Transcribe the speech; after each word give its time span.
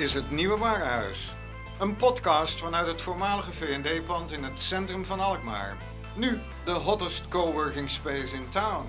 Is 0.00 0.14
het 0.14 0.30
Nieuwe 0.30 0.58
Warenhuis. 0.58 1.32
Een 1.78 1.96
podcast 1.96 2.58
vanuit 2.58 2.86
het 2.86 3.00
voormalige 3.00 3.52
V&D-pand 3.52 4.32
in 4.32 4.44
het 4.44 4.60
centrum 4.60 5.04
van 5.04 5.20
Alkmaar. 5.20 5.76
Nu 6.14 6.40
de 6.64 6.70
hottest 6.70 7.28
coworking 7.28 7.90
space 7.90 8.34
in 8.34 8.48
town. 8.48 8.86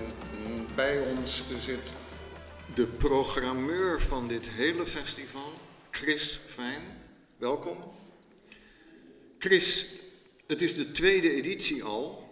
bij 0.75 1.00
ons 1.00 1.44
zit 1.58 1.94
de 2.73 2.86
programmeur 2.86 4.02
van 4.02 4.28
dit 4.28 4.50
hele 4.50 4.86
festival, 4.86 5.53
Chris 5.96 6.40
Fijn. 6.46 6.82
Welkom. 7.38 7.78
Chris, 9.38 9.88
het 10.48 10.62
is 10.62 10.76
de 10.76 10.92
tweede 10.92 11.34
editie 11.34 11.84
al. 11.84 12.30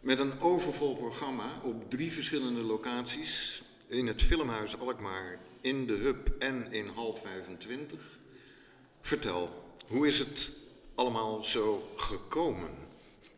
Met 0.00 0.18
een 0.18 0.40
overvol 0.40 0.96
programma 0.96 1.60
op 1.62 1.90
drie 1.90 2.12
verschillende 2.12 2.62
locaties. 2.62 3.62
In 3.88 4.06
het 4.06 4.22
Filmhuis 4.22 4.78
Alkmaar, 4.78 5.38
in 5.60 5.86
de 5.86 5.92
Hub 5.92 6.28
en 6.38 6.72
in 6.72 6.88
Hal 6.88 7.16
25. 7.16 8.18
Vertel, 9.00 9.74
hoe 9.86 10.06
is 10.06 10.18
het 10.18 10.50
allemaal 10.94 11.44
zo 11.44 11.82
gekomen? 11.96 12.70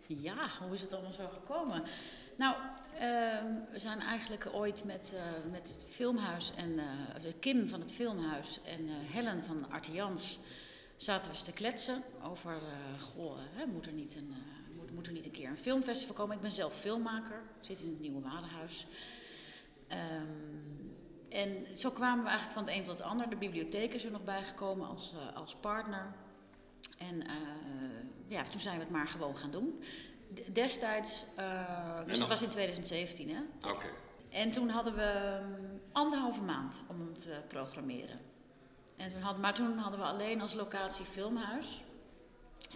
Ja, 0.06 0.50
hoe 0.62 0.74
is 0.74 0.80
het 0.80 0.92
allemaal 0.92 1.12
zo 1.12 1.28
gekomen? 1.28 1.82
Nou, 2.38 2.56
ehm, 2.94 3.54
we 3.70 3.78
zijn 3.78 4.00
eigenlijk 4.00 4.48
ooit 4.52 4.84
met, 4.84 5.12
eh, 5.14 5.50
met 5.50 5.68
het 5.68 5.84
filmhuis 5.88 6.52
en 6.54 6.76
de 7.22 7.34
Kim 7.40 7.68
van 7.68 7.80
het 7.80 7.92
filmhuis 7.92 8.60
en 8.62 8.88
eh, 8.88 8.94
Helen 9.12 9.42
van 9.42 9.70
Artians 9.70 10.38
zaten 10.96 11.32
we 11.32 11.38
te 11.38 11.52
kletsen 11.52 12.02
over, 12.22 12.60
goh, 13.00 13.38
moet, 13.72 13.86
er 13.86 13.92
niet 13.92 14.14
een, 14.16 14.34
moet, 14.76 14.94
moet 14.94 15.06
er 15.06 15.12
niet 15.12 15.24
een 15.24 15.30
keer 15.30 15.48
een 15.48 15.56
filmfestival 15.56 16.14
komen? 16.14 16.36
Ik 16.36 16.42
ben 16.42 16.52
zelf 16.52 16.80
filmmaker, 16.80 17.42
zit 17.60 17.82
in 17.82 17.88
het 17.88 18.00
Nieuwe 18.00 18.20
Warenhuis. 18.20 18.86
Ehm, 19.86 20.26
en 21.28 21.66
zo 21.76 21.90
kwamen 21.90 22.24
we 22.24 22.30
eigenlijk 22.30 22.58
van 22.58 22.64
het 22.64 22.74
een 22.74 22.84
tot 22.84 22.98
het 22.98 23.06
ander. 23.06 23.30
De 23.30 23.36
bibliotheek 23.36 23.94
is 23.94 24.04
er 24.04 24.10
nog 24.10 24.24
bijgekomen 24.24 24.88
als, 24.88 25.14
als 25.34 25.54
partner. 25.54 26.14
En 26.98 27.22
ja, 28.28 28.42
toen 28.42 28.60
zijn 28.60 28.76
we 28.76 28.82
het 28.82 28.92
maar 28.92 29.08
gewoon 29.08 29.36
gaan 29.36 29.50
doen. 29.50 29.82
Destijds, 30.52 31.24
eh, 31.36 32.04
dus 32.04 32.18
dat 32.18 32.28
was 32.28 32.42
in 32.42 32.48
2017 32.48 33.30
hè. 33.34 33.70
Oké. 33.70 33.86
En 34.30 34.50
toen 34.50 34.68
hadden 34.68 34.94
we 34.94 35.38
mm, 35.42 35.80
anderhalve 35.92 36.42
maand 36.42 36.84
om 36.88 37.00
hem 37.00 37.14
te 37.14 37.38
programmeren. 37.48 38.20
En 38.96 39.08
toen 39.08 39.20
had, 39.20 39.38
maar 39.38 39.54
toen 39.54 39.78
hadden 39.78 40.00
we 40.00 40.06
alleen 40.06 40.40
als 40.40 40.54
locatie 40.54 41.04
Filmhuis. 41.04 41.82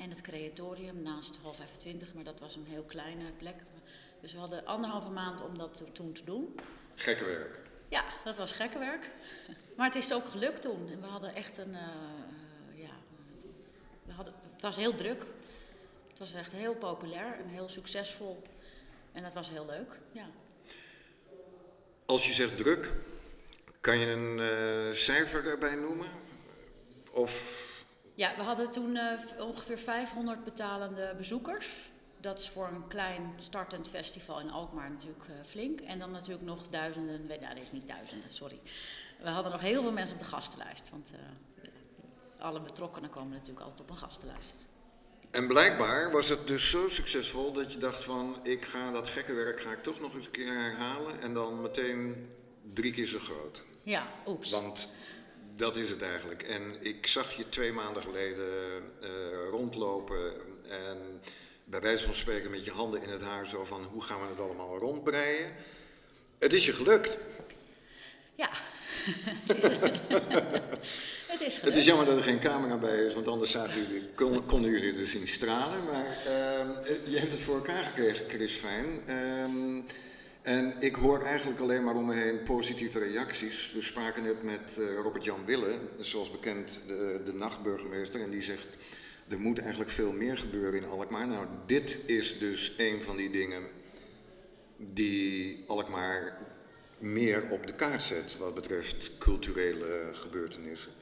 En 0.00 0.10
het 0.10 0.20
creatorium 0.20 1.00
naast 1.02 1.38
Hal 1.42 1.54
25, 1.54 2.14
maar 2.14 2.24
dat 2.24 2.41
was 2.41 2.56
een 2.56 2.66
heel 2.66 2.82
kleine 2.82 3.32
plek. 3.36 3.56
Dus 4.20 4.32
we 4.32 4.38
hadden 4.38 4.64
anderhalve 4.66 5.08
maand 5.10 5.42
om 5.42 5.58
dat 5.58 5.76
to- 5.76 5.92
toen 5.92 6.12
te 6.12 6.24
doen. 6.24 6.54
Gekke 6.94 7.24
werk. 7.24 7.60
Ja, 7.88 8.04
dat 8.24 8.36
was 8.36 8.52
gekke 8.52 8.78
werk. 8.78 9.10
Maar 9.76 9.86
het 9.86 9.94
is 9.96 10.12
ook 10.12 10.28
gelukt 10.28 10.62
toen. 10.62 10.88
En 10.91 11.00
we 11.00 11.06
hadden 11.06 11.34
echt 11.34 11.58
een. 11.58 11.74
eh, 11.74 11.88
ja, 12.74 12.91
we 14.04 14.12
hadden, 14.12 14.34
het 14.52 14.62
was 14.62 14.76
heel 14.76 14.94
druk. 14.94 15.26
Het 16.12 16.20
was 16.20 16.34
echt 16.34 16.52
heel 16.52 16.74
populair 16.74 17.38
en 17.38 17.48
heel 17.48 17.68
succesvol. 17.68 18.42
En 19.12 19.22
dat 19.22 19.32
was 19.32 19.50
heel 19.50 19.66
leuk. 19.66 20.00
Ja. 20.12 20.26
Als 22.06 22.26
je 22.26 22.32
zegt 22.32 22.56
druk, 22.56 22.92
kan 23.80 23.98
je 23.98 24.06
een 24.06 24.38
eh, 24.38 24.96
cijfer 24.96 25.46
erbij 25.46 25.74
noemen? 25.74 26.06
Of 27.12 27.60
Ja, 28.14 28.36
we 28.36 28.42
hadden 28.42 28.72
toen 28.72 28.96
eh, 28.96 29.18
ongeveer 29.38 29.78
500 29.78 30.44
betalende 30.44 31.14
bezoekers. 31.16 31.90
Dat 32.20 32.38
is 32.38 32.48
voor 32.48 32.66
een 32.66 32.88
klein 32.88 33.32
startend 33.40 33.88
festival 33.88 34.40
in 34.40 34.50
Alkmaar 34.50 34.90
natuurlijk 34.90 35.28
eh, 35.28 35.34
flink. 35.44 35.80
En 35.80 35.98
dan 35.98 36.10
natuurlijk 36.10 36.44
nog 36.44 36.66
duizenden, 36.66 37.26
nee, 37.26 37.40
nou, 37.40 37.54
dat 37.54 37.62
is 37.62 37.72
niet 37.72 37.86
duizenden, 37.86 38.34
sorry. 38.34 38.60
We 39.22 39.28
hadden 39.28 39.52
nog 39.52 39.60
heel 39.60 39.82
veel 39.82 39.92
mensen 39.92 40.16
op 40.16 40.22
de 40.22 40.28
gastenlijst. 40.28 40.90
Want 40.90 41.12
alle 42.38 42.60
betrokkenen 42.60 43.10
komen 43.10 43.32
natuurlijk 43.32 43.60
altijd 43.60 43.80
op 43.80 43.90
een 43.90 43.96
gastenlijst. 43.96 44.66
En 45.32 45.47
blijkbaar 45.47 46.10
was 46.10 46.28
het 46.28 46.47
dus 46.47 46.70
zo 46.70 46.88
succesvol 46.88 47.53
dat 47.53 47.72
je 47.72 47.78
dacht 47.78 48.04
van 48.04 48.41
ik 48.43 48.65
ga 48.65 48.91
dat 48.91 49.09
gekke 49.09 49.34
werk 49.34 49.60
ga 49.60 49.70
ik 49.70 49.82
toch 49.82 50.00
nog 50.00 50.15
eens 50.15 50.25
een 50.25 50.31
keer 50.31 50.53
herhalen 50.53 51.20
en 51.20 51.34
dan 51.34 51.60
meteen 51.60 52.31
drie 52.75 52.93
keer 52.93 53.06
zo 53.06 53.19
groot. 53.19 53.62
Ja, 53.82 54.09
oeps. 54.26 54.50
Want 54.50 54.88
dat 55.56 55.76
is 55.76 55.91
het 55.91 56.03
eigenlijk. 56.03 56.42
En 56.42 56.76
ik 56.81 57.06
zag 57.06 57.32
je 57.32 57.48
twee 57.48 57.72
maanden 57.72 58.03
geleden 58.03 58.82
eh, 59.00 59.09
rondlopen 59.50 60.32
en 60.69 61.21
bij 61.65 61.81
wijze 61.81 62.04
van 62.04 62.15
spreken 62.15 62.50
met 62.50 62.65
je 62.65 62.72
handen 62.72 63.03
in 63.03 63.09
het 63.09 63.22
haar 63.22 63.47
zo 63.47 63.65
van 63.65 63.84
hoe 63.84 64.03
gaan 64.03 64.21
we 64.21 64.26
het 64.26 64.41
allemaal 64.41 64.78
rondbreien. 64.78 65.54
Het 66.38 66.53
is 66.53 66.66
je 66.66 66.72
gelukt. 66.72 67.19
Ja. 68.34 68.50
het 71.32 71.41
is 71.41 71.60
Het 71.60 71.76
is 71.76 71.84
jammer 71.84 72.06
dat 72.06 72.16
er 72.16 72.22
geen 72.22 72.38
camera 72.38 72.76
bij 72.76 73.04
is, 73.04 73.14
want 73.14 73.28
anders 73.28 73.50
zagen 73.50 73.82
jullie, 73.82 74.08
kon- 74.14 74.47
konden 74.47 74.70
jullie 74.70 74.98
er 74.98 75.06
zien 75.06 75.26
stralen. 75.28 75.84
Maar 75.84 76.06
ehm, 76.26 76.69
je 77.10 77.19
hebt 77.19 77.32
het 77.32 77.41
voor 77.41 77.54
elkaar 77.54 77.82
gekregen, 77.82 78.25
Chris 78.28 78.53
Fijn. 78.53 78.86
Ehm, 79.06 79.80
en 80.42 80.75
ik 80.78 80.94
hoor 80.94 81.22
eigenlijk 81.22 81.60
alleen 81.60 81.84
maar 81.84 81.94
om 81.94 82.06
me 82.06 82.14
heen 82.14 82.42
positieve 82.42 82.98
reacties. 82.98 83.72
We 83.75 83.82
spraken 83.82 84.22
net 84.22 84.42
met 84.42 84.76
eh, 84.78 84.94
Robert-Jan 85.03 85.44
Wille, 85.47 85.78
zoals 85.98 86.30
bekend 86.30 86.82
de, 86.86 87.20
de 87.24 87.34
nachtburgemeester. 87.34 88.20
En 88.20 88.30
die 88.30 88.42
zegt, 88.42 88.69
er 89.28 89.41
moet 89.41 89.59
eigenlijk 89.59 89.91
veel 89.91 90.12
meer 90.12 90.36
gebeuren 90.36 90.82
in 90.82 90.88
Alkmaar. 90.88 91.26
Nou, 91.26 91.47
dit 91.66 91.98
is 92.06 92.38
dus 92.38 92.72
een 92.76 93.03
van 93.03 93.16
die 93.16 93.30
dingen 93.30 93.62
die 94.76 95.64
Alkmaar 95.66 96.38
meer 97.02 97.50
op 97.50 97.66
de 97.66 97.74
kaart 97.74 98.02
zet 98.02 98.36
wat 98.38 98.54
betreft 98.54 99.18
culturele 99.18 100.08
gebeurtenissen. 100.12 100.92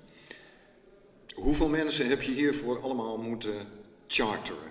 Hoeveel 1.34 1.68
mensen 1.68 2.08
heb 2.08 2.22
je 2.22 2.32
hiervoor 2.32 2.82
allemaal 2.82 3.18
moeten 3.18 3.66
charteren? 4.06 4.70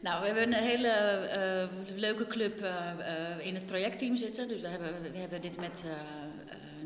Nou, 0.00 0.20
we 0.20 0.26
hebben 0.26 0.46
een 0.46 0.64
hele 0.64 0.88
eh, 0.88 1.68
leuke 1.96 2.26
club 2.26 2.60
eh, 2.60 2.90
eh, 2.90 3.46
in 3.46 3.54
het 3.54 3.66
projectteam 3.66 4.16
zitten. 4.16 4.48
Dus 4.48 4.60
we 4.60 4.68
hebben, 4.68 5.12
we 5.12 5.18
hebben 5.18 5.40
dit 5.40 5.60
met, 5.60 5.84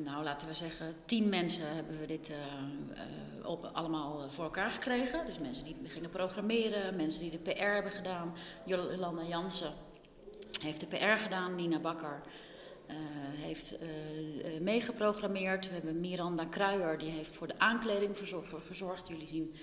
nou 0.04 0.24
laten 0.24 0.48
we 0.48 0.54
zeggen, 0.54 0.94
tien 1.04 1.28
mensen 1.28 1.74
hebben 1.74 2.00
we 2.00 2.06
dit 2.06 2.32
op, 3.44 3.70
allemaal 3.72 4.28
voor 4.28 4.44
elkaar 4.44 4.70
gekregen. 4.70 5.26
Dus 5.26 5.38
mensen 5.38 5.64
die 5.64 5.76
gingen 5.86 6.10
programmeren, 6.10 6.96
mensen 6.96 7.20
die 7.20 7.30
de 7.30 7.52
PR 7.52 7.62
hebben 7.62 7.92
gedaan. 7.92 8.34
Jolanda 8.64 9.22
Jansen 9.22 9.72
heeft 10.62 10.80
de 10.80 10.86
PR 10.86 11.18
gedaan, 11.22 11.54
Nina 11.54 11.78
Bakker 11.78 12.20
heeft 13.36 13.76
eh, 13.78 13.88
eh, 14.56 14.60
meegeprogrammeerd. 14.60 15.68
We 15.68 15.74
hebben 15.74 16.00
Miranda 16.00 16.44
Kruijer, 16.44 16.98
die 16.98 17.10
heeft 17.10 17.36
voor 17.36 17.46
de 17.46 17.58
aankleding 17.58 18.18
gezorgd. 18.66 19.08
Jullie 19.08 19.26
zien, 19.26 19.54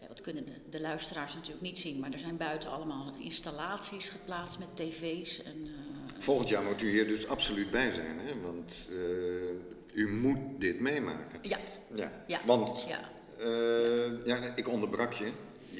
ja, 0.00 0.06
dat 0.08 0.20
kunnen 0.20 0.44
de, 0.46 0.52
de 0.70 0.80
luisteraars 0.80 1.34
natuurlijk 1.34 1.62
niet 1.62 1.78
zien, 1.78 1.98
maar 1.98 2.12
er 2.12 2.18
zijn 2.18 2.36
buiten 2.36 2.70
allemaal 2.70 3.14
installaties 3.18 4.08
geplaatst 4.08 4.58
met 4.58 4.76
tv's. 4.76 5.42
En, 5.42 5.64
eh, 5.64 6.22
Volgend 6.22 6.48
jaar 6.48 6.62
moet 6.62 6.82
u 6.82 6.90
hier 6.90 7.08
dus 7.08 7.28
absoluut 7.28 7.70
bij 7.70 7.90
zijn, 7.92 8.18
hè? 8.18 8.40
want 8.40 8.88
eh, 8.90 9.98
u 9.98 10.08
moet 10.12 10.38
dit 10.58 10.80
meemaken. 10.80 11.38
ja, 11.42 11.58
Ja, 11.94 12.12
Ja, 12.26 12.40
want 12.46 12.86
ja. 12.88 13.00
eh, 13.38 14.26
ja, 14.26 14.54
ik 14.54 14.68
onderbrak 14.68 15.12
je. 15.12 15.32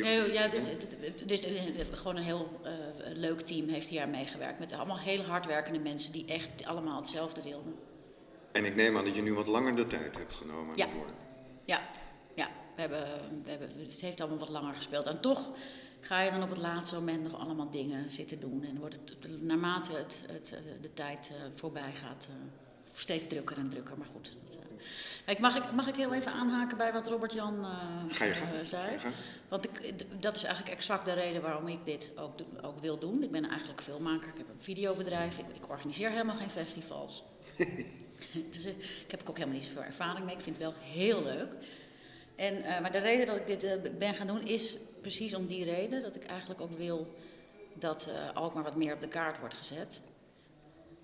Nee, 0.02 0.32
ja, 0.32 0.42
het 0.42 0.54
is, 0.54 0.68
het, 0.68 0.82
het 1.20 1.30
is, 1.32 1.44
het 1.44 1.78
is 1.78 1.88
gewoon 1.92 2.16
een 2.16 2.22
heel 2.22 2.60
eh, 2.62 2.72
leuk 3.14 3.40
team 3.40 3.68
heeft 3.68 3.88
hier 3.88 4.02
aan 4.02 4.10
meegewerkt. 4.10 4.58
Met 4.58 4.72
allemaal 4.72 4.98
heel 4.98 5.22
hardwerkende 5.22 5.78
mensen 5.78 6.12
die 6.12 6.24
echt 6.26 6.64
allemaal 6.64 6.96
hetzelfde 6.96 7.42
wilden. 7.42 7.74
En 8.52 8.64
ik 8.64 8.74
neem 8.74 8.96
aan 8.96 9.04
dat 9.04 9.14
je 9.14 9.22
nu 9.22 9.34
wat 9.34 9.46
langer 9.46 9.76
de 9.76 9.86
tijd 9.86 10.16
hebt 10.16 10.36
genomen 10.36 10.76
Ja. 10.76 10.84
daarvoor. 10.84 11.06
Ja, 11.64 11.80
ja 12.34 12.48
we 12.74 12.80
hebben, 12.80 13.04
we 13.44 13.50
hebben, 13.50 13.68
het 13.78 14.00
heeft 14.00 14.20
allemaal 14.20 14.38
wat 14.38 14.48
langer 14.48 14.74
gespeeld. 14.74 15.06
En 15.06 15.20
toch 15.20 15.50
ga 16.00 16.20
je 16.20 16.30
dan 16.30 16.42
op 16.42 16.48
het 16.48 16.58
laatste 16.58 16.94
moment 16.94 17.22
nog 17.22 17.40
allemaal 17.40 17.70
dingen 17.70 18.10
zitten 18.10 18.40
doen. 18.40 18.64
En 18.64 18.78
wordt 18.78 18.94
het, 18.94 19.42
naarmate 19.42 19.92
het, 19.92 20.24
het, 20.26 20.52
eh, 20.52 20.60
de 20.80 20.92
tijd 20.92 21.32
eh, 21.34 21.50
voorbij 21.54 21.92
gaat, 21.94 22.28
steeds 22.92 23.26
drukker 23.26 23.58
en 23.58 23.68
drukker, 23.68 23.98
maar 23.98 24.06
goed. 24.12 24.32
Dat, 24.44 24.58
ik 25.26 25.38
mag, 25.38 25.56
ik, 25.56 25.72
mag 25.72 25.88
ik 25.88 25.96
heel 25.96 26.14
even 26.14 26.32
aanhaken 26.32 26.76
bij 26.76 26.92
wat 26.92 27.06
Robert-Jan 27.08 27.66
zei? 28.62 28.96
Want 29.48 29.64
ik, 29.64 29.94
dat 30.22 30.36
is 30.36 30.44
eigenlijk 30.44 30.74
exact 30.76 31.04
de 31.04 31.12
reden 31.12 31.42
waarom 31.42 31.68
ik 31.68 31.84
dit 31.84 32.10
ook, 32.16 32.32
ook 32.62 32.78
wil 32.78 32.98
doen. 32.98 33.22
Ik 33.22 33.30
ben 33.30 33.48
eigenlijk 33.48 33.82
filmmaker, 33.82 34.28
ik 34.28 34.36
heb 34.36 34.48
een 34.48 34.60
videobedrijf, 34.60 35.38
ik, 35.38 35.44
ik 35.54 35.68
organiseer 35.68 36.10
helemaal 36.10 36.36
geen 36.36 36.50
festivals. 36.50 37.24
dus, 38.50 38.66
ik 39.04 39.10
heb 39.10 39.20
ook 39.28 39.36
helemaal 39.36 39.58
niet 39.58 39.66
zoveel 39.66 39.82
ervaring 39.82 40.24
mee, 40.24 40.34
ik 40.34 40.40
vind 40.40 40.56
het 40.56 40.64
wel 40.64 40.74
heel 40.82 41.22
leuk. 41.22 41.52
En, 42.36 42.82
maar 42.82 42.92
de 42.92 42.98
reden 42.98 43.26
dat 43.26 43.36
ik 43.36 43.46
dit 43.46 43.98
ben 43.98 44.14
gaan 44.14 44.26
doen 44.26 44.46
is 44.46 44.76
precies 45.00 45.34
om 45.34 45.46
die 45.46 45.64
reden. 45.64 46.02
Dat 46.02 46.16
ik 46.16 46.24
eigenlijk 46.24 46.60
ook 46.60 46.72
wil 46.72 47.14
dat 47.74 48.08
uh, 48.36 48.54
maar 48.54 48.62
wat 48.62 48.76
meer 48.76 48.94
op 48.94 49.00
de 49.00 49.08
kaart 49.08 49.38
wordt 49.40 49.54
gezet. 49.54 50.00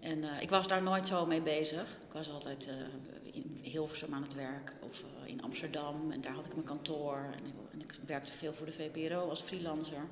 En 0.06 0.22
uh, 0.22 0.40
ik 0.40 0.50
was 0.50 0.68
daar 0.68 0.82
nooit 0.82 1.06
zo 1.06 1.26
mee 1.26 1.40
bezig. 1.40 1.82
Ik 1.82 2.12
was 2.12 2.30
altijd 2.30 2.68
uh, 2.68 3.34
in 3.34 3.56
Hilversum 3.62 4.14
aan 4.14 4.22
het 4.22 4.34
werk 4.34 4.72
of 4.80 5.04
in 5.24 5.42
Amsterdam. 5.42 6.10
En 6.10 6.20
daar 6.20 6.32
had 6.32 6.46
ik 6.46 6.54
mijn 6.54 6.66
kantoor. 6.66 7.16
En 7.16 7.46
ik, 7.46 7.54
en 7.72 7.80
ik, 7.80 7.92
werkte 8.06 8.32
veel 8.32 8.52
voor 8.52 8.66
de 8.66 8.72
VPRO 8.72 9.28
als 9.28 9.40
freelancer. 9.40 10.06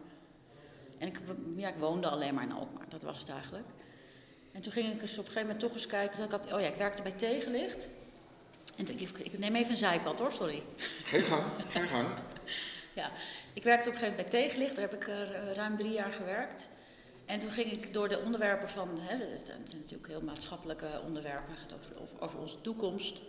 En 0.98 1.08
ik, 1.08 1.20
ja, 1.56 1.68
ik 1.68 1.74
woonde 1.78 2.08
alleen 2.08 2.34
maar 2.34 2.44
in 2.44 2.52
Alkmaar. 2.52 2.88
Dat 2.88 3.02
was 3.02 3.18
het 3.18 3.28
eigenlijk. 3.28 3.66
En 4.52 4.62
toen 4.62 4.72
ging 4.72 4.94
ik 4.94 5.00
eens 5.00 5.12
op 5.12 5.18
een 5.18 5.32
gegeven 5.32 5.42
moment 5.42 5.60
toch 5.60 5.72
eens 5.72 5.86
kijken. 5.86 6.16
Dat 6.16 6.26
ik 6.26 6.32
had, 6.32 6.52
oh 6.52 6.60
ja, 6.60 6.66
ik 6.66 6.76
werkte 6.76 7.02
bij 7.02 7.12
Tegenlicht. 7.12 7.90
En 8.76 9.00
ik, 9.00 9.10
ik 9.10 9.38
neem 9.38 9.54
even 9.54 9.70
een 9.70 9.76
zijpad 9.76 10.18
hoor, 10.18 10.32
sorry. 10.32 10.62
Geen 11.04 11.24
gang, 11.24 11.44
geen 11.68 11.88
gang. 11.88 12.08
ja, 13.00 13.10
ik 13.52 13.62
werkte 13.62 13.88
op 13.88 13.94
een 13.94 14.00
gegeven 14.00 14.16
moment 14.16 14.30
bij 14.30 14.40
Tegenlicht, 14.40 14.76
daar 14.76 14.90
heb 14.90 14.94
ik 14.94 15.06
ruim 15.56 15.76
drie 15.76 15.92
jaar 15.92 16.12
gewerkt. 16.12 16.68
En 17.26 17.38
toen 17.38 17.50
ging 17.50 17.72
ik 17.72 17.92
door 17.92 18.08
de 18.08 18.18
onderwerpen 18.18 18.68
van, 18.68 18.88
hè, 19.00 19.24
het 19.24 19.40
zijn 19.46 19.60
natuurlijk 19.72 20.08
heel 20.08 20.20
maatschappelijke 20.20 21.00
onderwerpen, 21.06 21.50
het 21.50 21.60
gaat 21.60 21.74
over, 21.74 22.20
over, 22.20 22.38
onze 22.38 22.60
toekomst. 22.60 23.20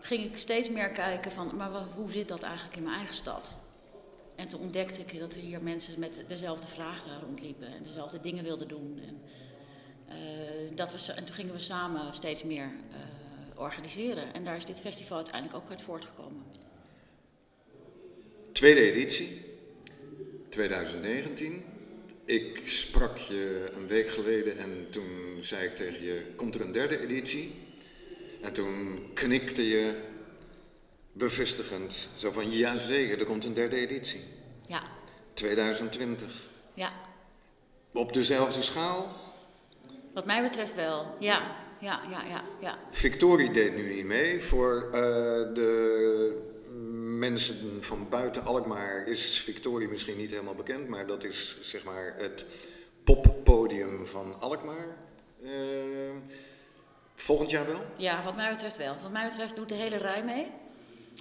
Ging 0.00 0.24
ik 0.24 0.36
steeds 0.36 0.70
meer 0.70 0.88
kijken 0.88 1.32
van, 1.32 1.56
maar 1.56 1.70
hoe 1.70 2.10
zit 2.10 2.28
dat 2.28 2.42
eigenlijk 2.42 2.76
in 2.76 2.82
mijn 2.82 2.96
eigen 2.96 3.14
stad? 3.14 3.56
En 4.36 4.46
toen 4.46 4.60
ontdekte 4.60 5.00
ik 5.00 5.18
dat 5.18 5.32
er 5.32 5.40
hier 5.40 5.62
mensen 5.62 5.98
met 5.98 6.24
dezelfde 6.26 6.66
vragen 6.66 7.20
rondliepen 7.20 7.66
en 7.66 7.82
dezelfde 7.82 8.20
dingen 8.20 8.44
wilden 8.44 8.68
doen. 8.68 9.00
En, 9.06 9.22
uh, 10.08 10.76
dat 10.76 10.92
we, 10.92 11.12
en 11.12 11.24
toen 11.24 11.34
gingen 11.34 11.54
we 11.54 11.60
samen 11.60 12.14
steeds 12.14 12.44
meer 12.44 12.70
uh, 12.90 13.60
organiseren. 13.60 14.34
En 14.34 14.42
daar 14.42 14.56
is 14.56 14.64
dit 14.64 14.80
festival 14.80 15.16
uiteindelijk 15.16 15.56
ook 15.56 15.70
uit 15.70 15.82
voortgekomen. 15.82 16.42
Tweede 18.52 18.80
editie, 18.80 19.44
2019. 20.48 21.71
Ik 22.32 22.60
sprak 22.64 23.16
je 23.16 23.70
een 23.74 23.86
week 23.86 24.08
geleden 24.08 24.58
en 24.58 24.86
toen 24.90 25.36
zei 25.38 25.64
ik 25.64 25.74
tegen 25.74 26.02
je, 26.02 26.24
komt 26.36 26.54
er 26.54 26.60
een 26.60 26.72
derde 26.72 27.00
editie? 27.00 27.54
En 28.40 28.52
toen 28.52 29.10
knikte 29.14 29.68
je 29.68 29.94
bevestigend, 31.12 32.08
zo 32.16 32.32
van, 32.32 32.50
ja 32.50 32.76
zeker, 32.76 33.18
er 33.18 33.24
komt 33.24 33.44
een 33.44 33.54
derde 33.54 33.76
editie. 33.76 34.20
Ja. 34.66 34.82
2020. 35.34 36.48
Ja. 36.74 36.92
Op 37.92 38.12
dezelfde 38.12 38.62
schaal? 38.62 39.16
Wat 40.14 40.26
mij 40.26 40.42
betreft 40.42 40.74
wel, 40.74 41.16
ja. 41.20 41.56
Ja, 41.80 42.00
ja, 42.10 42.22
ja, 42.28 42.44
ja. 42.60 42.78
Victorie 42.90 43.50
deed 43.50 43.76
nu 43.76 43.94
niet 43.94 44.04
mee 44.04 44.40
voor 44.40 44.84
uh, 44.86 44.92
de 45.54 46.51
mensen 47.30 47.82
van 47.82 48.08
buiten 48.08 48.44
Alkmaar 48.44 49.06
is 49.06 49.38
Victorie 49.38 49.88
misschien 49.88 50.16
niet 50.16 50.30
helemaal 50.30 50.54
bekend, 50.54 50.88
maar 50.88 51.06
dat 51.06 51.24
is 51.24 51.56
zeg 51.60 51.84
maar 51.84 52.14
het 52.16 52.46
poppodium 53.04 54.06
van 54.06 54.40
Alkmaar. 54.40 54.96
Uh, 55.42 55.50
volgend 57.14 57.50
jaar 57.50 57.66
wel? 57.66 57.80
Ja, 57.96 58.22
wat 58.22 58.36
mij 58.36 58.50
betreft 58.50 58.76
wel. 58.76 58.96
Wat 59.02 59.10
mij 59.10 59.28
betreft 59.28 59.54
doet 59.54 59.68
de 59.68 59.74
hele 59.74 59.96
rij 59.96 60.24
mee. 60.24 60.46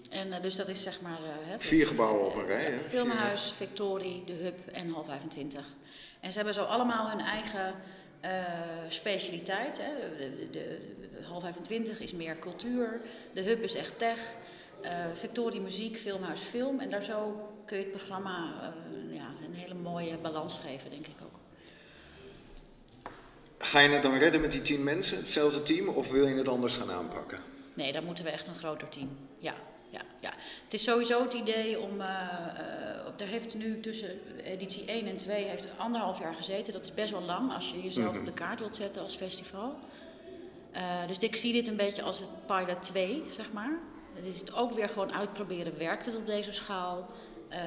En 0.10 0.28
uh, 0.28 0.42
dus 0.42 0.56
dat 0.56 0.68
is 0.68 0.84
zeg 0.84 1.02
maar... 1.02 1.20
Uh, 1.22 1.58
Vier 1.58 1.88
gebouwen 1.88 2.26
op 2.26 2.36
een 2.36 2.46
rij, 2.46 2.64
hè? 2.64 2.80
Filmhuis, 2.80 3.52
Victorie, 3.52 4.24
de 4.26 4.34
Hub 4.34 4.60
en 4.72 4.90
Hal 4.90 5.04
25. 5.04 5.66
En 6.20 6.32
ze 6.32 6.36
hebben 6.36 6.54
zo 6.54 6.64
allemaal 6.64 7.10
hun 7.10 7.20
eigen 7.20 7.76
specialiteit. 8.88 9.78
Hè. 9.82 10.18
De, 10.18 10.36
de, 10.36 10.50
de, 10.50 10.80
de 11.20 11.26
Hal 11.28 11.40
25 11.40 12.00
is 12.00 12.14
meer 12.14 12.40
cultuur, 12.40 13.02
de 13.34 13.42
Hub 13.42 13.64
is 13.64 13.76
echt 13.76 13.98
tech... 14.00 14.20
Uh, 14.84 14.90
Victorie 15.14 15.62
Muziek, 15.62 15.98
Filmhuis 15.98 16.42
Film. 16.42 16.80
En 16.80 16.90
daar 16.90 17.04
zo 17.04 17.50
kun 17.66 17.78
je 17.78 17.84
het 17.84 17.92
programma 17.92 18.54
uh, 18.62 19.16
ja, 19.16 19.34
een 19.46 19.54
hele 19.54 19.74
mooie 19.74 20.18
balans 20.18 20.58
geven, 20.58 20.90
denk 20.90 21.08
ik 21.08 21.16
ook. 21.24 21.40
Ga 23.58 23.80
je 23.80 23.90
het 23.90 24.02
dan 24.02 24.14
redden 24.14 24.42
met 24.42 24.52
die 24.52 24.62
tien 24.62 24.84
mensen, 24.84 25.18
hetzelfde 25.18 25.64
team, 25.64 25.88
of 25.88 26.12
wil 26.12 26.28
je 26.28 26.36
het 26.36 26.48
anders 26.48 26.76
gaan 26.76 26.92
aanpakken? 26.92 27.40
Nee, 27.74 27.92
dan 27.92 28.06
moeten 28.06 28.24
we 28.24 28.30
echt 28.30 28.48
een 28.48 28.56
groter 28.56 28.90
team. 28.90 29.10
Ja, 29.40 29.54
ja, 29.90 30.02
ja. 30.20 30.34
Het 30.64 30.74
is 30.74 30.84
sowieso 30.84 31.24
het 31.24 31.34
idee 31.34 31.80
om. 31.80 32.02
Uh, 32.02 32.08
er 33.18 33.28
heeft 33.28 33.56
nu 33.56 33.80
tussen 33.80 34.20
editie 34.44 34.86
1 34.86 35.08
en 35.08 35.18
2 35.18 35.44
heeft 35.44 35.68
anderhalf 35.78 36.20
jaar 36.20 36.36
gezeten. 36.36 36.74
Dat 36.74 36.84
is 36.84 36.94
best 36.94 37.12
wel 37.12 37.22
lang 37.22 37.54
als 37.54 37.70
je 37.70 37.82
jezelf 37.82 38.08
mm 38.08 38.12
-hmm. 38.12 38.20
op 38.20 38.26
de 38.26 38.44
kaart 38.44 38.60
wilt 38.60 38.76
zetten 38.76 39.02
als 39.02 39.16
festival. 39.16 39.80
dus 41.08 41.18
ik 41.18 41.36
zie 41.36 41.54
dit 41.54 41.68
een 41.68 41.76
beetje 41.76 42.02
als 42.02 42.20
het 42.20 42.30
pilot 42.46 42.82
2, 42.82 43.24
zeg 43.32 43.52
maar. 43.52 43.80
Het 44.22 44.34
is 44.34 44.54
ook 44.54 44.72
weer 44.72 44.90
gewoon 44.90 45.14
uitproberen. 45.14 45.78
Werkt 45.78 46.06
het 46.06 46.16
op 46.16 46.26
deze 46.26 46.52
schaal? 46.52 47.06
Uh, 47.50 47.58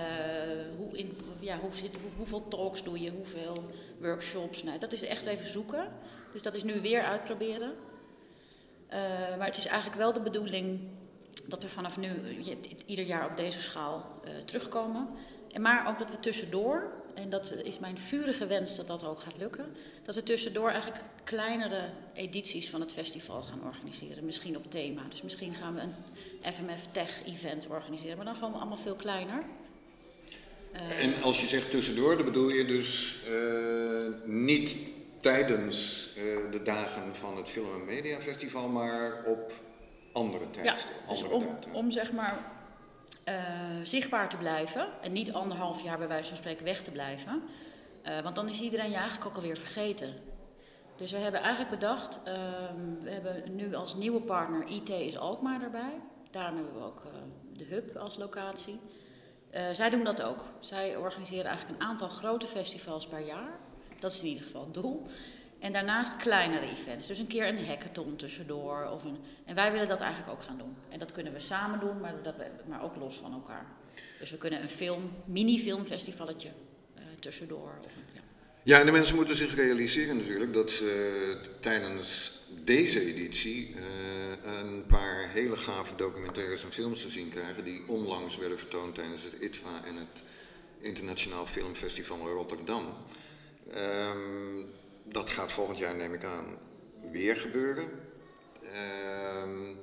hoe 0.76 0.98
in, 0.98 1.12
ja, 1.40 1.58
hoe 1.58 1.74
zit, 1.74 1.96
hoe, 1.96 2.10
hoeveel 2.16 2.48
talks 2.48 2.82
doe 2.84 3.00
je? 3.00 3.10
Hoeveel 3.10 3.64
workshops? 4.00 4.62
Nou, 4.62 4.78
dat 4.78 4.92
is 4.92 5.02
echt 5.02 5.26
even 5.26 5.46
zoeken. 5.46 5.92
Dus 6.32 6.42
dat 6.42 6.54
is 6.54 6.62
nu 6.62 6.80
weer 6.80 7.02
uitproberen. 7.02 7.70
Uh, 7.70 8.98
maar 9.38 9.46
het 9.46 9.56
is 9.56 9.66
eigenlijk 9.66 9.98
wel 9.98 10.12
de 10.12 10.20
bedoeling 10.20 10.80
dat 11.46 11.62
we 11.62 11.68
vanaf 11.68 11.96
nu 11.96 12.10
ieder 12.86 13.04
jaar 13.04 13.30
op 13.30 13.36
deze 13.36 13.60
schaal 13.60 14.20
uh, 14.24 14.36
terugkomen. 14.36 15.08
En 15.52 15.62
maar 15.62 15.88
ook 15.88 15.98
dat 15.98 16.10
we 16.10 16.20
tussendoor, 16.20 16.92
en 17.14 17.30
dat 17.30 17.52
is 17.52 17.78
mijn 17.78 17.98
vurige 17.98 18.46
wens 18.46 18.76
dat 18.76 18.86
dat 18.86 19.04
ook 19.04 19.20
gaat 19.20 19.36
lukken, 19.36 19.66
dat 20.02 20.14
we 20.14 20.22
tussendoor 20.22 20.70
eigenlijk 20.70 21.02
kleinere 21.24 21.90
edities 22.12 22.70
van 22.70 22.80
het 22.80 22.92
festival 22.92 23.42
gaan 23.42 23.64
organiseren. 23.64 24.24
Misschien 24.24 24.56
op 24.56 24.70
thema. 24.70 25.02
Dus 25.08 25.22
misschien 25.22 25.54
gaan 25.54 25.74
we 25.74 25.80
een 25.80 25.94
FMF 26.52 26.86
Tech 26.90 27.22
event 27.26 27.68
organiseren, 27.68 28.16
maar 28.16 28.24
dan 28.24 28.34
gewoon 28.34 28.54
allemaal 28.54 28.76
veel 28.76 28.94
kleiner. 28.94 29.42
Uh, 30.74 31.04
en 31.04 31.22
als 31.22 31.40
je 31.40 31.46
zegt 31.46 31.70
tussendoor, 31.70 32.16
dan 32.16 32.24
bedoel 32.24 32.48
je 32.48 32.64
dus 32.64 33.16
uh, 33.28 34.06
niet 34.24 34.76
tijdens 35.20 36.08
uh, 36.16 36.22
de 36.50 36.62
dagen 36.62 37.16
van 37.16 37.36
het 37.36 37.48
Film 37.48 37.74
en 37.74 37.84
Media 37.84 38.20
Festival, 38.20 38.68
maar 38.68 39.24
op 39.26 39.52
andere 40.12 40.50
tijdstippen. 40.50 41.00
Ja, 41.02 41.08
dus 41.08 41.22
om, 41.22 41.58
om 41.72 41.90
zeg 41.90 42.12
maar 42.12 42.52
zichtbaar 43.82 44.28
te 44.28 44.36
blijven 44.36 44.88
en 45.02 45.12
niet 45.12 45.32
anderhalf 45.32 45.82
jaar 45.82 45.98
bij 45.98 46.08
wijze 46.08 46.28
van 46.28 46.36
spreken 46.36 46.64
weg 46.64 46.82
te 46.82 46.90
blijven. 46.90 47.42
want 48.22 48.34
dan 48.34 48.48
is 48.48 48.60
iedereen 48.60 48.90
je 48.90 48.96
eigenlijk 48.96 49.26
ook 49.26 49.34
alweer 49.34 49.56
vergeten. 49.56 50.14
Dus 50.96 51.10
we 51.10 51.18
hebben 51.18 51.40
eigenlijk 51.40 51.70
bedacht, 51.70 52.20
ehm, 52.24 53.00
we 53.00 53.10
hebben 53.10 53.56
nu 53.56 53.74
als 53.74 53.94
nieuwe 53.94 54.20
partner 54.20 54.68
IT 54.68 54.88
is 54.88 55.18
Alkmaar 55.18 55.62
erbij. 55.62 56.00
Daarom 56.34 56.56
hebben 56.56 56.74
we 56.74 56.84
ook 56.84 57.02
uh, 57.04 57.12
de 57.52 57.64
Hub 57.64 57.96
als 57.96 58.16
locatie. 58.16 58.80
Uh, 59.54 59.70
zij 59.72 59.90
doen 59.90 60.04
dat 60.04 60.22
ook. 60.22 60.44
Zij 60.58 60.96
organiseren 60.96 61.44
eigenlijk 61.44 61.80
een 61.80 61.86
aantal 61.86 62.08
grote 62.08 62.46
festivals 62.46 63.06
per 63.06 63.26
jaar. 63.26 63.58
Dat 63.98 64.12
is 64.12 64.22
in 64.22 64.28
ieder 64.28 64.42
geval 64.42 64.64
het 64.64 64.74
doel. 64.74 65.06
En 65.58 65.72
daarnaast 65.72 66.16
kleinere 66.16 66.66
events. 66.66 67.06
Dus 67.06 67.18
een 67.18 67.26
keer 67.26 67.48
een 67.48 67.66
hackathon 67.66 68.16
tussendoor. 68.16 68.88
Of 68.90 69.04
een, 69.04 69.18
en 69.44 69.54
wij 69.54 69.72
willen 69.72 69.88
dat 69.88 70.00
eigenlijk 70.00 70.32
ook 70.32 70.42
gaan 70.42 70.58
doen. 70.58 70.76
En 70.88 70.98
dat 70.98 71.12
kunnen 71.12 71.32
we 71.32 71.40
samen 71.40 71.80
doen, 71.80 72.00
maar, 72.00 72.22
dat, 72.22 72.34
maar 72.66 72.82
ook 72.82 72.96
los 72.96 73.16
van 73.16 73.32
elkaar. 73.32 73.66
Dus 74.18 74.30
we 74.30 74.36
kunnen 74.36 74.60
een 74.60 74.68
film, 74.68 75.12
mini-filmfestivalletje 75.24 76.48
uh, 76.48 77.02
tussendoor. 77.18 77.78
Ja. 78.14 78.20
Ja, 78.64 78.80
en 78.80 78.86
de 78.86 78.92
mensen 78.92 79.16
moeten 79.16 79.36
zich 79.36 79.54
realiseren 79.54 80.16
natuurlijk 80.16 80.52
dat 80.52 80.70
ze 80.70 81.36
tijdens 81.60 82.32
deze 82.64 83.00
editie 83.00 83.68
uh, 83.68 83.82
een 84.42 84.86
paar 84.86 85.28
hele 85.28 85.56
gave 85.56 85.94
documentaires 85.94 86.64
en 86.64 86.72
films 86.72 87.00
te 87.00 87.10
zien 87.10 87.28
krijgen 87.28 87.64
die 87.64 87.82
onlangs 87.86 88.36
werden 88.36 88.58
vertoond 88.58 88.94
tijdens 88.94 89.22
het 89.22 89.32
ITVA 89.40 89.84
en 89.84 89.96
het 89.96 90.24
Internationaal 90.78 91.46
Filmfestival 91.46 92.28
Rotterdam. 92.28 92.86
Um, 93.76 94.66
dat 95.04 95.30
gaat 95.30 95.52
volgend 95.52 95.78
jaar, 95.78 95.94
neem 95.94 96.14
ik 96.14 96.24
aan, 96.24 96.58
weer 97.10 97.36
gebeuren. 97.36 97.88
Um, 99.42 99.78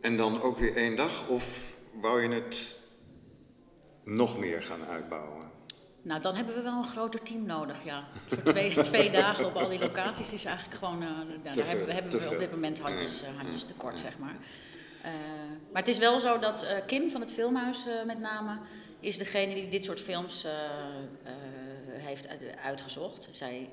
en 0.00 0.16
dan 0.16 0.42
ook 0.42 0.58
weer 0.58 0.76
één 0.76 0.96
dag, 0.96 1.28
of 1.28 1.76
wou 1.92 2.22
je 2.22 2.28
het 2.28 2.76
nog 4.04 4.38
meer 4.38 4.62
gaan 4.62 4.84
uitbouwen? 4.84 5.45
Nou, 6.06 6.20
dan 6.20 6.34
hebben 6.34 6.54
we 6.54 6.62
wel 6.62 6.76
een 6.76 6.84
groter 6.84 7.22
team 7.22 7.46
nodig, 7.46 7.84
ja. 7.84 8.04
Voor 8.26 8.42
twee, 8.42 8.80
twee 8.90 9.10
dagen 9.10 9.46
op 9.46 9.56
al 9.56 9.68
die 9.68 9.78
locaties 9.78 10.32
is 10.32 10.44
eigenlijk 10.44 10.78
gewoon... 10.78 11.02
Uh, 11.02 11.08
daar 11.42 11.66
hebben, 11.66 11.94
hebben 11.94 12.20
we 12.20 12.30
op 12.30 12.38
dit 12.38 12.50
moment 12.50 12.80
handjes, 12.80 13.22
uh, 13.22 13.28
handjes 13.36 13.64
tekort, 13.64 13.98
zeg 13.98 14.18
maar. 14.18 14.34
Uh, 15.04 15.10
maar 15.72 15.82
het 15.82 15.88
is 15.88 15.98
wel 15.98 16.20
zo 16.20 16.38
dat 16.38 16.66
Kim 16.86 17.10
van 17.10 17.20
het 17.20 17.32
Filmhuis 17.32 17.86
met 18.06 18.18
name... 18.18 18.58
is 19.00 19.18
degene 19.18 19.54
die 19.54 19.68
dit 19.68 19.84
soort 19.84 20.00
films 20.00 20.46
heeft 21.86 22.28
uitgezocht. 22.62 23.28
Zij, 23.30 23.70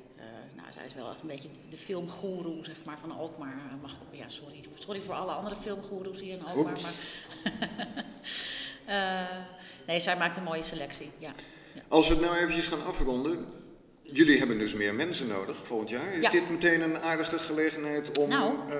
nou, 0.56 0.68
zij 0.74 0.86
is 0.86 0.94
wel 0.94 1.10
echt 1.10 1.22
een 1.22 1.28
beetje 1.28 1.50
de 1.70 1.78
filmgoeroe, 1.78 2.66
zeg 2.66 2.86
maar, 2.86 3.00
van 3.00 3.12
Alkmaar. 3.12 3.56
Mag, 3.82 3.98
ja, 4.12 4.30
sorry, 4.30 4.64
sorry 4.76 5.02
voor 5.02 5.16
alle 5.16 5.32
andere 5.32 5.56
filmgoeroes 5.56 6.22
hier 6.22 6.34
in 6.34 6.46
Alkmaar. 6.46 6.80
Maar, 6.82 6.96
nee, 9.88 10.00
zij 10.00 10.18
maakt 10.18 10.38
een 10.38 10.44
mooie 10.44 10.62
selectie, 10.62 11.12
ja. 11.18 11.32
Als 11.88 12.08
we 12.08 12.14
het 12.14 12.24
nou 12.24 12.36
eventjes 12.36 12.68
gaan 12.68 12.86
afronden. 12.86 13.46
Jullie 14.02 14.38
hebben 14.38 14.58
dus 14.58 14.74
meer 14.74 14.96
mensen 14.96 15.28
nodig 15.28 15.68
volgend 15.68 15.90
jaar. 15.90 16.14
Is 16.14 16.32
dit 16.32 16.50
meteen 16.50 16.82
een 16.82 16.98
aardige 16.98 17.40
gelegenheid 17.40 18.18
om 18.18 18.30
nou. 18.30 18.54
uh, 18.70 18.76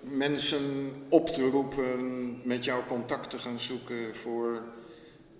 mensen 0.00 0.92
op 1.08 1.28
te 1.28 1.48
roepen, 1.48 2.40
met 2.44 2.64
jou 2.64 2.84
contact 2.86 3.30
te 3.30 3.38
gaan 3.38 3.58
zoeken 3.58 4.16
voor 4.16 4.62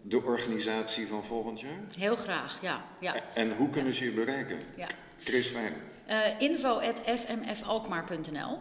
de 0.02 0.22
organisatie 0.22 1.06
van 1.06 1.24
volgend 1.24 1.60
jaar? 1.60 1.80
Heel 1.98 2.16
graag, 2.16 2.58
ja. 2.62 2.84
ja. 3.00 3.14
En 3.34 3.56
hoe 3.56 3.68
kunnen 3.68 3.92
ze 3.92 4.04
je 4.04 4.12
bereiken? 4.12 4.58
Ja. 4.76 4.86
Chris 5.18 5.46
Fijn. 5.46 5.74
Uh, 6.08 6.26
eh, 6.26 6.40
info.fmfalkmaar.nl 6.40 8.58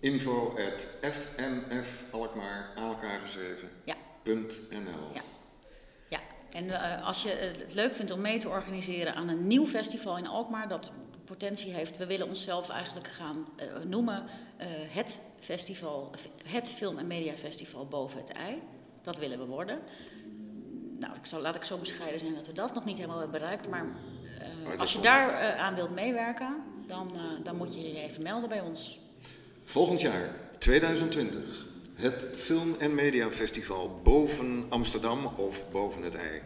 Info 0.00 0.48
at 0.48 0.86
aan 2.76 2.88
elkaar 2.88 3.20
geschreven. 3.20 3.70
Ja. 3.84 3.94
.nl. 4.22 5.10
Ja. 5.14 5.22
ja. 6.08 6.20
En 6.50 6.64
uh, 6.64 7.06
als 7.06 7.22
je 7.22 7.28
het 7.28 7.74
leuk 7.74 7.94
vindt 7.94 8.10
om 8.10 8.20
mee 8.20 8.38
te 8.38 8.48
organiseren 8.48 9.14
aan 9.14 9.28
een 9.28 9.46
nieuw 9.46 9.66
festival 9.66 10.18
in 10.18 10.26
Alkmaar, 10.26 10.68
dat 10.68 10.92
potentie 11.24 11.72
heeft. 11.72 11.96
We 11.96 12.06
willen 12.06 12.28
onszelf 12.28 12.68
eigenlijk 12.68 13.08
gaan 13.08 13.46
uh, 13.56 13.84
noemen 13.84 14.22
uh, 14.60 14.66
het 14.94 15.22
festival, 15.38 16.10
het 16.44 16.68
film- 16.68 16.98
en 16.98 17.06
mediafestival 17.06 17.86
boven 17.86 18.20
het 18.20 18.32
ei. 18.32 18.62
Dat 19.02 19.18
willen 19.18 19.38
we 19.38 19.44
worden. 19.44 19.78
Nou, 20.98 21.14
ik 21.14 21.26
zal, 21.26 21.40
laat 21.40 21.54
ik 21.54 21.64
zo 21.64 21.78
bescheiden 21.78 22.20
zijn 22.20 22.34
dat 22.34 22.46
we 22.46 22.52
dat 22.52 22.74
nog 22.74 22.84
niet 22.84 22.96
helemaal 22.96 23.18
hebben 23.18 23.40
bereikt. 23.40 23.68
Maar 23.68 23.86
als 24.78 24.92
je 24.92 25.00
daar 25.00 25.56
aan 25.56 25.74
wilt 25.74 25.94
meewerken, 25.94 26.56
dan, 26.86 27.10
dan 27.42 27.56
moet 27.56 27.74
je 27.74 27.92
je 27.92 27.98
even 27.98 28.22
melden 28.22 28.48
bij 28.48 28.60
ons. 28.60 29.00
Volgend 29.64 30.00
jaar, 30.00 30.34
2020, 30.58 31.66
het 32.00 32.26
Film- 32.36 32.76
en 32.78 32.94
Mediafestival 32.94 34.00
boven 34.02 34.64
Amsterdam 34.68 35.26
of 35.26 35.70
boven 35.70 36.02
het 36.02 36.14
ei. 36.14 36.42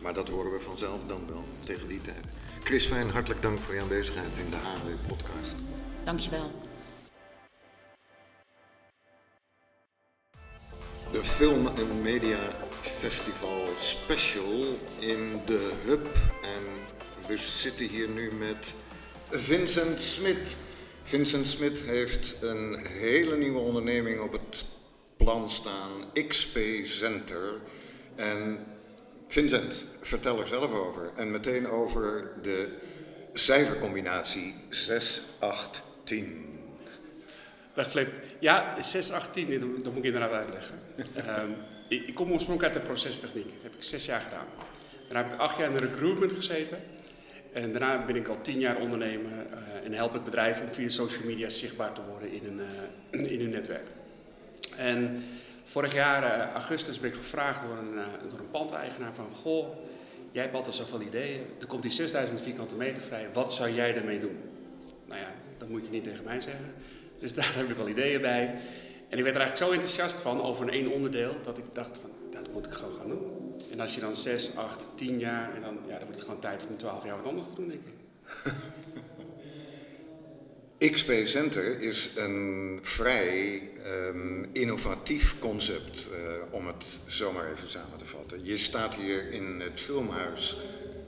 maar 0.00 0.14
dat 0.14 0.28
horen 0.28 0.52
we 0.52 0.60
vanzelf 0.60 1.00
dan 1.06 1.26
wel 1.26 1.44
tegen 1.60 1.88
die 1.88 2.00
tijd. 2.00 2.24
Chris 2.62 2.86
Fijn, 2.86 3.10
hartelijk 3.10 3.42
dank 3.42 3.58
voor 3.58 3.74
je 3.74 3.80
aanwezigheid 3.80 4.38
in 4.44 4.50
de 4.50 4.56
ANW-podcast. 4.56 5.54
Dankjewel. 6.04 6.50
De 11.12 11.24
Film 11.24 11.66
en 11.66 12.02
Media 12.02 12.38
Festival 12.80 13.66
Special 13.78 14.78
in 14.98 15.40
de 15.46 15.72
Hub. 15.84 16.06
En 16.42 16.62
we 17.26 17.36
zitten 17.36 17.86
hier 17.86 18.08
nu 18.08 18.32
met 18.32 18.74
Vincent 19.30 20.02
Smit. 20.02 20.56
Vincent 21.02 21.46
Smit 21.46 21.82
heeft 21.82 22.36
een 22.40 22.78
hele 22.78 23.36
nieuwe 23.36 23.58
onderneming 23.58 24.20
op 24.20 24.32
het 24.32 24.64
plan 25.16 25.50
staan, 25.50 25.90
XP 26.28 26.58
Center. 26.82 27.60
En 28.14 28.66
Vincent, 29.28 29.84
vertel 30.00 30.40
er 30.40 30.46
zelf 30.46 30.72
over. 30.72 31.10
En 31.16 31.30
meteen 31.30 31.68
over 31.68 32.32
de 32.42 32.68
cijfercombinatie 33.32 34.54
6, 34.68 35.22
8, 35.38 35.82
10. 36.04 36.50
Dag 37.74 37.90
Flip. 37.90 38.14
Ja, 38.40 38.80
6, 38.80 39.10
8, 39.10 39.32
10, 39.32 39.58
dat, 39.58 39.68
moet 39.68 39.96
ik 39.96 40.04
inderdaad 40.04 40.30
uitleggen. 40.32 40.80
um, 41.40 41.56
ik, 41.88 42.06
ik, 42.06 42.14
kom 42.14 42.32
oorspronkelijk 42.32 42.74
uit 42.74 42.82
de 42.84 42.90
procestechniek. 42.90 43.44
Dat 43.44 43.62
heb 43.62 43.74
ik 43.74 43.82
zes 43.82 44.04
jaar 44.04 44.20
gedaan. 44.20 44.46
Daarna 45.08 45.22
heb 45.22 45.32
ik 45.32 45.40
acht 45.40 45.58
jaar 45.58 45.66
in 45.66 45.72
de 45.72 45.86
recruitment 45.86 46.32
gezeten. 46.32 46.78
En 47.52 47.72
daarna 47.72 48.04
ben 48.04 48.16
ik 48.16 48.28
al 48.28 48.40
tien 48.40 48.60
jaar 48.60 48.80
ondernemer 48.80 49.30
uh, 49.30 49.86
en 49.86 49.92
help 49.92 50.14
ik 50.14 50.24
bedrijven 50.24 50.66
om 50.66 50.72
via 50.72 50.88
social 50.88 51.26
media 51.26 51.48
zichtbaar 51.48 51.92
te 51.92 52.00
worden 52.10 52.32
in 52.32 52.46
een, 52.46 52.60
uh, 53.20 53.32
in 53.32 53.40
hun 53.40 53.50
netwerk. 53.50 53.86
En 54.76 55.22
Vorig 55.64 55.94
jaar, 55.94 56.38
uh, 56.38 56.52
augustus, 56.52 57.00
ben 57.00 57.10
ik 57.10 57.16
gevraagd 57.16 57.62
door 57.62 57.76
een, 57.76 57.94
door 58.28 58.38
een 58.38 58.50
pandeigenaar 58.50 59.14
van... 59.14 59.32
Goh, 59.32 59.76
jij 60.30 60.42
hebt 60.42 60.54
altijd 60.54 60.74
zoveel 60.74 61.00
ideeën. 61.00 61.40
Er 61.60 61.66
komt 61.66 61.82
die 61.82 61.90
6000 61.90 62.40
vierkante 62.40 62.76
meter 62.76 63.02
vrij. 63.02 63.28
Wat 63.32 63.52
zou 63.52 63.70
jij 63.70 63.92
daarmee 63.92 64.18
doen? 64.18 64.36
Nou 65.08 65.20
ja, 65.20 65.32
dat 65.58 65.68
moet 65.68 65.84
je 65.84 65.90
niet 65.90 66.04
tegen 66.04 66.24
mij 66.24 66.40
zeggen. 66.40 66.74
Dus 67.18 67.34
daar 67.38 67.54
heb 67.56 67.70
ik 67.70 67.76
wel 67.76 67.88
ideeën 67.88 68.20
bij. 68.20 68.46
En 69.08 69.18
ik 69.18 69.24
werd 69.24 69.34
er 69.34 69.40
eigenlijk 69.40 69.56
zo 69.56 69.70
enthousiast 69.70 70.20
van 70.20 70.42
over 70.42 70.66
een 70.66 70.72
één 70.72 70.90
onderdeel... 70.90 71.34
dat 71.42 71.58
ik 71.58 71.64
dacht 71.72 71.98
van, 71.98 72.10
dat 72.30 72.52
moet 72.52 72.66
ik 72.66 72.72
gewoon 72.72 72.94
gaan 72.94 73.08
doen. 73.08 73.41
En 73.72 73.80
als 73.80 73.94
je 73.94 74.00
dan 74.00 74.14
6, 74.14 74.56
8, 74.56 74.88
10 74.94 75.18
jaar... 75.18 75.54
En 75.54 75.62
dan, 75.62 75.78
ja, 75.86 75.92
dan 75.92 76.02
wordt 76.02 76.16
het 76.16 76.24
gewoon 76.24 76.40
tijd 76.40 76.66
om 76.68 76.76
12 76.76 77.04
jaar 77.04 77.16
wat 77.16 77.26
anders 77.26 77.48
te 77.48 77.54
doen, 77.54 77.68
denk 77.68 77.80
ik. 77.84 77.94
XP 80.92 81.12
Center 81.24 81.80
is 81.80 82.10
een 82.16 82.78
vrij 82.82 83.70
um, 83.86 84.48
innovatief 84.52 85.38
concept, 85.38 86.08
uh, 86.10 86.54
om 86.54 86.66
het 86.66 87.00
zomaar 87.06 87.52
even 87.52 87.68
samen 87.68 87.98
te 87.98 88.04
vatten. 88.04 88.44
Je 88.44 88.56
staat 88.56 88.94
hier 88.94 89.32
in 89.32 89.60
het 89.60 89.80
filmhuis 89.80 90.56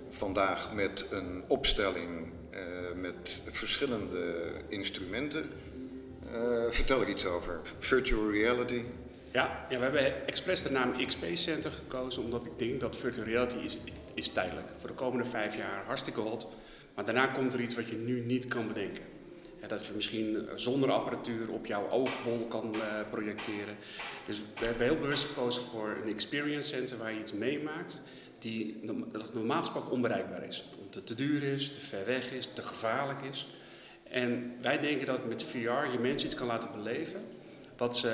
vandaag 0.09 0.75
met 0.75 1.07
een 1.11 1.45
opstelling 1.49 2.33
uh, 2.55 2.61
met 3.01 3.43
verschillende 3.51 4.53
instrumenten. 4.69 5.51
Uh, 6.33 6.65
vertel 6.71 7.01
er 7.01 7.09
iets 7.09 7.27
over. 7.27 7.61
Virtual 7.79 8.31
reality. 8.31 8.83
Ja, 9.35 9.67
ja, 9.69 9.79
we 9.79 9.85
hebben 9.85 10.27
expres 10.27 10.63
de 10.63 10.71
naam 10.71 11.07
XP 11.07 11.25
Center 11.33 11.73
gekozen 11.73 12.23
omdat 12.23 12.47
ik 12.47 12.59
denk 12.59 12.81
dat 12.81 12.97
virtual 12.97 13.27
reality 13.27 13.57
is, 13.57 13.79
is, 14.15 14.29
tijdelijk. 14.29 14.69
Voor 14.79 14.89
de 14.89 14.95
komende 14.95 15.25
vijf 15.25 15.57
jaar 15.57 15.85
hartstikke 15.87 16.21
hot. 16.21 16.49
Maar 16.95 17.05
daarna 17.05 17.27
komt 17.27 17.55
er 17.55 17.61
iets 17.61 17.75
wat 17.75 17.89
je 17.89 17.97
nu 17.97 18.21
niet 18.21 18.49
kan 18.49 18.69
bedenken 18.69 19.05
dat 19.69 19.87
je 19.87 19.93
misschien 19.95 20.37
eh, 20.37 20.57
zonder 20.57 20.91
apparatuur 20.91 21.51
op 21.51 21.67
jouw 21.67 21.91
oogbol 21.91 22.47
kan 22.49 22.75
uh, 22.75 22.83
projecteren. 23.11 23.77
Dus 24.27 24.43
we 24.59 24.65
hebben 24.65 24.87
heel 24.87 24.99
bewust 24.99 25.25
gekozen 25.25 25.65
voor 25.65 25.97
een 26.03 26.13
experience 26.13 26.69
center 26.69 26.99
waar 26.99 27.13
je 27.13 27.21
iets 27.21 27.33
meemaakt 27.33 28.03
die, 28.39 28.81
dat 29.13 29.35
normaal 29.35 29.61
gesproken 29.61 29.91
onbereikbaar 29.91 30.45
is. 30.45 30.69
Omdat 30.79 30.95
het 30.95 31.07
te 31.07 31.15
duur 31.15 31.43
is, 31.43 31.71
te 31.71 31.81
ver 31.81 32.05
weg 32.05 32.33
is, 32.33 32.49
te 32.53 32.63
gevaarlijk 32.63 33.23
is. 33.23 33.49
En 34.03 34.57
wij 34.61 34.79
denken 34.79 35.07
dat 35.07 35.27
met 35.27 35.43
VR 35.43 35.59
je 35.93 35.99
mensen 36.01 36.27
iets 36.27 36.37
kan 36.37 36.47
laten 36.47 36.73
beleven 36.73 37.21
wat 37.77 37.97
ze 37.97 38.09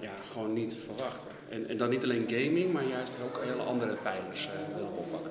ja, 0.00 0.12
gewoon 0.30 0.52
niet 0.52 0.74
verwachten. 0.74 1.30
En, 1.48 1.68
en 1.68 1.76
dan 1.76 1.90
niet 1.90 2.04
alleen 2.04 2.24
gaming, 2.28 2.72
maar 2.72 2.86
juist 2.86 3.16
ook 3.24 3.44
hele 3.44 3.62
andere 3.62 3.94
pijlers 4.02 4.46
uh, 4.46 4.76
willen 4.76 4.92
oppakken. 4.92 5.30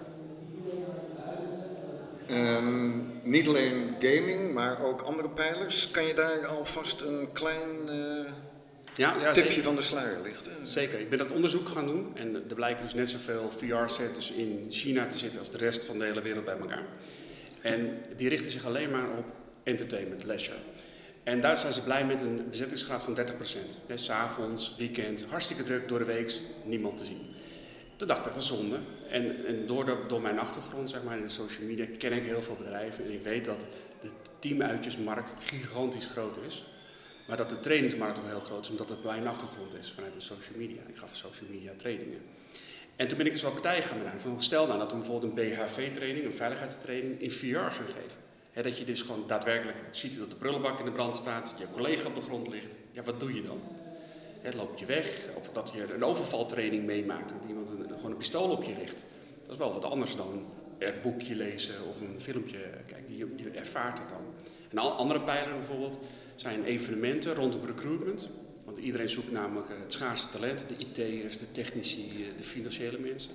Um, 2.29 3.11
niet 3.23 3.47
alleen 3.47 3.95
gaming, 3.99 4.53
maar 4.53 4.83
ook 4.83 5.01
andere 5.01 5.29
pijlers. 5.29 5.91
Kan 5.91 6.05
je 6.05 6.13
daar 6.13 6.47
alvast 6.47 7.01
een 7.01 7.31
klein 7.33 7.69
uh, 7.89 8.25
ja, 8.95 9.15
ja, 9.19 9.31
tipje 9.31 9.63
van 9.63 9.75
de 9.75 9.81
sluier 9.81 10.21
lichten? 10.23 10.67
Zeker. 10.67 10.99
Ik 10.99 11.09
ben 11.09 11.17
dat 11.17 11.31
onderzoek 11.31 11.69
gaan 11.69 11.85
doen. 11.85 12.11
En 12.13 12.35
er 12.49 12.55
blijken 12.55 12.83
dus 12.83 12.93
net 12.93 13.09
zoveel 13.09 13.49
VR-centers 13.49 14.31
in 14.31 14.65
China 14.69 15.07
te 15.07 15.17
zitten 15.17 15.39
als 15.39 15.51
de 15.51 15.57
rest 15.57 15.85
van 15.85 15.99
de 15.99 16.05
hele 16.05 16.21
wereld 16.21 16.45
bij 16.45 16.57
elkaar. 16.57 16.85
En 17.61 17.97
die 18.15 18.29
richten 18.29 18.51
zich 18.51 18.65
alleen 18.65 18.91
maar 18.91 19.09
op 19.17 19.25
entertainment, 19.63 20.23
leisure. 20.23 20.57
En 21.25 21.41
daar 21.41 21.57
zijn 21.57 21.73
ze 21.73 21.83
blij 21.83 22.05
met 22.05 22.21
een 22.21 22.49
bezettingsgraad 22.49 23.03
van 23.03 23.17
30%. 23.17 23.93
S'avonds, 23.93 24.75
weekend, 24.77 25.25
hartstikke 25.25 25.63
druk, 25.63 25.87
door 25.87 25.99
de 25.99 26.05
week, 26.05 26.41
niemand 26.63 26.97
te 26.97 27.05
zien. 27.05 27.31
Toen 27.95 28.07
dacht 28.07 28.25
ik, 28.25 28.31
dat 28.31 28.41
is 28.41 28.47
zonde. 28.47 28.79
En, 29.09 29.45
en 29.45 29.65
door, 29.65 30.07
door 30.07 30.21
mijn 30.21 30.39
achtergrond 30.39 30.89
zeg 30.89 31.03
maar, 31.03 31.17
in 31.17 31.23
de 31.23 31.29
social 31.29 31.67
media 31.67 31.85
ken 31.97 32.11
ik 32.11 32.23
heel 32.23 32.41
veel 32.41 32.55
bedrijven. 32.55 33.03
En 33.03 33.11
ik 33.11 33.21
weet 33.21 33.45
dat 33.45 33.65
de 34.01 34.09
teamuitjesmarkt 34.39 35.33
gigantisch 35.39 36.05
groot 36.05 36.37
is. 36.45 36.65
Maar 37.27 37.37
dat 37.37 37.49
de 37.49 37.59
trainingsmarkt 37.59 38.19
ook 38.19 38.25
heel 38.25 38.39
groot 38.39 38.63
is, 38.63 38.69
omdat 38.69 38.89
het 38.89 39.03
mijn 39.03 39.27
achtergrond 39.27 39.77
is 39.77 39.91
vanuit 39.91 40.13
de 40.13 40.19
social 40.19 40.57
media. 40.57 40.81
Ik 40.87 40.95
gaf 40.95 41.15
social 41.15 41.49
media 41.49 41.71
trainingen. 41.77 42.21
En 42.95 43.07
toen 43.07 43.17
ben 43.17 43.25
ik 43.25 43.31
eens 43.31 43.41
wat 43.41 43.53
partijen 43.53 43.83
gaan 43.83 43.97
benaderen. 43.97 44.39
Stel 44.39 44.67
nou 44.67 44.79
dat 44.79 44.91
we 44.91 44.97
bijvoorbeeld 44.97 45.37
een 45.37 45.45
BHV-training, 45.45 46.25
een 46.25 46.33
veiligheidstraining 46.33 47.21
in 47.21 47.31
VR 47.31 47.57
gaan 47.57 47.87
geven. 47.87 48.33
Dat 48.63 48.77
je 48.77 48.85
dus 48.85 49.01
gewoon 49.01 49.23
daadwerkelijk 49.27 49.77
ziet 49.91 50.19
dat 50.19 50.29
de 50.29 50.35
prullenbak 50.35 50.79
in 50.79 50.85
de 50.85 50.91
brand 50.91 51.15
staat, 51.15 51.53
je 51.57 51.69
collega 51.71 52.07
op 52.07 52.15
de 52.15 52.21
grond 52.21 52.47
ligt. 52.47 52.77
Ja, 52.91 53.01
wat 53.01 53.19
doe 53.19 53.33
je 53.33 53.41
dan? 53.41 53.61
loop 54.53 54.77
je 54.77 54.85
weg, 54.85 55.29
of 55.35 55.49
dat 55.49 55.71
je 55.73 55.93
een 55.93 56.03
overvaltraining 56.03 56.85
meemaakt, 56.85 57.29
dat 57.29 57.45
iemand 57.47 57.67
een, 57.67 57.89
gewoon 57.89 58.11
een 58.11 58.17
pistool 58.17 58.49
op 58.49 58.63
je 58.63 58.73
richt. 58.73 59.05
Dat 59.41 59.51
is 59.51 59.57
wel 59.57 59.73
wat 59.73 59.85
anders 59.85 60.15
dan 60.15 60.45
een 60.79 60.93
boekje 61.01 61.35
lezen 61.35 61.87
of 61.87 62.01
een 62.01 62.21
filmpje 62.21 62.59
kijken. 62.85 63.17
Je, 63.17 63.27
je 63.35 63.49
ervaart 63.49 63.99
het 63.99 64.09
dan. 64.09 64.21
En 64.69 64.77
andere 64.77 65.21
pijlers 65.21 65.55
bijvoorbeeld 65.55 65.99
zijn 66.35 66.63
evenementen 66.63 67.33
rondom 67.33 67.65
recruitment. 67.65 68.29
Want 68.65 68.77
iedereen 68.77 69.09
zoekt 69.09 69.31
namelijk 69.31 69.67
het 69.81 69.93
schaarste 69.93 70.29
talent, 70.29 70.67
de 70.67 70.75
IT'ers, 70.77 71.37
de 71.37 71.51
technici, 71.51 72.33
de 72.37 72.43
financiële 72.43 72.99
mensen. 72.99 73.31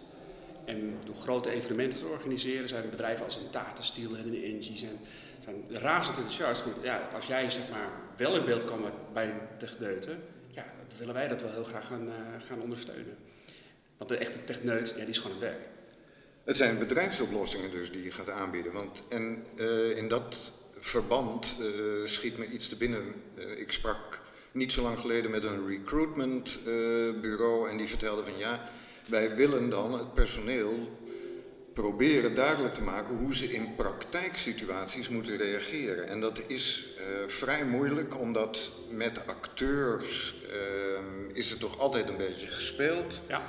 En 0.65 0.95
door 1.07 1.15
grote 1.15 1.51
evenementen 1.51 2.01
te 2.01 2.07
organiseren 2.07 2.69
zijn 2.69 2.91
bedrijven 2.91 3.25
als 3.25 3.37
een 3.37 3.51
Tata 3.51 3.83
Steel 3.83 4.17
en 4.17 4.27
een 4.27 4.45
Engie 4.45 4.77
zijn, 4.77 4.99
zijn 5.41 5.65
razend 5.71 6.17
enthousiast. 6.17 6.67
Ja, 6.83 7.09
als 7.15 7.27
jij 7.27 7.51
zeg 7.51 7.71
maar 7.71 7.91
wel 8.17 8.37
in 8.37 8.45
beeld 8.45 8.65
kan 8.65 8.85
bij 9.13 9.49
techneuten, 9.59 10.23
ja, 10.51 10.65
willen 10.99 11.15
wij 11.15 11.29
dat 11.29 11.43
wel 11.43 11.53
heel 11.53 11.65
graag 11.65 11.87
gaan, 11.87 12.07
uh, 12.07 12.15
gaan 12.47 12.61
ondersteunen. 12.61 13.17
Want 13.97 14.11
de 14.11 14.17
echte 14.17 14.45
techneut, 14.45 14.89
ja, 14.89 14.95
die 14.95 15.07
is 15.07 15.19
gewoon 15.19 15.37
het 15.37 15.45
werk. 15.45 15.69
Het 16.45 16.57
zijn 16.57 16.79
bedrijfsoplossingen 16.79 17.71
dus 17.71 17.93
die 17.93 18.03
je 18.03 18.11
gaat 18.11 18.31
aanbieden. 18.31 18.73
Want, 18.73 19.03
en 19.09 19.45
uh, 19.57 19.97
in 19.97 20.09
dat 20.09 20.37
verband 20.79 21.57
uh, 21.61 22.07
schiet 22.07 22.39
me 22.39 22.47
iets 22.47 22.69
te 22.69 22.77
binnen. 22.77 23.15
Ik 23.57 23.73
sprak 23.73 24.21
niet 24.53 24.73
zo 24.73 24.83
lang 24.83 24.99
geleden 24.99 25.31
met 25.31 25.45
een 25.45 25.67
recruitmentbureau 25.67 27.69
en 27.69 27.77
die 27.77 27.89
vertelde 27.89 28.27
van 28.27 28.39
ja, 28.39 28.65
wij 29.11 29.35
willen 29.35 29.71
dan 29.71 29.93
het 29.93 30.15
personeel 30.15 30.99
proberen 31.73 32.35
duidelijk 32.35 32.75
te 32.75 32.83
maken 32.83 33.17
hoe 33.17 33.35
ze 33.35 33.53
in 33.53 33.75
praktijksituaties 33.75 35.09
moeten 35.09 35.37
reageren. 35.37 36.09
En 36.09 36.21
dat 36.21 36.43
is 36.47 36.89
uh, 36.99 37.05
vrij 37.27 37.65
moeilijk, 37.65 38.19
omdat 38.19 38.73
met 38.91 39.27
acteurs 39.27 40.35
uh, 40.49 41.37
is 41.37 41.51
het 41.51 41.61
toch 41.61 41.79
altijd 41.79 42.09
een 42.09 42.17
beetje 42.17 42.47
gespeeld. 42.47 43.21
Ja. 43.29 43.43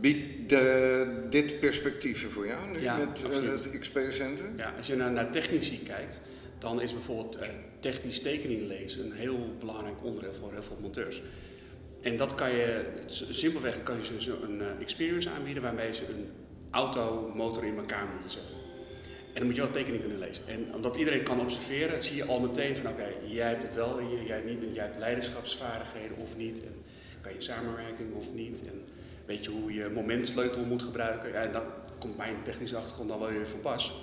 Biedt 0.00 0.48
de, 0.48 1.26
dit 1.30 1.60
perspectieven 1.60 2.30
voor 2.30 2.46
jou 2.46 2.68
nu 2.72 2.80
Ja, 2.80 2.96
met 2.96 3.22
het 3.22 3.78
XP 3.78 3.98
Center? 4.10 4.44
Ja, 4.56 4.74
als 4.76 4.86
je 4.86 4.94
naar, 4.94 5.12
naar 5.12 5.32
technici 5.32 5.82
kijkt, 5.82 6.20
dan 6.58 6.80
is 6.80 6.92
bijvoorbeeld 6.92 7.36
eh, 7.36 7.48
technisch 7.80 8.20
tekening 8.20 8.60
lezen 8.60 9.04
een 9.04 9.12
heel 9.12 9.54
belangrijk 9.58 10.04
onderdeel 10.04 10.34
voor 10.34 10.52
heel 10.52 10.62
veel 10.62 10.78
monteurs. 10.80 11.22
En 12.02 12.16
dat 12.16 12.34
kan 12.34 12.50
je, 12.50 12.84
simpelweg 13.06 13.82
kan 13.82 13.96
je 13.96 14.20
ze 14.20 14.38
een 14.42 14.60
eh, 14.60 14.80
experience 14.80 15.30
aanbieden 15.30 15.62
waarmee 15.62 15.94
ze 15.94 16.08
een 16.08 16.28
auto, 16.70 17.32
motor 17.34 17.64
in 17.64 17.76
elkaar 17.76 18.06
moeten 18.12 18.30
zetten. 18.30 18.56
En 19.06 19.36
dan 19.36 19.46
moet 19.46 19.54
je 19.54 19.62
wel 19.62 19.70
tekening 19.70 20.00
kunnen 20.00 20.18
lezen. 20.18 20.46
En 20.46 20.74
omdat 20.74 20.96
iedereen 20.96 21.22
kan 21.22 21.40
observeren, 21.40 22.02
zie 22.02 22.16
je 22.16 22.24
al 22.24 22.40
meteen 22.40 22.76
van 22.76 22.90
oké, 22.90 23.08
jij 23.24 23.48
hebt 23.48 23.62
het 23.62 23.74
wel 23.74 24.00
je, 24.00 24.24
jij 24.24 24.42
niet. 24.44 24.62
En 24.62 24.72
jij 24.72 24.84
hebt 24.84 24.98
leiderschapsvaardigheden 24.98 26.16
of 26.16 26.36
niet. 26.36 26.64
En 26.64 26.74
kan 27.20 27.32
je 27.32 27.40
samenwerking 27.40 28.14
of 28.14 28.32
niet. 28.32 28.64
En 28.66 28.84
weet 29.26 29.44
je 29.44 29.50
hoe 29.50 29.74
je 29.74 29.88
momentsleutel 29.88 30.64
moet 30.64 30.82
gebruiken. 30.82 31.32
Ja, 31.32 31.42
en 31.42 31.52
dan 31.52 31.64
komt 31.98 32.16
mijn 32.16 32.42
technische 32.42 32.76
achtergrond 32.76 33.08
dan 33.08 33.18
wel 33.18 33.28
weer 33.28 33.46
van 33.46 33.60
pas. 33.60 34.02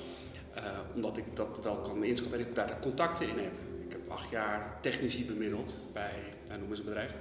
Eh, 0.53 0.79
omdat 0.95 1.17
ik 1.17 1.35
dat 1.35 1.59
wel 1.63 1.75
kan 1.75 2.03
inschatten 2.03 2.39
en 2.39 2.45
ik 2.45 2.55
daar 2.55 2.79
contacten 2.81 3.29
in 3.29 3.37
heb. 3.37 3.53
Ik 3.85 3.91
heb 3.91 4.09
acht 4.09 4.29
jaar 4.29 4.77
technici 4.81 5.25
bemiddeld 5.25 5.85
bij, 5.93 6.13
nou, 6.45 6.59
noem 6.59 6.69
eens 6.69 6.79
een 6.79 6.85
bedrijf. 6.85 7.17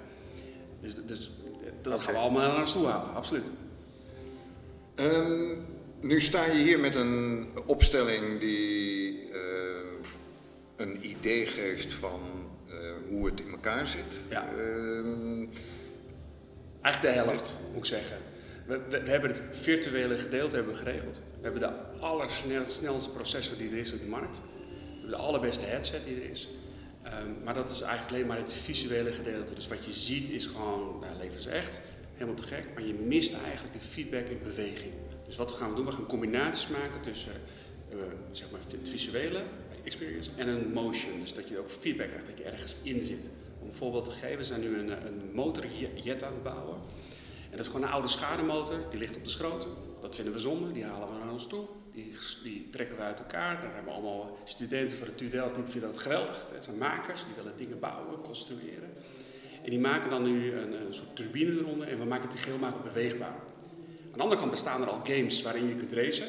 Dus, 0.95 1.07
dus 1.07 1.31
dat 1.83 2.01
gaan 2.01 2.15
we 2.15 2.21
allemaal 2.21 2.49
naar 2.49 2.61
ons 2.61 2.73
toe 2.73 2.87
halen, 2.87 3.15
absoluut. 3.15 3.51
Ehm, 4.95 5.55
nu 6.01 6.21
sta 6.21 6.45
je 6.45 6.63
hier 6.63 6.81
met 6.81 6.95
een 6.95 7.49
opstelling 7.67 8.41
die 8.41 9.31
eh, 9.31 9.39
een 10.77 11.07
idee 11.11 11.47
geeft 11.47 11.93
van 11.93 12.21
eh, 12.69 12.75
hoe 13.09 13.27
het 13.27 13.41
in 13.41 13.51
elkaar 13.51 13.87
zit. 13.87 14.23
Ja. 14.31 14.49
Ehm, 14.49 15.47
Eigenlijk 16.81 17.15
de 17.15 17.23
helft, 17.23 17.61
moet 17.69 17.79
ik 17.79 17.85
zeggen. 17.85 18.17
We, 18.67 18.81
we, 18.89 19.03
we 19.03 19.11
hebben 19.11 19.31
het 19.31 19.43
virtuele 19.53 20.19
gedeelte 20.19 20.57
hebben 20.57 20.73
we 20.75 20.79
geregeld. 20.79 21.17
We 21.17 21.43
hebben 21.43 21.61
de 21.61 22.01
allersnelste 22.01 23.11
processor 23.11 23.59
die 23.59 23.71
er 23.71 23.77
is 23.77 23.93
op 23.93 24.01
de 24.01 24.09
markt. 24.09 24.37
We 24.37 24.91
hebben 24.91 25.11
de 25.11 25.17
allerbeste 25.17 25.65
headset 25.65 26.05
die 26.05 26.17
er 26.17 26.31
is. 26.31 26.49
Ehm, 27.17 27.45
maar 27.45 27.55
dat 27.55 27.71
is 27.71 27.81
eigenlijk 27.81 28.13
alleen 28.13 28.27
maar 28.27 28.37
het 28.37 28.55
visuele 28.55 29.13
gedeelte. 29.13 29.55
Dus 29.55 29.69
wat 29.69 29.85
je 29.85 29.93
ziet 29.93 30.31
is 30.31 30.47
gewoon, 30.47 30.99
nou, 31.01 31.17
leven 31.17 31.39
is 31.39 31.47
echt, 31.47 31.81
helemaal 32.15 32.35
te 32.35 32.47
gek. 32.47 32.69
Maar 32.75 32.87
je 32.87 32.95
mist 32.95 33.35
eigenlijk 33.45 33.75
het 33.75 33.83
feedback 33.83 34.27
in 34.27 34.41
beweging. 34.43 34.93
Dus 35.27 35.37
wat 35.37 35.51
we 35.51 35.57
gaan 35.57 35.75
doen, 35.75 35.85
we 35.85 35.93
gaan 35.93 36.07
combinaties 36.07 36.69
maken 36.69 37.01
tussen 37.01 37.33
eh, 37.91 37.99
zeg 38.31 38.51
maar 38.51 38.61
het 38.61 38.89
visuele 38.89 39.43
experience 39.85 40.31
en 40.37 40.49
een 40.49 40.73
motion. 40.73 41.21
Dus 41.21 41.35
dat 41.35 41.49
je 41.49 41.59
ook 41.59 41.71
feedback 41.71 42.07
krijgt, 42.07 42.27
dat 42.27 42.39
je 42.39 42.45
ergens 42.45 42.77
in 42.83 43.01
zit. 43.01 43.31
Om 43.61 43.69
een 43.69 43.75
voorbeeld 43.75 44.05
te 44.05 44.11
geven, 44.11 44.37
we 44.37 44.45
zijn 44.45 44.61
nu 44.61 44.79
een, 44.79 45.07
een 45.07 45.31
motorjet 45.33 46.25
aan 46.25 46.33
het 46.33 46.43
bouwen. 46.43 46.77
En 47.51 47.57
dat 47.57 47.61
is 47.61 47.67
gewoon 47.67 47.87
een 47.87 47.93
oude 47.93 48.09
schademotor, 48.09 48.79
die 48.91 48.99
ligt 48.99 49.17
op 49.17 49.25
de 49.25 49.31
schroot. 49.31 49.69
Dat 50.01 50.15
vinden 50.15 50.35
we 50.35 50.41
zonde, 50.41 50.73
die 50.73 50.85
halen 50.85 51.09
we 51.09 51.25
naar 51.25 51.33
ons 51.33 51.47
toe. 51.47 51.65
Die, 51.97 52.13
die 52.43 52.69
trekken 52.71 52.97
we 52.97 53.03
uit 53.03 53.19
elkaar. 53.19 53.55
Daar 53.55 53.75
hebben 53.75 53.85
we 53.85 53.91
allemaal 53.91 54.39
studenten 54.45 54.97
van 54.97 55.07
de 55.07 55.15
TU 55.15 55.29
Delft, 55.29 55.55
die 55.55 55.65
vinden 55.65 55.91
dat 55.91 55.99
geweldig. 55.99 56.49
Dat 56.53 56.65
zijn 56.65 56.79
makers, 56.79 57.25
die 57.25 57.35
willen 57.37 57.57
dingen 57.57 57.79
bouwen, 57.79 58.21
construeren. 58.21 58.91
En 59.63 59.71
die 59.71 59.81
maken 59.81 60.11
dan 60.11 60.23
nu 60.23 60.53
een, 60.53 60.73
een 60.73 60.95
soort 60.95 61.17
turbine 61.17 61.61
eronder 61.61 61.89
en 61.89 61.99
we 61.99 62.05
maken 62.05 62.29
het 62.29 62.41
geheel 62.41 62.59
maken 62.59 62.83
beweegbaar. 62.83 63.29
Aan 63.29 64.13
de 64.13 64.23
andere 64.23 64.41
kant 64.41 64.51
bestaan 64.51 64.83
er 64.83 64.89
al 64.89 65.01
games 65.05 65.43
waarin 65.43 65.69
je 65.69 65.75
kunt 65.75 65.93
racen. 65.93 66.29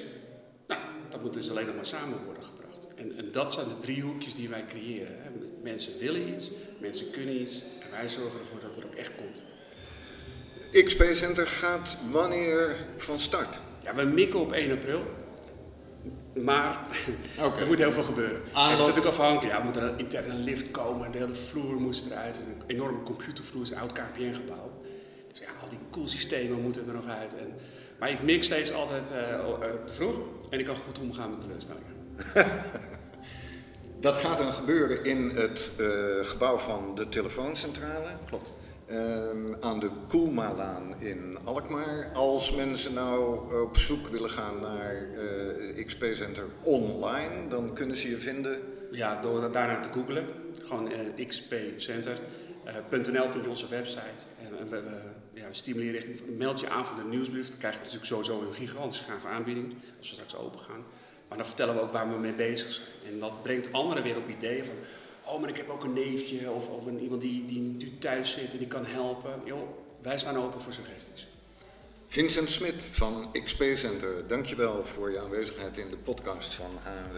Nou, 0.68 0.82
dat 1.10 1.22
moet 1.22 1.34
dus 1.34 1.50
alleen 1.50 1.66
nog 1.66 1.76
maar 1.76 1.86
samen 1.86 2.24
worden 2.26 2.44
gebracht. 2.44 2.88
En, 2.96 3.18
en 3.18 3.32
dat 3.32 3.54
zijn 3.54 3.68
de 3.68 3.78
driehoekjes 3.78 4.34
die 4.34 4.50
wij 4.50 4.66
creëren. 4.66 5.22
Hè. 5.22 5.30
Mensen 5.64 5.98
willen 6.00 6.34
iets, 6.34 6.52
mensen 6.80 7.12
kunnen 7.12 7.42
iets 7.42 7.64
en 7.80 7.92
wij 7.92 8.08
zorgen 8.08 8.40
ervoor 8.40 8.60
dat 8.60 8.76
het 8.76 8.84
er 8.84 8.86
ook 8.86 8.96
echt 8.96 9.16
komt. 9.16 9.44
XP 10.72 11.04
Center 11.14 11.48
gaat 11.48 11.98
wanneer 12.12 12.86
van 12.98 13.20
start? 13.20 13.60
Ja, 13.84 13.96
we 13.96 14.04
mikken 14.04 14.40
op 14.40 14.52
1 14.52 14.72
april. 14.72 15.04
Maar 16.44 16.80
er 17.60 17.68
moet 17.68 17.80
heel 17.80 17.92
veel 17.92 18.04
gebeuren. 18.04 18.42
Kijk, 18.42 18.54
we 18.54 18.60
zijn 18.60 18.78
natuurlijk 18.78 19.06
afhankelijk. 19.06 19.54
Ja, 19.54 19.60
er 19.60 19.66
moet 19.66 19.76
een 19.78 19.98
interne 19.98 20.34
lift 20.34 20.72
komen. 20.72 21.12
De 21.12 21.18
hele 21.18 21.34
vloer 21.36 21.82
moest 21.82 22.06
eruit. 22.06 22.36
Het 22.38 22.46
is 22.48 22.54
Een 22.54 22.62
enorme 22.68 23.04
computervloer. 23.04 23.62
Het 23.62 23.70
is 23.70 23.76
een 23.76 23.82
oud 23.82 23.92
KPN-gebouw. 23.92 24.72
Dus 25.32 25.40
ja, 25.40 25.48
al 25.62 25.70
die 25.70 25.80
koelsystemen 25.90 26.62
moeten 26.62 26.88
er 26.88 26.94
nog 26.94 27.08
uit. 27.08 27.36
En, 27.36 27.54
maar 28.00 28.10
ik 28.10 28.22
mik 28.24 28.44
steeds 28.44 28.74
altijd 28.74 29.12
eh, 29.12 29.48
o- 29.48 29.60
eh, 29.62 29.70
te 29.86 29.94
vroeg. 29.94 30.16
En 30.50 30.60
ik 30.60 30.66
kan 30.66 30.76
goed 30.76 31.00
omgaan 31.00 31.30
met 31.30 31.40
teleurstellingen. 31.40 31.96
Dat 34.00 34.18
gaat 34.18 34.38
dan 34.38 34.54
gebeuren 34.54 35.04
in 35.04 35.30
het 35.36 35.72
eh, 35.80 35.86
gebouw 36.22 36.58
van 36.58 36.96
de 36.96 37.10
telefooncentrale. 37.10 38.10
Klopt. 38.26 38.54
Ehm, 38.88 39.54
aan 39.60 39.80
de 39.80 39.90
Koelmalaan 40.08 41.00
in 41.00 41.38
Alkmaar. 41.44 42.12
Als 42.14 42.56
mensen 42.56 42.94
nou 42.94 43.62
op 43.62 43.78
zoek 43.78 44.08
willen 44.08 44.30
gaan 44.30 44.60
naar 44.60 45.14
eh, 45.14 45.86
XP 45.86 46.06
Center 46.12 46.44
online, 46.64 47.48
dan 47.48 47.74
kunnen 47.74 47.98
ze 47.98 48.10
je 48.10 48.18
vinden. 48.18 48.60
Ja, 48.92 49.22
door 49.22 49.52
daarnaar 49.52 49.82
te 49.82 49.92
googlen. 49.92 50.26
Gewoon 50.62 50.92
eh, 50.92 51.28
xpcenter.nl 51.28 53.30
vind 53.30 53.44
je 53.44 53.50
onze 53.50 53.68
website. 53.68 54.26
En 54.40 54.60
eh, 54.60 54.66
we, 54.70 54.82
we, 54.82 55.00
ja, 55.34 55.48
we 55.48 55.54
stimuleren 55.54 56.02
richting. 56.02 56.38
Meld 56.38 56.60
je 56.60 56.70
aan 56.70 56.86
voor 56.86 56.98
de 56.98 57.10
nieuwsbrief. 57.10 57.50
Dan 57.50 57.58
krijg 57.58 57.74
je 57.74 57.80
natuurlijk 57.80 58.08
sowieso 58.08 58.42
een 58.42 58.54
gigantische 58.54 59.04
gave 59.04 59.28
aanbieding. 59.28 59.76
Als 59.98 60.10
we 60.10 60.14
straks 60.14 60.36
open 60.36 60.60
gaan. 60.60 60.84
Maar 61.28 61.38
dan 61.38 61.48
vertellen 61.48 61.76
we 61.76 61.82
ook 61.82 61.92
waar 61.92 62.10
we 62.10 62.18
mee 62.18 62.34
bezig 62.34 62.72
zijn. 62.72 63.14
En 63.14 63.20
dat 63.20 63.44
brengt 63.44 63.74
anderen 63.74 64.04
weer 64.04 64.18
op 64.18 64.30
ideeën 64.30 64.66
van. 64.66 64.76
Oh, 65.28 65.40
maar 65.42 65.50
ik 65.50 65.58
heb 65.58 65.70
ook 65.70 65.84
een 65.84 65.94
neefje 65.94 66.52
of, 66.52 66.70
of 66.70 66.86
een, 66.86 67.00
iemand 67.00 67.22
die, 67.22 67.46
die 67.46 67.60
nu 67.60 67.98
thuis 67.98 68.32
zit 68.32 68.52
en 68.54 68.58
die 68.58 68.68
kan 68.68 68.86
helpen. 68.86 69.42
Wij 70.02 70.18
staan 70.18 70.38
open 70.38 70.62
voor 70.62 70.74
suggesties. 70.74 71.28
Vincent 72.08 72.50
Smit 72.50 72.84
van 72.84 73.32
XP 73.44 73.64
Center, 73.74 74.28
dankjewel 74.28 74.86
voor 74.86 75.12
je 75.12 75.20
aanwezigheid 75.20 75.78
in 75.78 75.90
de 75.90 75.98
podcast 75.98 76.54
van 76.54 76.72
ANW. 76.86 77.18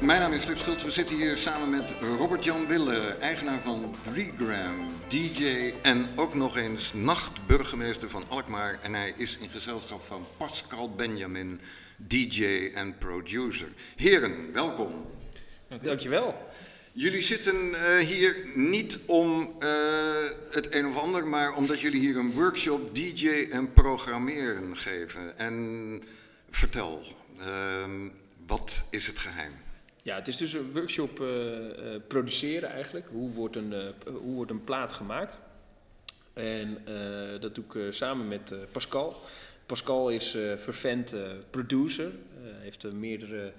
Mijn 0.00 0.20
naam 0.20 0.32
is 0.32 0.44
Luc 0.44 0.58
Schultz. 0.58 0.84
We 0.84 0.90
zitten 0.90 1.16
hier 1.16 1.36
samen 1.36 1.70
met 1.70 1.94
Robert-Jan 2.18 2.66
Wille, 2.66 2.98
eigenaar 3.00 3.62
van 3.62 3.94
3gram, 4.14 5.08
DJ 5.08 5.72
en 5.82 6.06
ook 6.16 6.34
nog 6.34 6.56
eens 6.56 6.92
nachtburgemeester 6.92 8.10
van 8.10 8.24
Alkmaar. 8.28 8.78
En 8.82 8.94
hij 8.94 9.12
is 9.16 9.38
in 9.38 9.48
gezelschap 9.48 10.02
van 10.02 10.26
Pascal 10.36 10.94
Benjamin, 10.94 11.60
DJ 11.96 12.70
en 12.74 12.98
producer. 12.98 13.68
Heren, 13.96 14.52
welkom. 14.52 15.06
Dankjewel. 15.82 16.34
Jullie 16.92 17.22
zitten 17.22 17.74
eh, 17.74 18.06
hier 18.06 18.46
niet 18.54 18.98
om 19.06 19.54
eh, 19.58 19.68
het 20.50 20.74
een 20.74 20.86
of 20.86 20.96
ander, 20.96 21.26
maar 21.26 21.54
omdat 21.54 21.80
jullie 21.80 22.00
hier 22.00 22.16
een 22.16 22.32
workshop 22.32 22.94
DJ 22.94 23.46
en 23.50 23.72
programmeren 23.72 24.76
geven. 24.76 25.38
En 25.38 26.02
vertel, 26.50 27.02
ehm, 27.38 28.08
wat 28.46 28.84
is 28.90 29.06
het 29.06 29.18
geheim? 29.18 29.66
Ja, 30.08 30.14
het 30.16 30.28
is 30.28 30.36
dus 30.36 30.52
een 30.52 30.72
workshop 30.72 31.20
eh, 31.20 31.94
eh, 31.94 32.02
produceren 32.06 32.70
eigenlijk. 32.70 33.08
Hoe 33.08 33.30
wordt 33.30 33.56
een, 33.56 33.72
eh, 33.72 33.80
hoe 34.04 34.34
wordt 34.34 34.50
een 34.50 34.64
plaat 34.64 34.92
gemaakt? 34.92 35.38
En 36.34 36.78
dat 37.40 37.54
doe 37.54 37.64
ik 37.64 37.92
samen 37.92 38.28
met 38.28 38.54
Pascal. 38.72 39.20
Pascal 39.66 40.10
is 40.10 40.34
eh 40.34 40.52
vervent 40.56 41.14
producer. 41.50 42.10
heeft 42.58 42.92
meerdere 42.92 43.52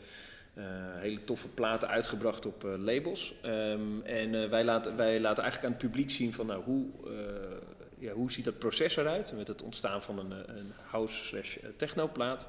hele 0.96 1.24
toffe 1.24 1.48
platen 1.48 1.88
uitgebracht 1.88 2.46
op 2.46 2.64
labels. 2.78 3.34
Ehm, 3.42 4.02
en 4.04 4.50
wij, 4.50 4.64
laten, 4.64 4.96
wij 4.96 5.20
laten 5.20 5.44
eigenlijk 5.44 5.74
aan 5.74 5.80
het 5.80 5.90
publiek 5.90 6.12
zien 6.12 6.34
van 6.34 6.46
nou, 6.46 6.64
hoe, 6.64 6.86
ja, 7.98 8.14
hoe 8.14 8.32
ziet 8.32 8.46
dat 8.46 8.60
proces 8.60 8.96
eruit 8.96 9.34
met 9.34 9.48
het 9.48 9.62
ontstaan 9.62 10.04
van 10.04 10.20
een, 10.20 10.58
een 10.58 10.72
house 10.86 11.24
slash 11.26 11.58
technoplaat. 11.76 12.48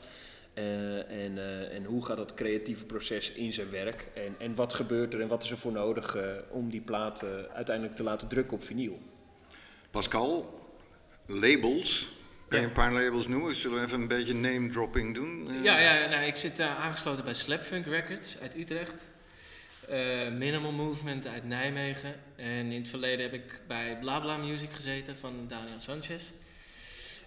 Eh, 0.55 1.25
en, 1.25 1.39
eh, 1.39 1.75
en 1.75 1.85
hoe 1.85 2.05
gaat 2.05 2.17
dat 2.17 2.35
creatieve 2.35 2.85
proces 2.87 3.33
in 3.33 3.53
zijn 3.53 3.71
werk? 3.71 4.07
En, 4.15 4.35
en 4.39 4.55
wat 4.55 4.73
gebeurt 4.75 5.15
er 5.15 5.21
en 5.21 5.29
wat 5.29 5.43
is 5.43 5.51
er 5.51 5.59
voor 5.59 5.73
nodig 5.73 6.17
eh, 6.17 6.23
om 6.51 6.71
die 6.71 6.81
plaat 6.81 7.23
eh, 7.23 7.29
uiteindelijk 7.55 7.97
te 7.97 8.03
laten 8.03 8.29
drukken 8.29 8.57
op 8.57 8.65
vinyl? 8.65 8.99
Pascal, 9.91 10.61
labels. 11.27 12.09
Kan 12.49 12.61
je 12.61 12.67
een 12.67 12.73
paar 12.73 12.93
labels 12.93 13.29
noemen? 13.29 13.55
Zullen 13.55 13.79
we 13.79 13.85
even 13.87 14.01
een 14.01 14.09
beetje 14.09 14.35
name 14.35 14.69
dropping 14.69 15.15
doen? 15.15 15.63
Ja, 15.63 15.79
ja 15.79 16.09
nou, 16.09 16.25
ik 16.25 16.37
zit 16.37 16.61
aangesloten 16.61 17.25
bij 17.25 17.35
Slapfunk 17.35 17.87
Records 17.87 18.39
uit 18.41 18.57
Utrecht. 18.57 19.09
eh, 19.89 20.29
Minimal 20.33 20.73
Movement 20.73 21.27
uit 21.27 21.45
Nijmegen. 21.45 22.15
En 22.37 22.47
in 22.71 22.81
het 22.81 22.89
verleden 22.89 23.21
heb 23.31 23.33
ik 23.33 23.61
bij 23.67 23.99
Blabla 24.01 24.37
Music 24.37 24.71
gezeten 24.73 25.17
van 25.17 25.45
Daniel 25.49 25.79
Sanchez. 25.79 26.23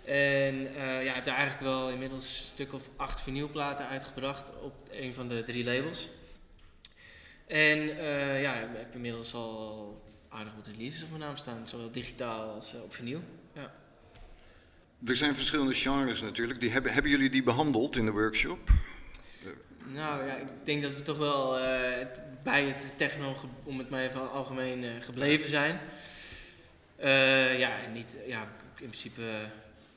En 0.06 0.76
eh 0.76 1.04
ja, 1.04 1.14
heb 1.14 1.26
daar 1.26 1.36
eigenlijk 1.36 1.64
wel 1.64 1.90
inmiddels 1.90 2.24
een 2.24 2.46
stuk 2.46 2.74
of 2.74 2.90
acht 2.96 3.22
vinylplaten 3.22 3.88
uitgebracht 3.88 4.52
op 4.62 4.74
een 4.92 5.14
van 5.14 5.28
de 5.28 5.44
drie 5.44 5.64
labels. 5.64 6.10
En 7.48 7.98
eh, 7.98 8.42
ja, 8.42 8.60
ik 8.60 8.68
heb 8.74 8.96
inmiddels 8.96 9.34
al 9.34 10.02
aardig 10.30 10.54
wat 10.56 10.68
releases 10.68 11.04
op 11.04 11.10
mijn 11.10 11.22
naam 11.22 11.38
staan, 11.38 11.68
zowel 11.68 11.92
digitaal 11.92 12.54
als 12.54 12.76
eh, 12.76 12.82
op 12.82 12.94
vinyl. 12.94 13.22
Ja. 13.54 13.74
Er 15.06 15.16
zijn 15.16 15.36
verschillende 15.36 15.74
genres 15.74 16.22
natuurlijk. 16.22 16.60
Die 16.60 16.72
hebben, 16.72 16.94
hebben 16.94 17.12
jullie 17.12 17.30
die 17.30 17.44
behandeld 17.44 17.96
in 17.96 18.06
de 18.06 18.12
workshop? 18.12 18.70
Nou 19.86 20.26
ja, 20.26 20.36
ik 20.36 20.48
denk 20.64 20.82
dat 20.82 20.96
we 20.96 21.02
toch 21.02 21.18
wel 21.18 21.52
bij 22.44 22.64
het 22.64 22.94
techno, 22.98 23.36
om 23.64 23.78
het 23.78 23.90
maar 23.90 24.04
even 24.04 24.32
algemeen 24.32 25.02
gebleven 25.02 25.50
zijn. 25.50 25.80
Ja, 27.58 27.88
niet, 27.94 28.18
ja, 28.28 28.42
in 28.80 28.88
principe 28.88 29.22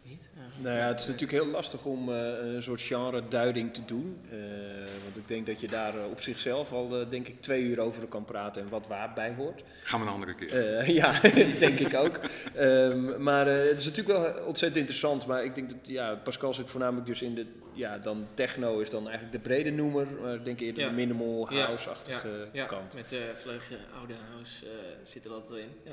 niet. 0.09 0.29
Nou 0.63 0.77
ja, 0.77 0.87
het 0.87 1.01
is 1.01 1.07
natuurlijk 1.07 1.43
heel 1.43 1.47
lastig 1.53 1.85
om 1.85 2.09
eh, 2.13 2.17
een 2.55 2.63
soort 2.63 2.81
genre-duiding 2.81 3.75
te 3.75 3.85
doen. 3.85 4.19
Eh, 4.31 4.39
want 5.05 5.17
ik 5.17 5.29
denk 5.29 5.47
dat 5.47 5.61
je 5.61 5.67
daar 5.67 5.99
eh, 5.99 6.05
op 6.11 6.21
zichzelf 6.21 6.73
al, 6.73 7.01
eh, 7.01 7.11
denk 7.11 7.29
ik, 7.29 7.41
twee 7.41 7.63
uur 7.63 7.81
over 7.81 8.07
kan 8.07 8.25
praten 8.25 8.63
en 8.63 8.69
wat 8.69 8.87
waarbij 8.87 9.35
hoort. 9.37 9.63
Gaan 9.83 10.01
we 10.01 10.07
een 10.07 10.13
andere 10.13 10.35
keer. 10.35 10.77
Eh, 10.79 10.89
ja, 11.01 11.21
denk 11.67 11.79
ik 11.79 11.95
ook. 11.95 12.21
Ehm, 12.55 13.23
maar 13.23 13.47
eh, 13.47 13.69
het 13.69 13.81
is 13.81 13.87
natuurlijk 13.87 14.19
wel 14.19 14.45
ontzettend 14.47 14.77
interessant. 14.77 15.27
Maar 15.27 15.45
ik 15.45 15.55
denk 15.55 15.69
dat 15.69 15.79
ja, 15.83 16.15
Pascal 16.15 16.55
zit 16.55 16.71
voornamelijk 16.71 17.07
dus 17.07 17.23
in 17.23 17.35
de. 17.35 17.47
Ja, 17.73 17.99
dan 17.99 18.27
techno 18.35 18.79
is 18.79 18.91
dan 18.91 19.03
eigenlijk 19.09 19.33
de 19.33 19.49
brede 19.49 19.71
noemer. 19.71 20.07
Maar 20.23 20.35
ik 20.35 20.45
denk 20.45 20.61
eerder 20.61 20.83
Ja. 20.83 20.89
de 20.89 20.95
minimal 20.95 21.53
Ja, 21.55 21.65
house-achtige 21.65 22.49
ja, 22.53 22.65
kant. 22.65 22.95
met 22.95 23.09
de 23.09 23.31
vleugje 23.35 23.77
oude 23.99 24.15
house 24.33 24.65
eh, 24.67 24.71
zit 25.05 25.25
er 25.25 25.31
altijd 25.31 25.51
wel 25.51 25.59
in. 25.59 25.93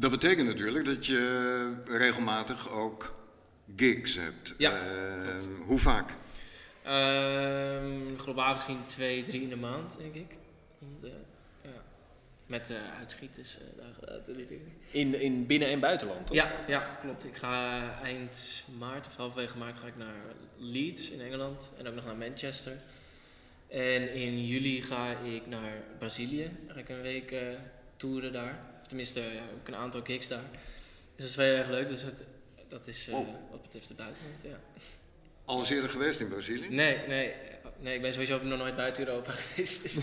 Dat 0.00 0.10
betekent 0.10 0.46
natuurlijk 0.46 0.84
dat 0.84 1.06
je 1.06 1.74
regelmatig 1.84 2.70
ook 2.70 3.14
gigs 3.76 4.14
hebt. 4.16 4.54
Ja, 4.58 4.72
Eh, 4.72 5.36
hoe 5.66 5.78
vaak? 5.78 6.10
Ehm, 6.82 8.16
globaal 8.18 8.54
gezien 8.54 8.86
twee, 8.86 9.22
drie 9.22 9.42
in 9.42 9.48
de 9.48 9.56
maand, 9.56 9.96
denk 9.98 10.14
ik. 10.14 10.36
Want, 10.78 11.04
eh, 11.04 11.10
ja. 11.62 11.82
Met 12.46 12.70
uh, 12.70 12.76
uitschieters 12.98 13.58
uh, 13.58 13.82
dagen 13.82 13.98
later 14.00 14.36
natuurlijk. 14.36 14.60
In, 14.90 15.20
in 15.20 15.46
binnen- 15.46 15.68
en 15.68 15.80
buitenland, 15.80 16.26
toch? 16.26 16.36
Ja, 16.36 16.52
ja, 16.66 16.98
klopt. 17.02 17.24
Ik 17.24 17.36
ga 17.36 17.82
eind 18.02 18.64
maart 18.78 19.06
of 19.06 19.16
halverwege 19.16 19.58
maart 19.58 19.78
ga 19.78 19.86
ik 19.86 19.96
naar 19.96 20.22
Leeds 20.56 21.10
in 21.10 21.20
Engeland 21.20 21.70
en 21.78 21.86
ook 21.88 21.94
nog 21.94 22.04
naar 22.04 22.16
Manchester. 22.16 22.72
En 23.68 24.14
in 24.14 24.46
juli 24.46 24.82
ga 24.82 25.10
ik 25.10 25.46
naar 25.46 25.72
Brazilië. 25.98 26.50
Dan 26.66 26.74
ga 26.74 26.80
ik 26.80 26.88
een 26.88 27.02
week 27.02 27.30
uh, 27.30 27.38
toeren 27.96 28.32
daar. 28.32 28.58
Tenminste, 28.90 29.20
ja, 29.20 29.42
ook 29.60 29.68
een 29.68 29.76
aantal 29.76 30.02
gigs 30.02 30.28
daar. 30.28 30.44
Dus 30.50 31.16
dat 31.16 31.28
is 31.28 31.34
wel 31.34 31.46
heel 31.46 31.56
erg 31.56 31.68
leuk. 31.68 31.88
Dus 31.88 32.02
het, 32.02 32.24
dat 32.68 32.86
is 32.86 33.08
uh, 33.08 33.14
oh. 33.14 33.28
wat 33.50 33.62
betreft 33.62 33.88
de 33.88 33.94
buitenland, 33.94 34.42
ja. 34.42 34.60
Al 35.44 35.58
eens 35.58 35.70
eerder 35.70 35.90
geweest 35.90 36.20
in 36.20 36.28
Brazilië? 36.28 36.68
Nee, 36.68 36.98
nee. 37.08 37.34
Nee, 37.78 37.94
ik 37.94 38.02
ben 38.02 38.12
sowieso 38.12 38.42
nog 38.42 38.58
nooit 38.58 38.76
buiten 38.76 39.06
Europa 39.06 39.32
geweest. 39.40 39.82
Dus, 39.82 39.94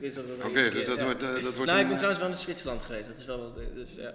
dus 0.00 0.16
Oké, 0.16 0.46
okay, 0.46 0.70
dus 0.70 0.84
dat, 0.84 0.98
ja. 0.98 1.04
wordt, 1.04 1.22
uh, 1.22 1.32
dat 1.32 1.42
wordt... 1.42 1.56
Nou, 1.56 1.70
een... 1.70 1.80
ik 1.80 1.86
ben 1.86 1.96
trouwens 1.96 2.20
wel 2.20 2.28
in 2.28 2.36
Zwitserland 2.36 2.82
geweest. 2.82 3.06
Dat 3.06 3.16
is 3.16 3.24
wel 3.24 3.38
wat... 3.38 3.56
Dus, 3.74 3.88
ja, 3.96 4.14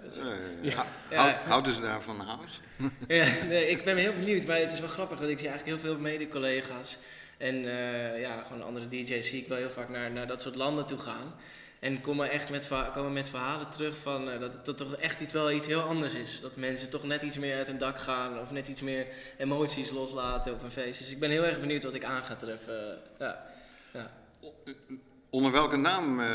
ja, 0.61 0.61
ja, 0.61 0.85
ja. 1.09 1.41
Houden 1.45 1.73
ze 1.73 1.81
daar 1.81 2.01
van 2.01 2.19
house? 2.19 2.59
ja, 3.07 3.27
nee, 3.45 3.69
ik 3.69 3.83
ben 3.83 3.97
heel 3.97 4.13
benieuwd. 4.13 4.45
Maar 4.45 4.59
het 4.59 4.73
is 4.73 4.79
wel 4.79 4.89
grappig, 4.89 5.19
want 5.19 5.31
ik 5.31 5.39
zie 5.39 5.47
eigenlijk 5.47 5.81
heel 5.81 5.91
veel 5.91 6.01
mede-collega's... 6.01 6.97
En 7.37 7.55
uh, 7.55 8.19
ja, 8.19 8.41
gewoon 8.41 8.63
andere 8.63 8.87
DJ's 8.87 9.29
zie 9.29 9.41
ik 9.41 9.47
wel 9.47 9.57
heel 9.57 9.69
vaak 9.69 9.89
naar, 9.89 10.11
naar 10.11 10.27
dat 10.27 10.41
soort 10.41 10.55
landen 10.55 10.85
toe 10.85 10.97
gaan. 10.97 11.33
En 11.79 12.01
komen 12.01 12.31
echt 12.31 12.49
met, 12.49 12.67
komen 12.93 13.13
met 13.13 13.29
verhalen 13.29 13.69
terug 13.69 13.97
van 13.97 14.29
uh, 14.29 14.39
dat 14.39 14.65
dat 14.65 14.77
toch 14.77 14.95
echt 14.95 15.19
iets, 15.19 15.33
wel 15.33 15.51
iets 15.51 15.67
heel 15.67 15.81
anders 15.81 16.13
is. 16.13 16.41
Dat 16.41 16.55
mensen 16.55 16.89
toch 16.89 17.03
net 17.03 17.21
iets 17.21 17.37
meer 17.37 17.55
uit 17.55 17.67
hun 17.67 17.77
dak 17.77 17.99
gaan 17.99 18.39
of 18.39 18.51
net 18.51 18.67
iets 18.67 18.81
meer 18.81 19.07
emoties 19.37 19.91
loslaten 19.91 20.53
op 20.53 20.63
een 20.63 20.71
feest. 20.71 20.99
Dus 20.99 21.11
ik 21.11 21.19
ben 21.19 21.29
heel 21.29 21.45
erg 21.45 21.59
benieuwd 21.59 21.83
wat 21.83 21.93
ik 21.93 22.03
aan 22.03 22.23
ga 22.23 22.35
treffen. 22.35 22.97
Ja. 23.19 23.45
ja. 23.93 24.11
Onder 25.29 25.51
welke 25.51 25.77
naam 25.77 26.19
uh, 26.19 26.27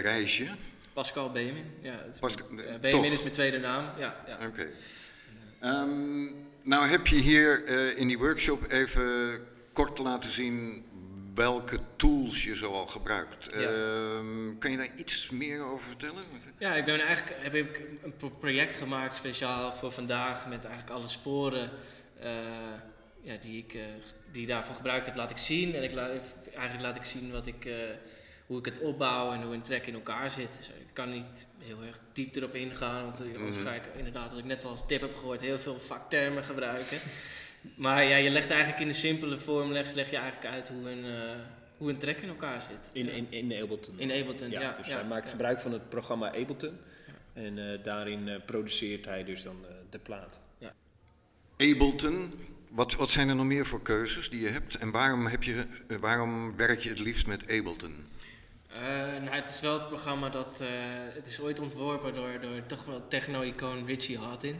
reis 0.00 0.38
je? 0.38 0.48
Pascal 0.92 1.32
Benjamin. 1.32 1.64
Ja, 1.80 2.04
uh, 2.22 2.78
Benjamin 2.80 3.12
is 3.12 3.22
mijn 3.22 3.34
tweede 3.34 3.58
naam. 3.58 3.84
Ja, 3.98 4.16
ja. 4.26 4.34
Oké. 4.34 4.46
Okay. 4.46 5.82
Um, 5.82 6.46
nou 6.62 6.86
heb 6.86 7.06
je 7.06 7.16
hier 7.16 7.68
uh, 7.68 7.98
in 7.98 8.08
die 8.08 8.18
workshop 8.18 8.70
even 8.70 9.40
kort 9.72 9.98
laten 9.98 10.30
zien 10.30 10.84
welke 11.36 11.78
tools 11.96 12.44
je 12.44 12.54
zoal 12.54 12.86
gebruikt. 12.86 13.48
Ja. 13.52 13.60
Uh, 13.60 14.58
kan 14.58 14.70
je 14.70 14.76
daar 14.76 14.90
iets 14.96 15.30
meer 15.30 15.64
over 15.64 15.86
vertellen? 15.86 16.22
Ja, 16.58 16.74
ik 16.74 16.84
ben 16.84 17.00
eigenlijk 17.00 17.36
heb 17.42 17.54
ik 17.54 17.80
een 18.02 18.38
project 18.38 18.76
gemaakt 18.76 19.14
speciaal 19.14 19.72
voor 19.72 19.92
vandaag 19.92 20.48
met 20.48 20.64
eigenlijk 20.64 20.96
alle 20.96 21.08
sporen 21.08 21.70
uh, 22.22 22.30
ja, 23.20 23.36
die 23.40 23.58
ik 23.58 23.74
uh, 23.74 23.82
die 24.32 24.46
daarvoor 24.46 24.74
gebruikt 24.74 25.06
heb, 25.06 25.16
laat 25.16 25.30
ik 25.30 25.38
zien. 25.38 25.74
En 25.74 25.82
ik 25.82 25.92
laat, 25.92 26.10
eigenlijk 26.54 26.82
laat 26.82 26.96
ik 26.96 27.04
zien 27.04 27.30
wat 27.30 27.46
ik, 27.46 27.64
uh, 27.64 27.74
hoe 28.46 28.58
ik 28.58 28.64
het 28.64 28.78
opbouw 28.78 29.32
en 29.32 29.42
hoe 29.42 29.54
een 29.54 29.62
track 29.62 29.86
in 29.86 29.94
elkaar 29.94 30.30
zit. 30.30 30.56
Dus 30.58 30.68
ik 30.68 30.92
kan 30.92 31.10
niet 31.10 31.46
heel 31.58 31.82
erg 31.82 32.00
diep 32.12 32.36
erop 32.36 32.54
ingaan, 32.54 33.04
want 33.04 33.20
anders 33.36 33.56
ga 33.56 33.72
ik 33.72 33.82
inderdaad, 33.96 34.30
wat 34.30 34.38
ik 34.38 34.44
net 34.44 34.64
al 34.64 34.70
als 34.70 34.86
tip 34.86 35.00
heb 35.00 35.14
gehoord, 35.14 35.40
heel 35.40 35.58
veel 35.58 35.78
vaktermen 35.78 36.44
gebruiken. 36.44 36.98
Maar 37.74 38.04
ja, 38.04 38.16
je 38.16 38.30
legt 38.30 38.50
eigenlijk 38.50 38.80
in 38.80 38.88
de 38.88 38.94
simpele 38.94 39.38
vorm 39.38 39.72
leg, 39.72 39.94
leg 39.94 40.10
je 40.10 40.16
eigenlijk 40.16 40.54
uit 40.54 40.68
hoe 40.68 40.90
een, 40.90 41.04
uh, 41.04 41.12
hoe 41.76 41.90
een 41.90 41.98
track 41.98 42.16
in 42.16 42.28
elkaar 42.28 42.62
zit. 42.62 42.90
In, 42.92 43.08
in, 43.08 43.26
in 43.30 43.62
Ableton. 43.62 43.94
In 43.98 44.10
Ableton, 44.10 44.50
ja. 44.50 44.60
ja 44.60 44.76
dus 44.78 44.86
ja, 44.86 44.94
hij 44.94 45.04
maakt 45.04 45.28
gebruik 45.28 45.60
van 45.60 45.72
het 45.72 45.88
programma 45.88 46.26
Ableton. 46.26 46.78
En 47.32 47.56
uh, 47.56 47.82
daarin 47.82 48.26
uh, 48.26 48.34
produceert 48.46 49.04
hij 49.04 49.24
dus 49.24 49.42
dan 49.42 49.56
de 49.90 49.98
plaat. 49.98 50.40
Ableton, 51.58 52.32
wat, 52.70 52.94
wat 52.94 53.10
zijn 53.10 53.28
er 53.28 53.34
nog 53.34 53.46
meer 53.46 53.66
voor 53.66 53.82
keuzes 53.82 54.30
die 54.30 54.40
je 54.40 54.48
hebt? 54.48 54.74
En 54.74 54.90
waarom, 54.90 55.26
heb 55.26 55.42
je, 55.42 55.66
waarom 56.00 56.56
werk 56.56 56.80
je 56.80 56.88
het 56.88 56.98
liefst 56.98 57.26
met 57.26 57.42
Ableton? 57.42 58.04
Uh, 58.70 58.80
nou, 59.22 59.30
het 59.30 59.48
is 59.48 59.60
wel 59.60 59.72
het 59.72 59.88
programma 59.88 60.28
dat. 60.28 60.58
Uh, 60.62 60.68
het 61.14 61.26
is 61.26 61.40
ooit 61.40 61.60
ontworpen 61.60 62.14
door, 62.14 62.40
door 62.40 62.66
toch 62.66 62.84
wel 62.84 63.08
techno-icoon 63.08 63.86
Richie 63.86 64.18
Hawtin. 64.18 64.56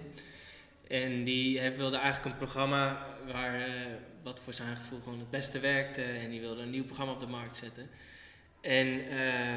En 0.88 1.25
die 1.25 1.59
heeft, 1.61 1.77
wilde 1.77 1.96
eigenlijk 1.96 2.33
een 2.33 2.46
programma 2.46 3.07
waar, 3.33 3.68
uh, 3.68 3.75
wat 4.22 4.40
voor 4.40 4.55
zijn 4.55 4.77
gevoel 4.77 5.01
gewoon 5.03 5.18
het 5.18 5.31
beste 5.31 5.61
werkte. 5.61 6.03
En 6.03 6.31
die 6.31 6.40
wilde 6.40 6.62
een 6.62 6.70
nieuw 6.70 6.85
programma 6.85 7.12
op 7.12 7.18
de 7.18 7.27
markt 7.27 7.57
zetten. 7.57 7.90
En 8.61 8.87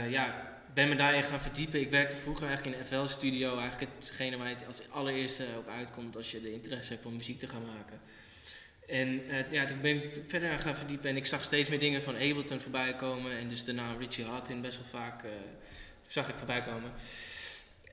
ja, 0.09 0.57
ben 0.73 0.89
me 0.89 0.95
daarin 0.95 1.23
gaan 1.23 1.41
verdiepen. 1.41 1.79
Ik 1.79 1.89
werkte 1.89 2.17
vroeger 2.17 2.47
eigenlijk 2.47 2.77
in 2.77 2.83
de 2.83 2.87
FL-studio. 2.87 3.57
Eigenlijk 3.59 3.91
hetgene 3.99 4.37
waar 4.37 4.49
je 4.49 4.65
als 4.65 4.81
allereerste 4.89 5.45
op 5.57 5.67
uitkomt 5.67 6.15
als 6.15 6.31
je 6.31 6.41
de 6.41 6.51
interesse 6.51 6.93
hebt 6.93 7.05
om 7.05 7.15
muziek 7.15 7.39
te 7.39 7.47
gaan 7.47 7.65
maken. 7.65 8.01
En 8.89 9.21
uh, 9.29 9.51
ja, 9.51 9.65
toen 9.65 9.81
ben 9.81 9.95
ik 9.95 10.21
verder 10.27 10.59
gaan 10.59 10.77
verdiepen 10.77 11.09
en 11.09 11.15
ik 11.15 11.25
zag 11.25 11.43
steeds 11.43 11.69
meer 11.69 11.79
dingen 11.79 12.03
van 12.03 12.15
Ableton 12.15 12.59
voorbij 12.59 12.95
komen. 12.95 13.37
En 13.37 13.47
dus 13.47 13.63
de 13.63 13.71
naam 13.71 13.99
Richie 13.99 14.25
Hartin 14.25 14.61
best 14.61 14.77
wel 14.77 15.01
vaak 15.01 15.23
uh, 15.23 15.29
zag 16.07 16.29
ik 16.29 16.37
voorbij 16.37 16.61
komen. 16.61 16.91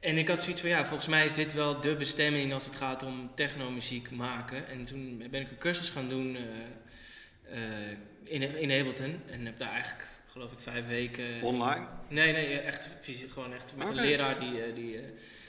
En 0.07 0.19
ik 0.19 0.29
had 0.29 0.43
zoiets 0.43 0.61
van, 0.61 0.71
ja, 0.71 0.87
volgens 0.87 1.09
mij 1.09 1.25
is 1.25 1.35
dit 1.35 1.53
wel 1.53 1.81
de 1.81 1.97
bestemming 1.97 2.53
als 2.53 2.65
het 2.65 2.77
gaat 2.77 3.03
om 3.03 3.31
technomuziek 3.35 4.11
maken. 4.11 4.69
En 4.69 4.85
toen 4.85 5.19
ben 5.31 5.41
ik 5.41 5.51
een 5.51 5.59
cursus 5.59 5.91
gaan 5.91 6.09
doen 6.09 6.37
uh, 6.37 7.91
in, 8.25 8.43
in 8.43 8.81
Ableton. 8.81 9.21
En 9.31 9.47
heb 9.47 9.59
daar 9.59 9.71
eigenlijk, 9.71 10.09
geloof 10.27 10.53
ik, 10.53 10.61
vijf 10.61 10.87
weken... 10.87 11.43
Online? 11.43 11.87
Nee, 12.09 12.33
nee, 12.33 12.59
echt 12.59 12.95
fysiek, 13.01 13.33
gewoon 13.33 13.53
echt 13.53 13.77
met 13.77 13.91
okay. 13.91 13.99
een 13.99 14.09
leraar 14.09 14.41
die... 14.41 14.73
die 14.73 15.01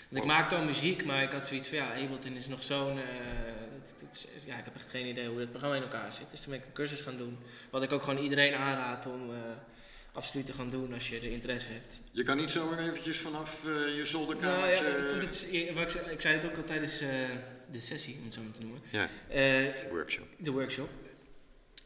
want 0.10 0.24
ik 0.24 0.32
maakte 0.32 0.56
al 0.56 0.64
muziek, 0.64 1.06
maar 1.06 1.24
ik 1.24 1.32
had 1.32 1.48
zoiets 1.48 1.68
van, 1.68 1.78
ja, 1.78 1.94
Ableton 1.94 2.36
is 2.36 2.48
nog 2.48 2.64
zo'n... 2.64 3.00
ja, 4.46 4.58
ik 4.58 4.66
heb 4.66 4.76
echt 4.76 4.90
geen 4.90 5.08
idee 5.08 5.28
hoe 5.28 5.40
het 5.40 5.50
programma 5.50 5.76
in 5.76 5.82
elkaar 5.82 6.14
zit. 6.14 6.32
Dus 6.32 6.42
toen 6.42 6.52
ben 6.52 6.60
ik 6.60 6.66
een 6.66 6.74
cursus 6.74 7.02
gaan 7.02 7.18
doen. 7.18 7.38
Wat 7.70 7.84
ik 7.84 7.92
ook 7.92 8.04
gewoon 8.04 8.24
iedereen 8.24 8.56
aanraad 8.56 9.06
om 9.06 9.30
uh, 9.30 9.38
absoluut 10.18 10.46
te 10.46 10.54
gaan 10.54 10.70
doen 10.70 10.94
als 10.94 11.10
je 11.10 11.16
er 11.16 11.24
interesse 11.24 11.70
hebt. 11.70 12.00
Je 12.12 12.24
kan 12.24 12.38
niet 12.38 12.50
zomaar 12.50 12.80
eventjes 12.80 13.18
vanaf 13.18 13.64
uh, 13.66 13.96
je 13.96 14.06
zolderkamer... 14.06 14.58
Nou, 14.58 14.70
ja, 14.70 14.96
ik, 14.96 15.10
vond 15.10 15.22
het, 15.22 15.48
ik, 15.52 15.70
ik 16.12 16.22
zei 16.22 16.36
het 16.36 16.46
ook 16.46 16.58
al 16.58 16.64
tijdens 16.64 17.02
uh, 17.02 17.10
de 17.72 17.80
sessie, 17.80 18.16
om 18.20 18.26
het 18.26 18.34
zo 18.34 18.42
maar 18.42 18.52
te 18.52 18.62
noemen. 18.62 18.82
Ja, 18.90 19.10
de 19.30 19.88
workshop. 19.90 20.28
De 20.38 20.52
workshop. 20.52 20.90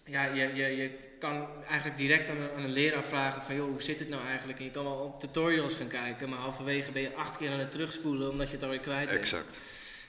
Ja, 0.05 0.25
je, 0.25 0.53
je, 0.53 0.63
je 0.63 0.91
kan 1.19 1.47
eigenlijk 1.67 1.97
direct 1.97 2.29
aan 2.29 2.37
een, 2.37 2.51
aan 2.51 2.63
een 2.63 2.71
leraar 2.71 3.03
vragen 3.03 3.41
van... 3.41 3.55
joh, 3.55 3.69
hoe 3.69 3.81
zit 3.81 3.99
het 3.99 4.09
nou 4.09 4.25
eigenlijk? 4.25 4.59
En 4.59 4.65
je 4.65 4.71
kan 4.71 4.83
wel 4.83 4.93
op 4.93 5.19
tutorials 5.19 5.75
gaan 5.75 5.87
kijken... 5.87 6.29
maar 6.29 6.39
halverwege 6.39 6.91
ben 6.91 7.01
je 7.01 7.13
acht 7.13 7.37
keer 7.37 7.51
aan 7.51 7.59
het 7.59 7.71
terugspoelen... 7.71 8.29
omdat 8.29 8.47
je 8.47 8.53
het 8.53 8.63
alweer 8.63 8.79
kwijt 8.79 9.07
bent. 9.07 9.19
Exact. 9.19 9.59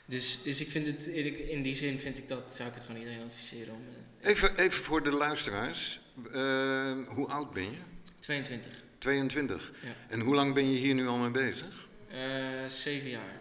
Dus, 0.04 0.42
dus 0.42 0.60
ik 0.60 0.70
vind 0.70 0.86
het, 0.86 1.06
in 1.06 1.62
die 1.62 1.74
zin 1.74 1.98
vind 1.98 2.18
ik 2.18 2.28
dat, 2.28 2.54
zou 2.54 2.68
ik 2.68 2.74
het 2.74 2.84
gewoon 2.84 3.00
iedereen 3.00 3.24
adviseren 3.24 3.74
om... 3.74 3.82
Even, 4.22 4.58
even 4.58 4.84
voor 4.84 5.02
de 5.02 5.10
luisteraars. 5.10 6.00
Uh, 6.32 7.08
hoe 7.08 7.28
oud 7.28 7.52
ben 7.52 7.62
je? 7.62 7.78
22. 8.22 8.72
22. 8.98 9.72
Ja. 9.82 9.88
En 10.08 10.20
hoe 10.20 10.34
lang 10.34 10.54
ben 10.54 10.70
je 10.70 10.78
hier 10.78 10.94
nu 10.94 11.06
al 11.06 11.16
mee 11.16 11.30
bezig? 11.30 11.88
Uh, 12.12 12.18
zeven 12.66 13.10
jaar. 13.10 13.40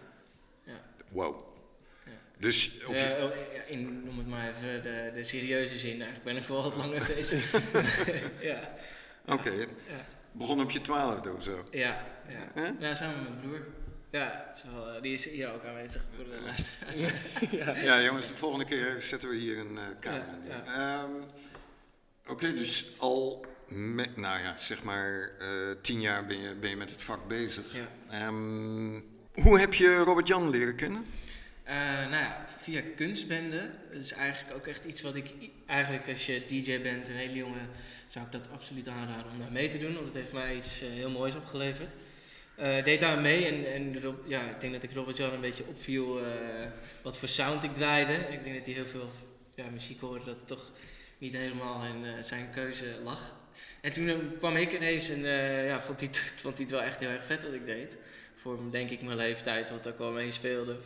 Ja. 0.63 0.82
Wow. 1.10 1.44
Ja. 2.06 2.12
Dus 2.38 2.72
op 2.86 2.94
je... 2.94 3.63
in, 3.67 4.04
noem 4.04 4.17
het 4.17 4.28
maar 4.28 4.50
even 4.50 4.82
de, 4.82 5.12
de 5.13 5.24
serieuze 5.24 5.78
zin, 5.78 6.02
eigenlijk 6.02 6.24
ben 6.24 6.38
ik 6.38 6.44
wel 6.44 6.63
wat 6.63 6.76
langer 6.76 7.06
bezig. 7.15 7.52
ja. 8.52 8.76
Oké. 9.26 9.52
Ja. 9.52 10.06
Begon 10.32 10.62
op 10.62 10.72
je 10.72 10.82
twaalfde 10.82 11.34
of 11.34 11.44
zo? 11.44 11.67
Ja, 11.72 12.06
ja. 12.56 12.76
Ja 12.80 12.94
samen 12.94 13.24
met 13.24 13.30
mijn 13.30 13.39
broer. 13.39 13.67
Ja, 14.12 14.46
het 14.48 14.58
is 14.58 14.63
wel, 14.74 14.89
eh, 14.89 15.02
die 15.02 15.13
is 15.13 15.30
hier 15.30 15.54
ook 15.54 15.65
aanwezig 15.65 16.02
voor 16.15 16.26
de 16.26 16.39
luisteraars. 16.46 17.10
Ja, 17.88 18.02
jongens, 18.02 18.28
de 18.28 18.38
volgende 18.38 18.65
keer 18.65 19.02
zetten 19.02 19.30
we 19.30 19.36
hier 19.36 19.58
een 19.58 19.78
eh 19.78 19.84
camera 20.00 20.38
Ja, 20.48 20.63
neer. 20.63 20.74
Ehm, 20.74 21.12
Oké, 22.28 22.54
dus 22.54 22.86
al, 22.98 23.46
met, 23.72 24.18
nou 24.18 24.40
ja, 24.40 24.58
zeg 24.58 24.84
maar 24.84 25.32
eh, 25.40 25.48
tien 25.82 26.02
jaar 26.02 26.26
ben 26.26 26.40
je, 26.40 26.56
ben 26.56 26.70
je 26.70 26.76
met 26.76 26.92
het 26.92 27.04
vak 27.04 27.28
bezig. 27.28 27.66
Ja. 27.74 27.88
Ehm, 28.10 29.00
hoe 29.34 29.60
heb 29.60 29.74
je 29.74 29.96
Robert-Jan 29.96 30.50
leren 30.50 30.76
kennen? 30.76 31.06
Eh, 31.64 31.76
nou 32.00 32.12
ja, 32.12 32.44
via 32.48 32.82
kunstbenden. 32.96 33.72
Dat 33.92 34.02
is 34.02 34.12
eigenlijk 34.12 34.56
ook 34.56 34.68
echt 34.68 34.86
iets 34.86 35.02
wat 35.02 35.16
ik... 35.16 35.34
Eigenlijk 35.66 36.08
als 36.10 36.26
je 36.26 36.46
DJ 36.48 36.82
bent, 36.82 37.10
een 37.10 37.16
hele 37.16 37.36
jongen, 37.36 37.70
zou 38.08 38.26
ik 38.26 38.32
dat 38.32 38.50
absoluut 38.52 38.88
aanraden 38.88 39.32
om 39.32 39.40
daar 39.40 39.52
mee 39.52 39.68
te 39.68 39.78
doen. 39.78 39.94
Want 39.94 40.06
het 40.06 40.16
heeft 40.16 40.34
mij 40.34 40.56
iets 40.56 40.82
eh, 40.82 40.90
heel 40.90 41.10
moois 41.10 41.36
opgeleverd. 41.36 41.94
Eh 42.56 42.84
deed 42.84 43.00
daar 43.00 43.22
mee 43.22 43.46
en, 43.46 43.74
en 43.74 44.02
Rob- 44.02 44.28
ja, 44.28 44.50
ik 44.50 44.62
denk 44.62 44.74
dat 44.74 44.84
ik 44.84 44.94
Robert 44.94 45.18
Jan 45.18 45.34
een 45.34 45.42
beetje 45.42 45.68
opviel 45.68 46.22
wat 47.02 47.18
voor 47.18 47.28
sound 47.28 47.64
ik 47.64 47.74
draaide. 47.74 48.14
Ik 48.14 48.44
denk 48.44 48.56
dat 48.56 48.66
hij 48.66 48.74
heel 48.74 48.88
veel 48.88 49.12
ja, 49.56 49.70
muziek 49.70 50.00
hoorde 50.00 50.26
dat 50.26 50.38
toch 50.46 50.72
niet 51.22 51.36
helemaal 51.36 51.84
in 51.84 52.06
eh, 52.06 52.24
zijn 52.24 52.52
keuze 52.52 53.00
lag. 53.04 53.36
En 53.82 53.94
toen 53.94 54.08
eh, 54.08 54.16
kwam 54.38 54.56
ik 54.56 54.74
ineens 54.74 55.10
en 55.10 55.26
eh, 55.26 55.66
ja, 55.66 55.82
vond 55.82 56.00
hij, 56.00 56.10
vond 56.36 56.58
het 56.58 56.72
wel 56.72 56.82
echt 56.82 57.00
heel 57.00 57.10
erg 57.10 57.26
vet 57.26 57.44
wat 57.44 57.54
ik 57.54 57.66
deed. 57.66 57.98
Voor 58.36 58.72
denk 58.72 58.90
ik 58.90 59.02
mijn 59.02 59.18
leeftijd, 59.18 59.70
wat 59.70 59.88
ook 59.88 60.14
mee 60.14 60.32
speelde 60.32 60.78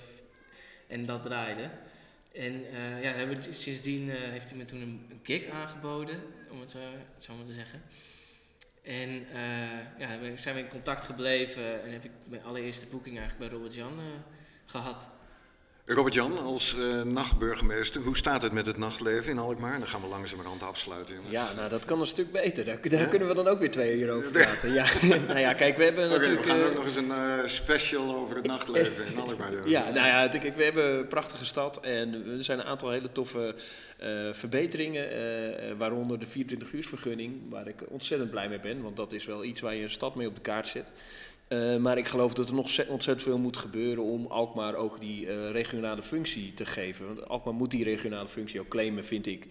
en 0.88 1.06
dat 1.06 1.24
draaide. 1.24 1.70
En 2.34 2.62
ja, 3.02 3.12
hebben, 3.12 3.54
sindsdien 3.54 4.10
heeft 4.10 4.50
hij 4.50 4.58
me 4.58 4.66
toen 4.66 4.82
een, 4.82 5.06
een 5.10 5.20
gig 5.24 5.50
aangeboden, 5.50 6.22
om 6.50 6.60
het 6.60 6.72
zo, 7.18 7.36
maar 7.36 7.46
te 7.46 7.54
zeggen. 7.54 7.82
En 8.82 9.28
ja, 9.98 10.38
zijn 10.38 10.56
we 10.56 10.62
in 10.62 10.68
contact 10.68 11.04
gebleven 11.04 11.84
en 11.84 11.92
heb 11.92 12.04
ik 12.04 12.12
mijn 12.24 12.44
allereerste 12.44 12.88
boeking 12.88 13.18
eigenlijk 13.18 13.50
bij 13.50 13.58
Robert 13.58 13.76
Jan 13.76 14.00
eh, 14.00 14.06
gehad. 14.66 15.10
Robert-Jan, 15.88 16.38
als 16.40 16.78
eh, 16.78 17.02
nachtburgemeester, 17.02 18.02
hoe 18.02 18.18
staat 18.18 18.42
het 18.42 18.52
met 18.52 18.66
het 18.66 18.78
nachtleven 18.78 19.32
in 19.32 19.38
Alkmaar? 19.38 19.80
Dan 19.80 19.88
gaan 19.88 20.02
we 20.02 20.08
langzamerhand 20.08 20.64
afsluiten. 20.64 21.16
jongens. 21.16 21.34
Ja, 21.34 21.54
nou 21.56 21.70
dat 21.70 21.86
kan 21.86 22.00
een 22.00 22.08
stuk 22.08 22.32
beter. 22.32 22.66
Daar, 22.66 22.80
daar 22.82 23.08
kunnen 23.08 23.28
we 23.28 23.34
dan 23.34 23.48
ook 23.48 23.60
weer 23.60 23.72
twee 23.72 23.98
uur 23.98 24.12
over 24.12 24.32
praten. 24.32 24.74
Ja. 24.74 24.86
nou 25.28 25.40
ja, 25.40 25.54
kijk, 25.54 25.78
we 25.78 25.84
hebben 25.84 26.06
Oké, 26.06 26.18
natuurlijk... 26.18 26.44
we 26.44 26.50
gaan 26.50 26.60
eh, 26.60 26.66
ook 26.66 26.76
nog 26.76 26.86
eens 26.86 26.96
een 26.96 27.12
eh, 27.12 27.46
special 27.46 28.16
over 28.16 28.36
het 28.36 28.46
nachtleven 28.46 29.08
in 29.08 29.20
Alkmaar 29.20 29.52
doen. 29.56 29.70
Ja, 29.70 29.84
nou 29.84 30.08
ja, 30.08 30.28
kijk, 30.28 30.56
we 30.56 30.64
hebben 30.64 30.98
een 30.98 31.08
prachtige 31.08 31.46
stad 31.46 31.80
en 31.80 32.14
er 32.14 32.44
zijn 32.44 32.60
een 32.60 32.66
aantal 32.66 32.92
hele 32.92 33.12
toffe 33.12 33.56
verbeteringen, 34.32 35.08
waaronder 35.78 36.20
de 36.20 36.26
24-uursvergunning, 36.26 37.50
waar 37.50 37.68
ik 37.68 37.84
ontzettend 37.90 38.32
blij 38.32 38.50
mee 38.50 38.60
ben, 38.60 38.82
want 38.82 38.96
dat 38.96 39.14
is 39.14 39.26
wel 39.26 39.44
iets 39.44 39.62
waar 39.62 39.76
je 39.76 39.84
een 39.84 39.90
stad 39.90 40.16
mee 40.16 40.28
op 40.28 40.36
de 40.36 40.42
kaart 40.42 40.68
zet. 40.68 40.92
Eh, 41.48 41.78
maar 41.78 41.98
ik 41.98 42.08
geloof 42.08 42.34
dat 42.34 42.48
er 42.50 42.54
nog 42.56 42.70
ze- 42.70 42.86
ontzettend 42.90 43.28
veel 43.28 43.38
moet 43.38 43.58
gebeuren 43.58 44.04
om 44.04 44.26
Alkmaar 44.26 44.76
ook 44.76 45.00
die 45.00 45.28
eh, 45.28 45.52
regionale 45.52 46.02
functie 46.02 46.54
te 46.54 46.66
geven. 46.66 47.06
Want 47.08 47.28
Alkmaar 47.28 47.54
moet 47.54 47.72
die 47.72 47.84
regionale 47.84 48.28
functie 48.28 48.60
ook 48.60 48.68
claimen, 48.68 49.06
vind 49.06 49.28
ik. 49.28 49.48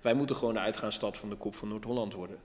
Wij 0.00 0.14
moeten 0.14 0.36
gewoon 0.36 0.54
de 0.54 0.60
uitgaansstad 0.60 1.16
van 1.16 1.28
de 1.30 1.36
kop 1.36 1.54
van 1.54 1.68
Noord-Holland 1.68 2.14
worden. 2.14 2.36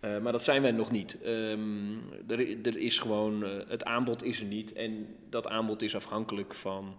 Eh, 0.00 0.18
maar 0.18 0.32
dat 0.32 0.44
zijn 0.44 0.62
wij 0.62 0.70
nog 0.70 0.90
niet. 0.90 1.18
Ehm, 1.22 1.92
er, 2.28 2.66
er 2.66 2.76
is 2.78 2.98
gewoon, 2.98 3.42
het 3.68 3.84
aanbod 3.84 4.22
is 4.24 4.40
er 4.40 4.46
niet. 4.46 4.72
En 4.72 5.06
dat 5.30 5.46
aanbod 5.48 5.82
is 5.82 5.94
afhankelijk 5.94 6.54
van 6.54 6.96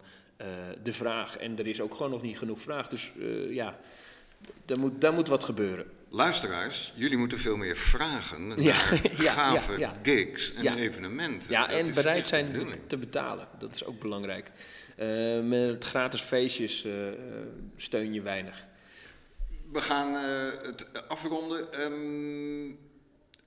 de 0.83 0.93
vraag. 0.93 1.37
En 1.37 1.57
er 1.59 1.67
is 1.67 1.81
ook 1.81 1.93
gewoon 1.95 2.11
nog 2.11 2.21
niet 2.21 2.37
genoeg 2.37 2.59
vraag. 2.61 2.87
Dus 2.89 3.11
ja, 3.49 3.79
daar 4.65 4.79
moet, 4.79 5.01
daar 5.01 5.13
moet 5.13 5.27
wat 5.27 5.43
gebeuren. 5.43 5.85
Luisteraars, 6.11 6.93
jullie 6.95 7.17
moeten 7.17 7.39
veel 7.39 7.57
meer 7.57 7.77
vragen 7.77 8.47
naar 8.47 8.61
Ja, 8.71 8.73
gave 8.73 9.71
ja, 9.71 9.77
ja. 9.79 9.93
gigs 10.01 10.53
en 10.53 10.77
evenementen. 10.77 11.49
Ja, 11.49 11.67
Dat 11.67 11.77
en 11.77 11.93
bereid 11.93 12.27
zijn 12.27 12.73
te 12.87 12.97
betalen. 12.97 13.47
Dat 13.57 13.75
is 13.75 13.85
ook 13.85 13.99
belangrijk. 13.99 14.51
Eh, 14.95 15.39
met 15.41 15.85
gratis 15.85 16.21
feestjes 16.21 16.83
eh, 16.85 16.93
steun 17.75 18.13
je 18.13 18.21
weinig. 18.21 18.67
We 19.71 19.81
gaan 19.81 20.15
eh, 20.15 20.65
het 20.65 21.07
afronden. 21.07 21.73
Ehm, 21.73 22.88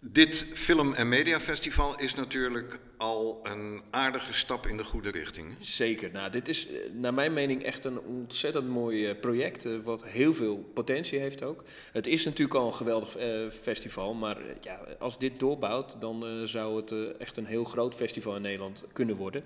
dit 0.05 0.47
Film- 0.53 0.93
en 0.93 1.09
Mediafestival 1.09 2.01
is 2.01 2.15
natuurlijk 2.15 2.81
al 2.97 3.41
een 3.43 3.83
aardige 3.91 4.33
stap 4.33 4.67
in 4.67 4.77
de 4.77 4.85
goede 4.85 5.11
richting. 5.11 5.55
Zeker. 5.59 6.11
Nou, 6.11 6.31
dit 6.31 6.49
is 6.49 6.69
eh, 6.69 6.75
naar 6.93 7.15
mijn 7.15 7.33
mening 7.33 7.62
echt 7.62 7.85
een 7.85 8.01
ontzettend 8.01 8.69
mooi 8.69 9.07
eh, 9.07 9.21
project, 9.21 9.65
eh, 9.65 9.73
wat 9.85 10.05
heel 10.05 10.35
veel 10.35 10.71
potentie 10.75 11.19
heeft 11.19 11.43
ook. 11.43 11.65
Het 11.93 12.07
is 12.07 12.25
natuurlijk 12.25 12.59
al 12.59 12.67
een 12.67 12.75
geweldig 12.75 13.17
festival, 13.51 14.15
maar 14.15 14.38
ja, 14.61 14.81
als 14.99 15.19
dit 15.19 15.38
doorbouwt, 15.38 16.01
dan 16.01 16.49
zou 16.49 16.77
het 16.77 17.17
echt 17.19 17.37
een 17.37 17.47
heel 17.47 17.65
groot 17.65 17.95
festival 17.95 18.37
in 18.37 18.43
Nederland 18.43 18.85
kunnen 18.93 19.17
worden. 19.17 19.45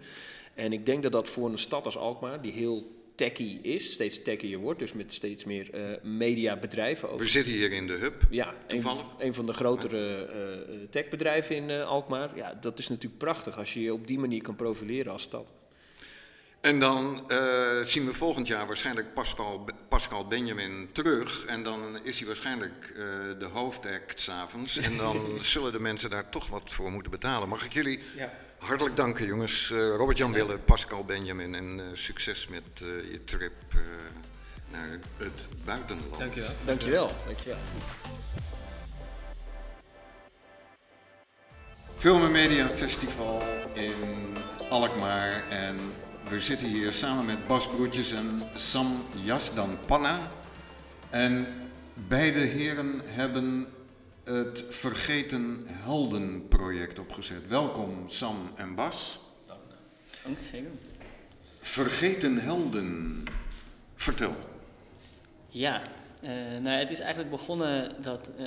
En 0.55 0.73
ik 0.73 0.87
denk 0.87 1.03
dat 1.03 1.13
dat 1.13 1.29
voor 1.29 1.49
een 1.49 1.59
stad 1.59 1.85
als 1.85 1.97
Alkmaar, 1.97 2.43
die 2.43 2.53
heel 2.53 2.96
techy 3.17 3.59
is, 3.63 3.93
steeds 3.93 4.23
techier 4.23 4.59
wordt, 4.59 4.79
dus 4.79 4.93
met 4.93 5.13
steeds 5.13 5.45
meer 5.45 5.71
eh, 5.75 6.03
mediabedrijven 6.03 7.11
ook. 7.11 7.19
We 7.19 7.27
zitten 7.27 7.53
hier 7.53 7.73
in 7.73 7.87
de 7.87 7.93
hub. 7.93 8.23
Ja, 8.31 8.55
Toevallig. 8.67 9.05
een 9.19 9.35
van 9.35 9.47
de 9.47 9.53
grotere 9.53 10.27
eh, 10.27 10.89
techbedrijven 10.91 11.57
in 11.57 11.71
eh, 11.71 11.87
Alkmaar. 11.87 12.37
Ja, 12.37 12.55
dat 12.61 12.79
is 12.79 12.89
natuurlijk 12.89 13.19
prachtig 13.19 13.59
als 13.59 13.75
je 13.75 13.81
je 13.81 13.93
op 13.93 14.07
die 14.07 14.19
manier 14.19 14.43
kan 14.43 14.57
profileren 14.57 15.13
als 15.13 15.23
stad. 15.23 15.53
En 16.61 16.79
dan 16.79 17.31
eh, 17.31 17.81
zien 17.85 18.07
we 18.07 18.13
volgend 18.15 18.47
jaar 18.47 18.67
waarschijnlijk 18.67 19.15
Pascal, 19.15 19.69
Pascal 19.89 20.27
Benjamin 20.27 20.89
terug. 20.93 21.45
En 21.45 21.63
dan 21.63 22.05
is 22.05 22.19
hij 22.19 22.27
waarschijnlijk 22.27 22.85
eh, 22.89 22.99
de 23.39 23.49
hoofdact 23.53 24.21
s'avonds. 24.21 24.77
En 24.77 24.97
dan 24.97 25.17
zullen 25.55 25.73
de 25.73 25.81
mensen 25.81 26.11
daar 26.11 26.31
toch 26.31 26.49
wat 26.49 26.73
voor 26.73 26.93
moeten 26.93 27.11
betalen. 27.11 27.49
Mag 27.49 27.65
ik 27.65 27.73
jullie 27.73 28.01
Ja. 28.17 28.33
Hartelijk 28.59 28.97
danken, 28.97 29.27
jongens. 29.27 29.71
Eh, 29.71 29.79
Robert-Jan 29.79 30.33
Wille, 30.33 30.59
Pascal 30.59 31.05
Benjamin. 31.05 31.55
En 31.55 31.81
eh, 31.81 31.87
succes 31.93 32.49
met 32.49 32.63
eh, 32.75 33.11
je 33.13 33.25
trip 33.25 33.53
eh, 33.69 33.79
naar 34.71 34.99
het 35.17 35.49
buitenland. 35.65 36.19
Dankjewel. 36.19 36.51
Dankjewel. 36.65 37.11
Dankjewel. 37.27 37.59
Film 41.97 42.25
en 42.25 42.31
Media 42.31 42.69
Festival 42.69 43.43
in 43.73 44.35
Alkmaar. 44.71 45.49
En 45.49 45.77
we 46.29 46.41
zitten 46.41 46.67
hier 46.67 46.93
samen 46.93 47.25
met 47.25 47.47
Bas 47.47 47.69
Broertjes 47.69 48.13
en 48.13 48.43
Sam 48.57 49.05
Jasdan 49.25 49.79
Panna. 49.87 50.31
En 51.11 51.47
beide 51.95 52.39
heren 52.39 53.01
hebben 53.05 53.67
het 54.27 54.65
Vergeten 54.69 55.61
Helden 55.67 56.49
project 56.49 56.99
opgezet. 56.99 57.49
Welkom 57.49 58.09
Sam 58.09 58.51
en 58.55 58.75
Bas. 58.75 59.21
Dank, 60.23 60.39
zeker. 60.43 60.71
Vergeten 61.61 62.39
Helden. 62.39 63.25
Vertel. 63.95 64.35
Ja, 65.49 65.83
eh, 66.21 66.31
nou, 66.61 66.79
het 66.79 66.91
is 66.91 67.01
eigenlijk 67.01 67.31
begonnen 67.31 68.03
dat 68.03 68.31
eh, 68.39 68.47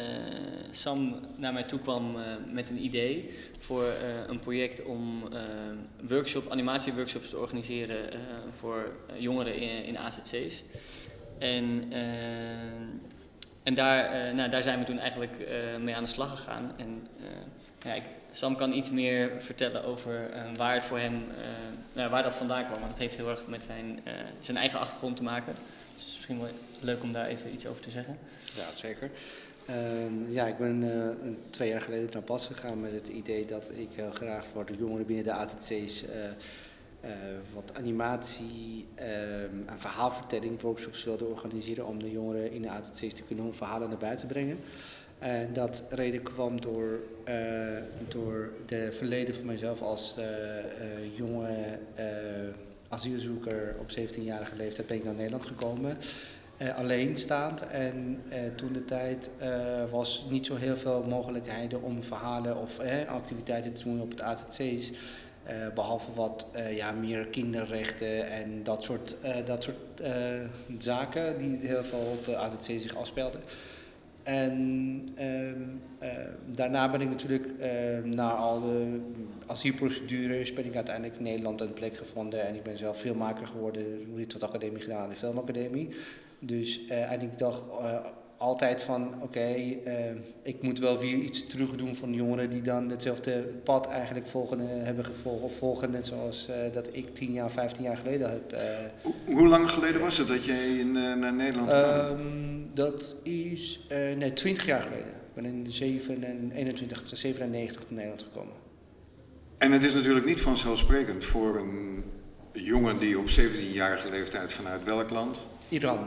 Sam 0.72 1.20
naar 1.36 1.54
mij 1.54 1.64
toe 1.64 1.80
kwam 1.80 2.16
eh, 2.16 2.24
met 2.52 2.70
een 2.70 2.84
idee 2.84 3.30
voor 3.60 3.86
een 4.28 4.40
project 4.40 4.84
om 4.84 5.30
workshop, 6.08 6.52
animatieworkshops 6.52 7.30
te 7.30 7.38
organiseren 7.38 8.10
voor 8.58 8.92
jongeren 9.18 9.56
in, 9.56 9.84
in 9.84 9.98
AZC's. 9.98 10.64
En, 11.38 11.92
en 13.64 13.74
daar, 13.74 14.06
eh, 14.06 14.34
nou, 14.34 14.50
daar 14.50 14.64
zijn 14.64 14.80
we 14.80 14.86
toen 14.86 15.00
eigenlijk 15.00 15.40
eh, 15.40 15.78
mee 15.80 15.96
aan 15.96 16.04
de 16.04 16.10
slag 16.10 16.30
gegaan. 16.30 16.72
En 16.78 17.08
eh, 17.20 17.26
ja, 17.86 17.94
ik, 17.94 18.04
Sam 18.32 18.56
kan 18.56 18.74
iets 18.74 18.92
meer 18.92 19.32
vertellen 19.38 19.84
over 19.84 20.30
waar 20.56 20.74
het 20.74 20.86
voor 20.86 21.00
hem, 21.00 21.24
nou, 21.94 22.10
waar 22.10 22.24
dat 22.24 22.36
vandaan 22.36 22.66
kwam. 22.66 22.80
Want 22.80 22.92
het 22.92 23.02
heeft 23.02 23.16
heel 23.16 23.30
erg 23.30 23.48
met 23.48 23.64
zijn, 23.64 24.00
zijn 24.40 24.58
eigen 24.58 24.80
achtergrond 24.80 25.16
te 25.16 25.24
maken. 25.24 25.56
Dus 25.96 26.04
het 26.04 26.10
is 26.10 26.16
misschien 26.16 26.40
wel 26.40 26.50
leuk 26.82 27.04
om 27.04 27.14
daar 27.14 27.26
even 27.26 27.54
iets 27.54 27.68
over 27.68 27.82
te 27.82 27.92
zeggen. 27.92 28.18
Ja, 28.56 28.64
zeker. 28.74 29.10
Ehm, 29.66 30.32
ja, 30.32 30.46
ik 30.48 30.58
ben 30.58 31.38
twee 31.50 31.70
jaar 31.70 31.82
geleden 31.82 32.10
naar 32.14 32.24
Bas 32.24 32.46
gegaan 32.46 32.82
met 32.82 32.92
het 32.92 33.08
idee 33.08 33.46
dat 33.46 33.72
ik 33.76 33.90
heel 33.96 34.12
graag 34.12 34.46
voor 34.46 34.66
de 34.66 34.78
jongeren 34.78 35.06
binnen 35.06 35.26
de 35.26 35.34
ATC's 35.34 36.04
eh, 37.02 37.12
wat 37.54 37.72
animatie 37.74 38.88
ehm, 38.96 39.10
en 39.66 39.80
verhaalvertelling 39.80 40.62
workshops 40.62 41.04
wilde 41.04 41.26
organiseren 41.26 41.86
om 41.86 42.00
de 42.00 42.12
jongeren 42.12 42.52
in 42.52 42.62
de 42.62 42.70
ATC's 42.70 43.14
te 43.14 43.24
kunnen 43.28 43.46
hun 43.46 43.54
verhalen 43.54 43.90
naar 43.90 43.98
buiten 43.98 44.28
brengen. 44.28 44.60
En 45.20 45.54
dat 45.54 45.84
reden 45.90 46.24
kwam 46.24 46.62
door, 46.62 47.00
eh, 47.24 47.36
door 48.08 48.52
de 48.66 48.92
verleden 48.92 49.36
van 49.36 49.46
mijzelf 49.46 49.82
als 49.82 50.18
eh, 50.18 51.18
jonge 51.18 51.80
asielzoeker 52.90 53.76
op 53.80 53.90
17-jarige 53.92 54.56
leeftijd 54.56 54.88
ben 54.88 54.98
ik 54.98 55.04
naar 55.04 55.14
Nederland 55.14 55.46
gekomen. 55.46 55.98
Alleenstaand 56.76 57.68
en 57.68 58.24
toen 58.56 58.74
de 58.74 58.86
tijd 58.86 59.30
was 59.92 60.28
niet 60.30 60.46
zo 60.46 60.56
heel 60.56 60.78
veel 60.78 61.04
mogelijkheden 61.04 61.82
om 61.82 62.04
verhalen 62.04 62.58
of 62.58 62.80
activiteiten 63.08 63.74
te 63.74 63.84
doen 63.84 64.02
op 64.02 64.10
het 64.10 64.22
ATC's. 64.22 64.92
Eh, 65.50 65.56
behalve 65.74 66.14
wat 66.14 66.48
eh, 66.52 66.76
ja, 66.76 66.92
meer 66.92 67.28
kinderrechten 67.28 68.30
en 68.30 68.64
dat 68.64 68.84
soort, 68.84 69.16
eh, 69.22 69.46
dat 69.46 69.64
soort 69.64 69.78
zaken 70.78 71.38
die 71.38 71.58
heel 71.62 71.84
veel 71.84 72.00
op 72.00 72.26
de 72.26 72.38
AZC 72.38 72.62
zich 72.62 72.96
afspeelden. 72.96 73.42
En 74.24 75.08
ehm, 75.16 75.62
daarna 76.46 76.90
ben 76.90 77.02
ik 77.02 77.10
natuurlijk 77.10 77.48
ehm, 77.60 78.10
na 78.10 78.32
al 78.32 78.62
de 78.62 79.00
asielprocedures 79.46 80.54
ben 80.54 80.66
ik 80.66 80.76
uiteindelijk 80.76 81.18
in 81.18 81.24
Nederland 81.24 81.62
een 81.62 81.74
plek 81.74 81.98
gevonden 81.98 82.48
en 82.48 82.56
ik 82.56 82.64
ben 82.64 82.78
zelf 82.78 83.00
filmmaker 83.00 83.48
geworden, 83.48 84.16
Rietveld 84.16 84.44
Academie 84.44 84.82
gedaan 84.82 85.02
aan 85.02 85.10
de 85.10 85.16
Filmacademie. 85.16 85.90
Dus 86.40 86.88
en 86.88 87.22
ik 87.22 87.38
dacht 87.38 87.62
altijd 88.40 88.84
van 88.84 89.14
oké, 89.22 89.40
eh, 89.86 89.96
ik 90.44 90.62
moet 90.62 90.80
wel 90.80 91.00
weer 91.00 91.16
iets 91.16 91.48
terug 91.48 91.76
doen 91.76 91.96
van 91.96 92.14
jongeren 92.14 92.50
die 92.50 92.62
dan 92.62 92.90
hetzelfde 92.90 93.42
pad 93.64 93.88
eigenlijk 93.88 94.28
volgen, 94.28 94.60
hebben 94.60 95.06
gevolgd 95.06 95.44
of 95.44 95.58
volgen 95.58 95.92
net 95.92 96.06
zoals 96.06 96.48
eh, 96.48 96.74
dat 96.74 96.90
ik 96.92 97.16
10 97.16 97.32
jaar, 97.32 97.52
15 97.52 97.84
jaar 97.84 97.98
geleden 97.98 98.30
heb. 98.30 98.52
eh, 98.52 98.78
Hoe, 99.02 99.14
hoe 99.26 99.48
lang 99.48 99.70
geleden 99.70 100.02
was 100.02 100.18
het 100.18 100.28
dat 100.28 100.46
jij 100.46 100.78
in, 100.78 100.92
naar 100.92 101.34
Nederland 101.34 101.70
kwam? 101.70 101.84
Ehm, 101.84 102.74
dat 102.74 103.16
is 103.24 103.86
nee, 104.18 104.34
20 104.34 104.66
jaar 104.66 104.82
geleden. 104.82 105.08
Ik 105.08 105.34
ben 105.34 105.46
in 105.46 105.66
7 105.72 106.24
en 106.24 106.52
21, 106.52 107.04
97 107.14 107.82
naar 107.82 107.94
Nederland 107.94 108.24
gekomen. 108.24 108.54
En 109.58 109.72
het 109.72 109.84
is 109.84 109.94
natuurlijk 109.94 110.26
niet 110.26 110.42
vanzelfsprekend 110.42 111.26
voor 111.26 111.56
een 111.56 112.04
jongen 112.52 113.00
die 113.00 113.20
op 113.20 113.26
17-jarige 113.30 114.10
leeftijd 114.10 114.54
vanuit 114.54 114.84
welk 114.84 115.10
land? 115.10 115.38
Iran. 115.70 116.00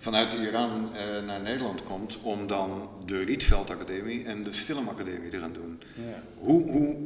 Vanuit 0.00 0.32
Iran 0.32 0.90
eh, 0.94 1.24
naar 1.26 1.40
Nederland 1.40 1.82
komt 1.82 2.18
om 2.22 2.46
dan 2.46 2.88
de 3.06 3.24
Rietveld 3.24 3.70
Academie 3.70 4.24
en 4.24 4.42
de 4.42 4.52
Filmacademie 4.52 5.30
te 5.30 5.38
gaan 5.38 5.52
doen. 5.52 5.82
Ja. 5.94 6.22
Hoe, 6.38 6.70
hoe 6.70 6.96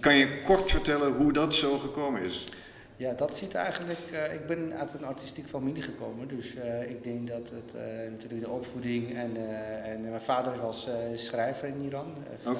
kan 0.00 0.16
je 0.16 0.40
kort 0.40 0.70
vertellen 0.70 1.12
hoe 1.12 1.32
dat 1.32 1.54
zo 1.54 1.78
gekomen 1.78 2.22
is? 2.22 2.48
ja, 2.96 3.12
dat 3.12 3.36
zit 3.36 3.54
eigenlijk. 3.54 3.98
eh, 4.12 4.34
ik 4.34 4.46
ben 4.46 4.74
uit 4.74 4.92
een 4.92 5.04
artistiek 5.04 5.46
familie 5.46 5.82
gekomen, 5.82 6.28
dus 6.28 6.54
eh, 6.54 6.90
ik 6.90 7.02
denk 7.04 7.28
dat 7.28 7.50
het 7.50 7.74
natuurlijk 8.10 8.42
de 8.42 8.50
opvoeding 8.50 9.14
en, 9.16 9.36
en 9.84 10.00
mijn 10.00 10.20
vader 10.20 10.60
was 10.60 10.88
schrijver 11.14 11.68
in 11.68 11.80
Iran, 11.80 12.14
vrij, 12.36 12.54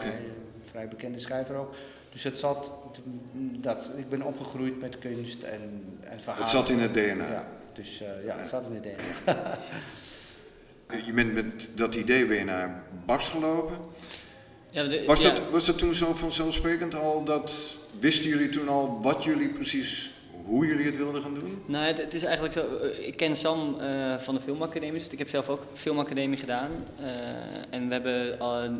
vrij 0.61 0.89
bekende 0.89 1.19
schrijver 1.19 1.55
ook. 1.57 1.75
Dus 2.11 2.23
het 2.23 2.39
zat, 2.39 2.73
dat, 3.61 3.93
ik 3.97 4.09
ben 4.09 4.23
opgegroeid 4.23 4.81
met 4.81 4.99
kunst 4.99 5.43
en, 5.43 5.85
en 6.01 6.21
verhalen. 6.21 6.49
Het 6.49 6.57
zat 6.57 6.69
in 6.69 6.79
het 6.79 6.95
DNA. 6.95 7.29
Ja, 7.31 7.47
dus 7.81 8.01
eh, 8.01 8.25
ja, 8.27 8.37
in 8.71 8.75
het. 8.75 8.87
Eh, 9.25 9.37
Je 11.07 11.13
bent 11.13 11.33
met 11.35 11.69
dat 11.75 11.95
idee 11.95 12.27
ben 12.27 12.37
je 12.37 12.45
naar 12.45 12.83
Bas 13.07 13.29
gelopen. 13.29 13.77
Ja, 14.71 14.85
de- 14.85 15.05
Was, 15.07 15.23
ja. 15.23 15.31
dat, 15.31 15.43
was 15.51 15.67
dat 15.67 15.79
toen 15.79 15.95
zo 15.95 16.15
vanzelfsprekend 16.15 16.95
al 16.95 17.25
dat, 17.25 17.77
wisten 18.01 18.29
jullie 18.29 18.49
toen 18.49 18.69
al 18.69 19.03
wat 19.03 19.25
jullie 19.25 19.49
precies, 19.49 20.13
hoe 20.45 20.67
jullie 20.67 20.85
het 20.87 20.97
wilden 20.97 21.23
gaan 21.23 21.35
doen? 21.35 21.63
Nou, 21.67 21.85
het, 21.85 21.99
het 21.99 22.15
is 22.15 22.23
eigenlijk 22.23 22.55
zo. 22.55 22.77
eh, 22.77 23.07
Ik 23.07 23.17
ken 23.17 23.37
Sam 23.37 23.81
eh, 23.81 24.19
van 24.19 24.35
de 24.35 24.41
Filmacademie, 24.41 24.99
dus 25.01 25.09
ik 25.09 25.19
heb 25.19 25.29
zelf 25.29 25.49
ook 25.49 25.63
Filmacademie 25.75 26.39
gedaan. 26.39 26.71
Eh, 27.01 27.07
en 27.71 27.87
we 27.87 27.93
hebben 27.93 28.39
al 28.39 28.71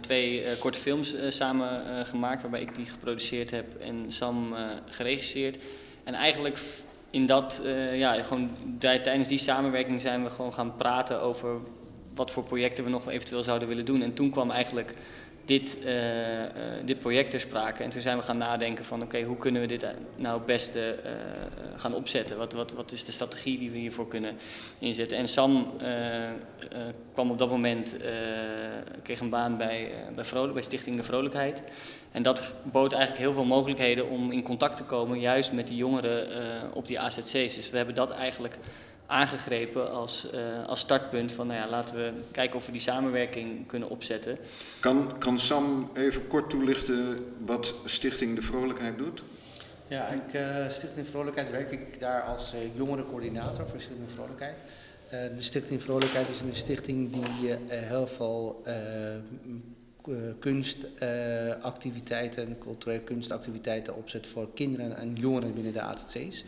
twee 0.00 0.44
korte 0.58 0.78
films 0.78 1.14
samen 1.28 1.98
eh, 1.98 2.04
gemaakt, 2.04 2.42
waarbij 2.42 2.60
ik 2.60 2.74
die 2.74 2.84
geproduceerd 2.86 3.50
heb 3.50 3.74
en 3.80 4.04
Sam 4.08 4.54
eh, 4.54 4.66
geregisseerd. 4.88 5.56
En 6.04 6.14
eigenlijk 6.14 6.58
in 7.10 7.26
dat, 7.26 7.60
eh, 7.64 7.98
ja, 7.98 8.22
gewoon 8.22 8.50
tij- 8.78 8.98
tijdens 8.98 9.28
die 9.28 9.38
samenwerking 9.38 10.00
zijn 10.00 10.24
we 10.24 10.30
gewoon 10.30 10.52
gaan 10.52 10.74
praten 10.76 11.20
over 11.20 11.56
wat 12.14 12.30
voor 12.30 12.42
projecten 12.42 12.84
we 12.84 12.90
nog 12.90 13.08
eventueel 13.08 13.42
zouden 13.42 13.68
willen 13.68 13.84
doen. 13.84 14.02
En 14.02 14.14
toen 14.14 14.30
kwam 14.30 14.50
eigenlijk 14.50 14.94
dit, 15.48 15.78
eh, 15.84 16.44
eh, 16.44 16.50
dit 16.84 17.00
project 17.00 17.30
ter 17.30 17.40
sprake. 17.40 17.82
En 17.82 17.90
toen 17.90 18.02
zijn 18.02 18.16
we 18.16 18.22
gaan 18.22 18.38
nadenken 18.38 18.84
van 18.84 19.02
oké, 19.02 19.22
hoe 19.22 19.36
kunnen 19.36 19.60
we 19.60 19.66
dit 19.66 19.86
nou 20.16 20.36
het 20.36 20.46
beste 20.46 20.94
eh, 21.04 21.12
gaan 21.76 21.94
opzetten? 21.94 22.36
Wat, 22.36 22.52
wat, 22.52 22.72
wat 22.72 22.92
is 22.92 23.04
de 23.04 23.12
strategie 23.12 23.58
die 23.58 23.70
we 23.70 23.78
hiervoor 23.78 24.08
kunnen 24.08 24.36
inzetten? 24.80 25.18
En 25.18 25.28
Sam 25.28 25.72
eh, 25.78 26.24
eh, 26.24 26.32
kwam 27.12 27.30
op 27.30 27.38
dat 27.38 27.50
moment, 27.50 27.96
eh, 28.00 28.10
kreeg 29.02 29.20
een 29.20 29.28
baan 29.30 29.56
bij, 29.56 29.90
eh, 30.08 30.14
bij, 30.14 30.52
bij 30.52 30.62
Stichting 30.62 30.96
De 30.96 31.02
Vrolijkheid. 31.02 31.62
En 32.12 32.22
dat 32.22 32.54
bood 32.62 32.92
eigenlijk 32.92 33.22
heel 33.22 33.32
veel 33.32 33.44
mogelijkheden 33.44 34.08
om 34.08 34.32
in 34.32 34.42
contact 34.42 34.76
te 34.76 34.84
komen, 34.84 35.20
juist 35.20 35.52
met 35.52 35.66
die 35.66 35.76
jongeren 35.76 36.30
eh, 36.30 36.76
op 36.76 36.86
die 36.86 37.00
AZC's. 37.00 37.54
Dus 37.54 37.70
we 37.70 37.76
hebben 37.76 37.94
dat 37.94 38.10
eigenlijk 38.10 38.58
aangegrepen 39.08 39.92
als, 39.92 40.30
eh, 40.30 40.66
als 40.66 40.80
startpunt 40.80 41.32
van 41.32 41.46
nou 41.46 41.58
ja, 41.58 41.68
laten 41.68 41.94
we 41.94 42.12
kijken 42.30 42.56
of 42.56 42.66
we 42.66 42.72
die 42.72 42.80
samenwerking 42.80 43.66
kunnen 43.66 43.88
opzetten. 43.88 44.38
Kan, 44.80 45.18
kan 45.18 45.38
Sam 45.38 45.90
even 45.94 46.26
kort 46.26 46.50
toelichten 46.50 47.18
wat 47.46 47.74
Stichting 47.84 48.34
De 48.34 48.42
Vrolijkheid 48.42 48.98
doet? 48.98 49.22
Ja, 49.86 50.08
ik, 50.08 50.32
eh, 50.32 50.68
Stichting 50.68 51.06
Vrolijkheid 51.06 51.50
werk 51.50 51.70
ik 51.70 52.00
daar 52.00 52.22
als 52.22 52.52
eh 52.52 52.76
jongerencoördinator 52.76 53.68
voor 53.68 53.80
Stichting 53.80 54.10
Vrolijkheid. 54.10 54.62
Eh, 55.08 55.18
de 55.36 55.42
Stichting 55.42 55.82
Vrolijkheid 55.82 56.30
is 56.30 56.40
een 56.40 56.54
stichting 56.54 57.12
die 57.12 57.52
eh, 57.52 57.58
heel 57.68 58.06
veel 58.06 58.60
eh, 58.64 59.14
eh, 59.14 59.20
kunstactiviteiten, 60.38 62.58
culturele 62.58 63.02
kunstactiviteiten 63.02 63.96
opzet 63.96 64.26
voor 64.26 64.48
kinderen 64.54 64.96
en 64.96 65.14
jongeren 65.14 65.54
binnen 65.54 65.72
de 65.72 65.80
AZC's. 65.80 66.44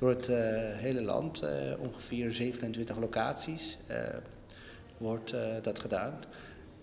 Door 0.00 0.08
het 0.08 0.28
eh, 0.28 0.36
hele 0.76 1.02
land, 1.02 1.42
eh, 1.42 1.50
ongeveer 1.78 2.32
27 2.32 2.98
locaties, 2.98 3.78
eh, 3.86 3.96
wordt 4.98 5.34
dat 5.62 5.80
gedaan. 5.80 6.14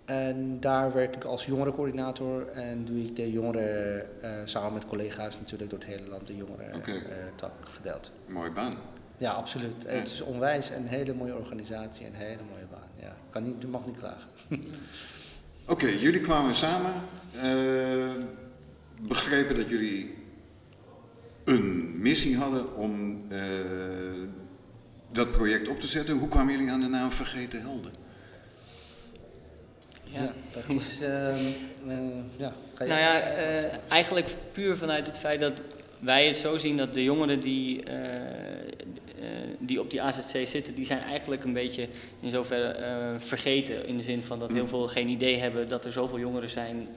En 0.05 0.59
daar 0.59 0.93
werk 0.93 1.15
ik 1.15 1.23
als 1.23 1.45
jongerencoördinator 1.45 2.47
en 2.47 2.85
doe 2.85 3.03
ik 3.03 3.15
de 3.15 3.31
jongeren 3.31 4.05
samen 4.45 4.73
met 4.73 4.85
collega's 4.85 5.39
natuurlijk 5.39 5.69
door 5.69 5.79
het 5.79 5.87
hele 5.87 6.07
land 6.07 6.27
de 6.27 6.35
jongeren 6.35 6.75
Oké. 6.75 6.91
eh, 6.91 7.15
tak 7.35 7.51
gedeeld. 7.61 8.11
Mooie 8.27 8.51
baan. 8.51 8.75
Ja, 9.17 9.31
absoluut. 9.31 9.85
Het 9.87 10.11
is 10.11 10.21
onwijs 10.21 10.69
een 10.69 10.87
hele 10.87 11.13
mooie 11.13 11.35
organisatie 11.35 12.05
en 12.05 12.13
een 12.13 12.19
hele 12.19 12.43
mooie 12.51 12.65
baan. 12.71 12.89
Ja, 12.99 13.15
kan 13.29 13.43
niet, 13.43 13.67
mag 13.67 13.85
niet 13.85 13.99
klagen. 13.99 14.29
Oké, 15.67 15.87
jullie 15.87 16.21
kwamen 16.21 16.55
samen, 16.55 16.93
begrepen 19.01 19.55
dat 19.55 19.69
jullie 19.69 20.16
een 21.47 21.99
missie 21.99 22.37
hadden 22.37 22.75
om 22.75 23.23
eh, 23.29 23.39
dat 25.11 25.31
project 25.31 25.67
op 25.67 25.79
te 25.79 25.87
zetten. 25.87 26.17
Hoe 26.17 26.27
kwamen 26.27 26.53
jullie 26.53 26.71
aan 26.71 26.81
de 26.81 26.87
naam 26.87 27.11
Vergeten 27.11 27.61
Helden? 27.61 27.91
Ja, 30.03 30.33
dat 30.51 30.63
is. 30.67 31.01
ehm, 31.01 31.35
eh, 31.87 31.97
ja, 32.37 32.53
Nou 32.77 32.89
ja, 32.89 33.19
eh, 33.19 33.77
eigenlijk 33.87 34.35
puur 34.51 34.77
vanuit 34.77 35.07
het 35.07 35.19
feit 35.19 35.39
dat 35.39 35.61
wij 35.99 36.27
het 36.27 36.37
zo 36.37 36.57
zien 36.57 36.77
dat 36.77 36.93
de 36.93 37.03
jongeren 37.03 37.39
die, 37.39 37.83
eh, 37.83 38.15
eh, 38.15 38.21
die 39.59 39.79
op 39.79 39.89
die 39.89 40.01
AZC 40.01 40.47
zitten, 40.47 40.75
die 40.75 40.85
zijn 40.85 41.01
eigenlijk 41.01 41.43
een 41.43 41.53
beetje 41.53 41.87
in 42.19 42.29
zoverre 42.29 42.67
eh, 42.67 43.15
vergeten. 43.17 43.87
In 43.87 43.97
de 43.97 44.03
zin 44.03 44.21
van 44.21 44.39
dat 44.39 44.51
heel 44.51 44.67
veel 44.67 44.87
geen 44.87 45.07
idee 45.07 45.37
hebben 45.37 45.69
dat 45.69 45.85
er 45.85 45.91
zoveel 45.91 46.19
jongeren 46.19 46.49
zijn 46.49 46.87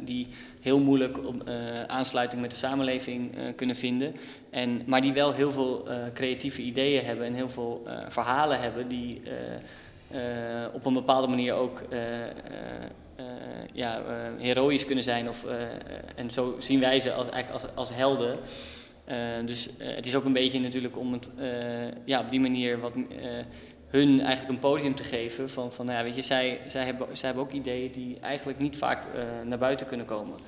die 0.00 0.26
heel 0.60 0.78
moeilijk 0.78 1.26
op, 1.26 1.48
aansluiting 1.86 2.40
met 2.40 2.50
de 2.50 2.56
samenleving 2.56 3.34
kunnen 3.56 3.76
vinden. 3.76 4.16
En, 4.50 4.82
maar 4.86 5.00
die 5.00 5.12
wel 5.12 5.32
heel 5.32 5.52
veel 5.52 5.88
creatieve 6.14 6.62
ideeën 6.62 7.04
hebben 7.04 7.26
en 7.26 7.34
heel 7.34 7.48
veel 7.48 7.82
verhalen 8.08 8.60
hebben 8.60 8.88
die 8.88 9.22
op 10.72 10.84
een 10.84 10.94
bepaalde 10.94 11.26
manier 11.26 11.54
ook 11.54 11.82
ja, 13.72 13.98
eh, 13.98 14.42
heroïs 14.44 14.84
kunnen 14.84 15.04
zijn. 15.04 15.28
Of, 15.28 15.44
eh, 15.44 15.62
eh, 15.62 15.70
en 16.14 16.30
zo 16.30 16.56
zien 16.58 16.80
wij 16.80 16.98
ze 16.98 17.12
als, 17.12 17.28
eigenlijk 17.28 17.62
als, 17.62 17.74
als 17.74 17.96
helden. 17.96 18.38
Eh, 19.04 19.16
dus 19.44 19.76
eh, 19.76 19.94
het 19.94 20.06
is 20.06 20.14
ook 20.14 20.24
een 20.24 20.32
beetje 20.32 20.60
natuurlijk 20.60 20.98
om 20.98 21.12
het, 21.12 21.26
eh, 21.38 22.04
ja, 22.04 22.20
op 22.20 22.30
die 22.30 22.40
manier 22.40 22.80
wat, 22.80 22.92
eh, 22.94 23.30
hun 23.86 24.20
eigenlijk 24.20 24.48
een 24.48 24.58
podium 24.58 24.94
te 24.94 25.04
geven. 25.04 25.50
Van, 25.50 25.72
van 25.72 25.86
nou 25.86 25.98
ja, 25.98 26.04
weet 26.04 26.16
je, 26.16 26.22
zij, 26.22 26.60
zij, 26.66 26.84
hebben, 26.84 27.16
zij 27.16 27.28
hebben 27.28 27.46
ook 27.46 27.52
ideeën 27.52 27.92
die 27.92 28.18
eigenlijk 28.20 28.58
niet 28.58 28.76
vaak 28.76 29.04
eh, 29.14 29.24
naar 29.44 29.58
buiten 29.58 29.86
kunnen 29.86 30.06
komen. 30.06 30.38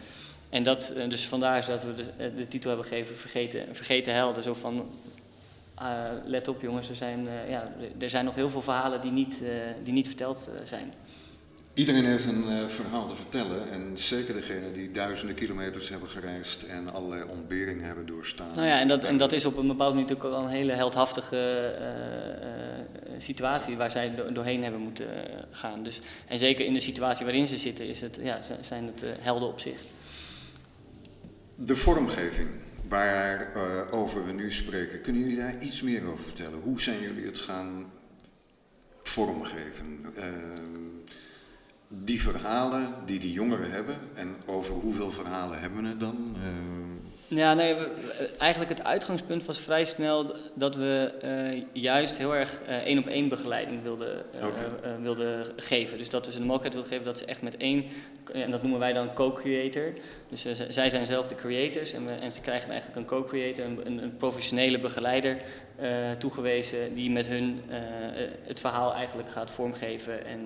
En 0.50 0.62
dat, 0.62 0.88
eh, 0.90 1.08
dus 1.08 1.26
vandaar 1.26 1.58
is 1.58 1.66
dat 1.66 1.84
we 1.84 1.94
de, 1.94 2.04
eh, 2.16 2.46
titel 2.48 2.70
hebben 2.70 2.88
gegeven 2.88 3.16
Vergeten, 3.16 3.74
Vergeten 3.74 4.14
Helden. 4.14 4.42
Zo 4.42 4.54
van, 4.54 4.90
eh, 5.74 6.02
let 6.24 6.48
op 6.48 6.62
jongens, 6.62 6.88
er 6.88 6.96
zijn, 6.96 7.28
eh, 7.28 7.50
ja, 7.50 7.72
er 7.98 8.10
zijn 8.10 8.24
nog 8.24 8.34
heel 8.34 8.50
veel 8.50 8.62
verhalen 8.62 9.00
die 9.00 9.10
niet, 9.10 9.42
eh, 9.42 9.48
die 9.82 9.92
niet 9.92 10.06
verteld 10.06 10.50
eh, 10.54 10.66
zijn. 10.66 10.92
Iedereen 11.78 12.04
heeft 12.04 12.24
een 12.24 12.48
eh, 12.48 12.68
verhaal 12.68 13.08
te 13.08 13.14
vertellen 13.14 13.70
en 13.70 13.90
zeker 13.94 14.34
degenen 14.34 14.72
die 14.72 14.90
duizenden 14.90 15.36
kilometers 15.36 15.88
hebben 15.88 16.08
gereisd 16.08 16.62
en 16.62 16.92
allerlei 16.92 17.22
ontberingen 17.30 17.84
hebben 17.84 18.06
doorstaan. 18.06 18.54
Nou 18.54 18.66
ja, 18.66 18.80
en 18.80 18.88
dat, 18.88 19.04
en 19.04 19.16
dat 19.16 19.32
is 19.32 19.44
op 19.44 19.56
een 19.56 19.66
bepaalde 19.66 19.94
manier 19.94 20.08
natuurlijk 20.08 20.36
al 20.36 20.44
een 20.44 20.56
hele 20.56 20.72
heldhaftige 20.72 21.36
eh, 21.36 22.72
eh, 22.78 22.84
situatie 23.18 23.76
waar 23.76 23.90
zij 23.90 24.14
do- 24.14 24.32
doorheen 24.32 24.62
hebben 24.62 24.80
moeten 24.80 25.06
gaan. 25.50 25.82
Dus, 25.82 26.00
en 26.28 26.38
zeker 26.38 26.64
in 26.64 26.72
de 26.72 26.80
situatie 26.80 27.24
waarin 27.24 27.46
ze 27.46 27.56
zitten 27.56 27.88
is 27.88 28.00
het, 28.00 28.18
ja, 28.22 28.40
zijn 28.60 28.86
het 28.86 29.04
helden 29.20 29.48
op 29.48 29.60
zich. 29.60 29.80
De 31.54 31.76
vormgeving 31.76 32.48
waarover 32.88 33.92
over 33.92 34.26
we 34.26 34.32
nu 34.32 34.52
spreken, 34.52 35.00
kunnen 35.00 35.22
jullie 35.22 35.36
daar 35.36 35.58
iets 35.60 35.82
meer 35.82 36.06
over 36.06 36.24
vertellen? 36.24 36.60
Hoe 36.60 36.80
zijn 36.80 37.00
jullie 37.00 37.26
het 37.26 37.38
gaan 37.38 37.92
vormgeven? 39.02 40.04
Ehm, 40.16 40.88
die 41.88 42.22
verhalen 42.22 42.94
die 43.06 43.18
die 43.18 43.32
jongeren 43.32 43.70
hebben, 43.70 43.96
en 44.14 44.36
over 44.46 44.74
hoeveel 44.74 45.10
verhalen 45.10 45.60
hebben 45.60 45.82
we 45.82 45.88
het 45.88 46.00
dan? 46.00 46.36
Ehm, 46.36 46.96
Ja, 47.28 47.54
nee, 47.54 47.76
eigenlijk 48.38 48.70
het 48.70 48.84
uitgangspunt 48.84 49.44
was 49.44 49.58
vrij 49.58 49.84
snel 49.84 50.36
dat 50.54 50.76
we 50.76 51.12
uh, 51.24 51.62
juist 51.72 52.18
heel 52.18 52.36
erg 52.36 52.60
uh, 52.68 52.76
één 52.76 52.98
op 52.98 53.06
één 53.06 53.28
begeleiding 53.28 53.82
wilden, 53.82 54.24
okay. 54.34 55.00
wilden 55.02 55.46
geven. 55.56 55.98
Dus 55.98 56.08
dat 56.08 56.26
we 56.26 56.32
ze 56.32 56.38
de 56.38 56.44
mogelijkheid 56.44 56.74
wilden 56.74 56.92
geven 56.92 57.12
dat 57.12 57.18
ze 57.18 57.24
echt 57.24 57.42
met 57.42 57.56
één, 57.56 57.84
en 58.32 58.50
dat 58.50 58.62
noemen 58.62 58.80
wij 58.80 58.92
dan 58.92 59.14
co-creator. 59.14 59.92
Dus 60.28 60.46
zij 60.68 60.90
zijn 60.90 61.06
zelf 61.06 61.26
de 61.26 61.34
creators 61.34 61.92
en, 61.92 62.06
we, 62.06 62.12
en 62.12 62.32
ze 62.32 62.40
krijgen 62.40 62.70
eigenlijk 62.70 63.00
een 63.00 63.06
co-creator, 63.18 63.64
een, 63.64 64.02
een, 64.02 64.16
professionele 64.16 64.80
begeleider 64.80 65.36
toegewezen 66.18 66.94
die 66.94 67.10
met 67.10 67.26
hun 67.26 67.62
het 68.42 68.60
verhaal 68.60 68.94
eigenlijk 68.94 69.30
gaat 69.30 69.50
vormgeven 69.50 70.26
en 70.26 70.40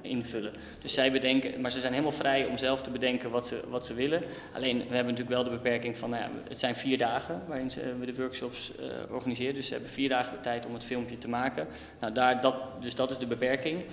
invullen. 0.00 0.52
Dus 0.82 0.94
zij 0.94 1.12
bedenken, 1.12 1.60
maar 1.60 1.70
ze 1.70 1.80
zijn 1.80 1.92
helemaal 1.92 2.12
vrij 2.12 2.46
om 2.46 2.58
zelf 2.58 2.82
te 2.82 2.90
bedenken 2.90 3.30
wat 3.30 3.46
ze, 3.46 3.60
wat 3.68 3.86
ze 3.86 3.94
willen. 3.94 4.22
Alleen 4.52 4.76
we 4.76 4.94
hebben 4.94 5.14
natuurlijk 5.14 5.30
wel 5.30 5.44
de 5.44 5.50
beperking 5.50 5.96
van, 5.96 6.10
nou 6.10 6.22
ja, 6.22 6.30
het 6.48 6.58
zijn 6.58 6.76
vier 6.76 6.98
dagen 6.98 7.42
waarin 7.46 7.70
ze, 7.70 7.94
we 7.98 8.06
de 8.06 8.14
workshops 8.14 8.72
organiseren. 9.10 9.54
Dus 9.54 9.66
ze 9.66 9.72
hebben 9.72 9.90
vier 9.90 10.08
dagen 10.08 10.40
tijd 10.40 10.66
om 10.66 10.74
het 10.74 10.84
filmpje 10.84 11.18
te 11.18 11.28
maken. 11.28 11.66
Nou, 12.00 12.12
daar, 12.12 12.40
dat, 12.40 12.54
dus 12.80 12.94
dat 12.94 13.10
is 13.10 13.18
de 13.18 13.26
beperking. 13.26 13.84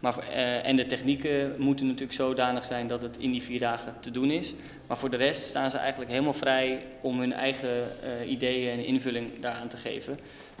Maar 0.00 0.28
uh, 0.30 0.66
en 0.66 0.76
de 0.76 0.86
technieken 0.86 1.54
moeten 1.58 1.86
natuurlijk 1.86 2.12
zodanig 2.12 2.64
zijn 2.64 2.86
dat 2.86 3.02
het 3.02 3.16
in 3.16 3.30
die 3.30 3.42
vier 3.42 3.58
dagen 3.58 3.94
te 4.00 4.10
doen 4.10 4.30
is. 4.30 4.54
Maar 4.86 4.98
voor 4.98 5.10
de 5.10 5.16
rest 5.16 5.42
staan 5.42 5.70
ze 5.70 5.76
eigenlijk 5.76 6.10
helemaal 6.10 6.32
vrij 6.32 6.82
om 7.00 7.20
hun 7.20 7.32
eigen 7.32 7.88
uh, 8.04 8.30
ideeën 8.30 8.70
en 8.70 8.84
invulling 8.84 9.40
daaraan 9.40 9.68
te 9.68 9.76
geven. 9.76 10.18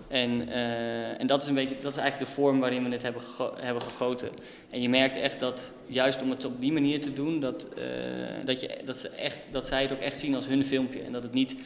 En, 0.08 0.48
uh, 0.48 1.20
en 1.20 1.26
dat, 1.26 1.42
is 1.42 1.48
een 1.48 1.54
beetje, 1.54 1.76
dat 1.80 1.92
is 1.92 1.98
eigenlijk 1.98 2.30
de 2.30 2.36
vorm 2.36 2.60
waarin 2.60 2.84
we 2.84 2.90
het 2.90 3.02
hebben, 3.02 3.22
hebben 3.60 3.82
gegoten. 3.82 4.28
En 4.70 4.82
je 4.82 4.88
merkt 4.88 5.16
echt 5.16 5.40
dat, 5.40 5.72
juist 5.86 6.22
om 6.22 6.30
het 6.30 6.44
op 6.44 6.60
die 6.60 6.72
manier 6.72 7.00
te 7.00 7.12
doen, 7.12 7.40
dat, 7.40 7.68
dat, 8.44 8.60
je, 8.60 8.78
dat, 8.84 8.96
ze 8.96 9.08
echt, 9.08 9.48
dat 9.50 9.66
zij 9.66 9.82
het 9.82 9.92
ook 9.92 10.00
echt 10.00 10.18
zien 10.18 10.34
als 10.34 10.46
hun 10.46 10.64
filmpje. 10.64 11.02
En 11.02 11.12
dat 11.12 11.22
het 11.22 11.32
niet 11.32 11.56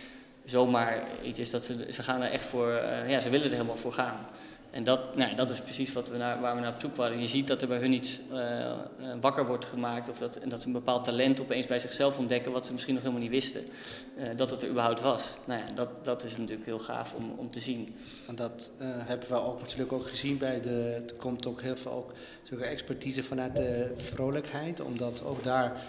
zomaar 0.45 1.03
iets 1.23 1.39
is 1.39 1.51
dat 1.51 1.65
ze, 1.65 1.87
ze 1.91 2.03
gaan 2.03 2.23
er 2.23 2.31
echt 2.31 2.45
voor, 2.45 2.71
ja, 3.09 3.21
ze 3.21 3.31
willen 3.31 3.47
er 3.47 3.53
helemaal 3.53 3.77
voor 3.77 3.93
gaan. 3.93 4.27
En 4.75 4.85
dat, 4.85 5.17
nou, 5.17 5.35
dat 5.35 5.51
is 5.51 5.61
precies 5.61 5.93
wat 5.93 6.09
we 6.09 6.17
naar, 6.17 6.41
waar 6.41 6.55
we 6.55 6.61
naar 6.61 6.75
op 6.75 6.81
zoek 6.81 6.97
waren. 6.97 7.21
Je 7.21 7.27
ziet 7.27 7.47
dat 7.47 7.63
er 7.63 7.69
bij 7.69 7.79
hun 7.79 7.93
iets 7.93 8.21
uh, 8.33 8.73
wakker 9.21 9.47
wordt 9.47 9.65
gemaakt. 9.65 10.09
Of 10.09 10.19
dat, 10.19 10.37
en 10.37 10.49
dat 10.49 10.61
ze 10.61 10.67
een 10.67 10.73
bepaald 10.73 11.05
talent 11.05 11.41
opeens 11.41 11.67
bij 11.67 11.79
zichzelf 11.79 12.19
ontdekken. 12.19 12.53
wat 12.53 12.67
ze 12.67 12.73
misschien 12.73 12.95
nog 12.95 13.03
helemaal 13.03 13.23
niet 13.23 13.33
wisten. 13.33 13.65
Uh, 14.19 14.29
dat 14.37 14.51
het 14.51 14.63
er 14.63 14.69
überhaupt 14.69 15.01
was. 15.01 15.37
Nou 15.45 15.61
ja, 15.61 15.75
dat, 15.75 16.05
dat 16.05 16.25
is 16.25 16.37
natuurlijk 16.37 16.67
heel 16.67 16.79
gaaf 16.79 17.15
om, 17.15 17.35
om 17.37 17.51
te 17.51 17.61
zien. 17.61 17.95
En 18.27 18.35
dat 18.35 18.71
hebben 18.79 19.29
we 19.29 19.35
ook 19.35 19.61
natuurlijk 19.61 19.93
ook 19.93 20.07
gezien 20.07 20.39
bij 20.39 20.61
de. 20.61 21.03
Er 21.09 21.15
komt 21.15 21.47
ook 21.47 21.63
heel 21.63 21.77
veel 21.77 21.93
ook, 21.93 22.13
expertise 22.61 23.23
vanuit 23.23 23.57
de 23.57 23.93
vrolijkheid. 23.97 24.81
Omdat 24.81 25.25
ook 25.25 25.43
daar. 25.43 25.83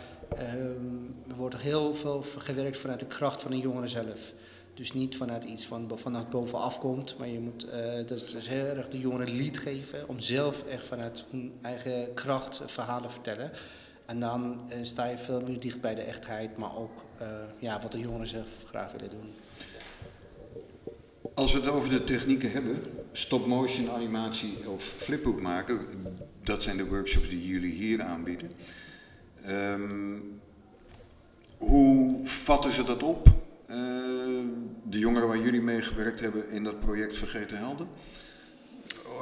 Um, 0.55 1.15
er 1.29 1.35
wordt 1.35 1.57
heel 1.57 1.93
veel 1.93 2.23
gewerkt 2.37 2.77
vanuit 2.77 2.99
de 2.99 3.05
kracht 3.05 3.41
van 3.41 3.51
de 3.51 3.59
jongeren 3.59 3.89
zelf. 3.89 4.33
Dus 4.75 4.93
niet 4.93 5.17
vanuit 5.17 5.43
iets 5.43 5.65
van 5.65 5.91
vanaf 5.95 6.29
bovenaf 6.29 6.79
komt, 6.79 7.17
maar 7.17 7.27
je 7.27 7.39
moet 7.39 7.65
uh, 7.65 8.07
dat 8.07 8.21
is 8.21 8.47
heel 8.47 8.65
erg 8.65 8.89
de 8.89 8.99
jongeren 8.99 9.35
lied 9.35 9.59
geven 9.59 10.07
om 10.07 10.19
zelf 10.19 10.63
echt 10.63 10.85
vanuit 10.85 11.25
hun 11.31 11.53
eigen 11.61 12.13
kracht 12.13 12.61
verhalen 12.65 13.11
vertellen. 13.11 13.51
En 14.05 14.19
dan 14.19 14.61
uh, 14.69 14.75
sta 14.81 15.05
je 15.05 15.17
veel 15.17 15.41
meer 15.41 15.59
dicht 15.59 15.81
bij 15.81 15.95
de 15.95 16.01
echtheid, 16.01 16.57
maar 16.57 16.77
ook 16.77 17.03
uh, 17.21 17.27
ja, 17.59 17.81
wat 17.81 17.91
de 17.91 17.99
jongeren 17.99 18.27
zelf 18.27 18.49
graag 18.67 18.91
willen 18.91 19.09
doen. 19.09 19.33
Als 21.33 21.53
we 21.53 21.59
het 21.59 21.69
over 21.69 21.89
de 21.89 22.03
technieken 22.03 22.51
hebben, 22.51 22.83
stop-motion 23.11 23.89
animatie 23.89 24.69
of 24.69 24.83
flipbook 24.83 25.41
maken, 25.41 25.79
dat 26.43 26.63
zijn 26.63 26.77
de 26.77 26.87
workshops 26.87 27.29
die 27.29 27.47
jullie 27.47 27.73
hier 27.73 28.01
aanbieden. 28.01 28.51
Um, 29.47 30.39
hoe 31.57 32.27
vatten 32.27 32.73
ze 32.73 32.83
dat 32.83 33.03
op? 33.03 33.44
Uh, 33.69 33.77
de 34.83 34.99
jongeren 34.99 35.27
waar 35.27 35.39
jullie 35.39 35.61
mee 35.61 35.81
gewerkt 35.81 36.19
hebben 36.19 36.49
in 36.49 36.63
dat 36.63 36.79
project 36.79 37.17
Vergeten 37.17 37.57
Helden? 37.57 37.87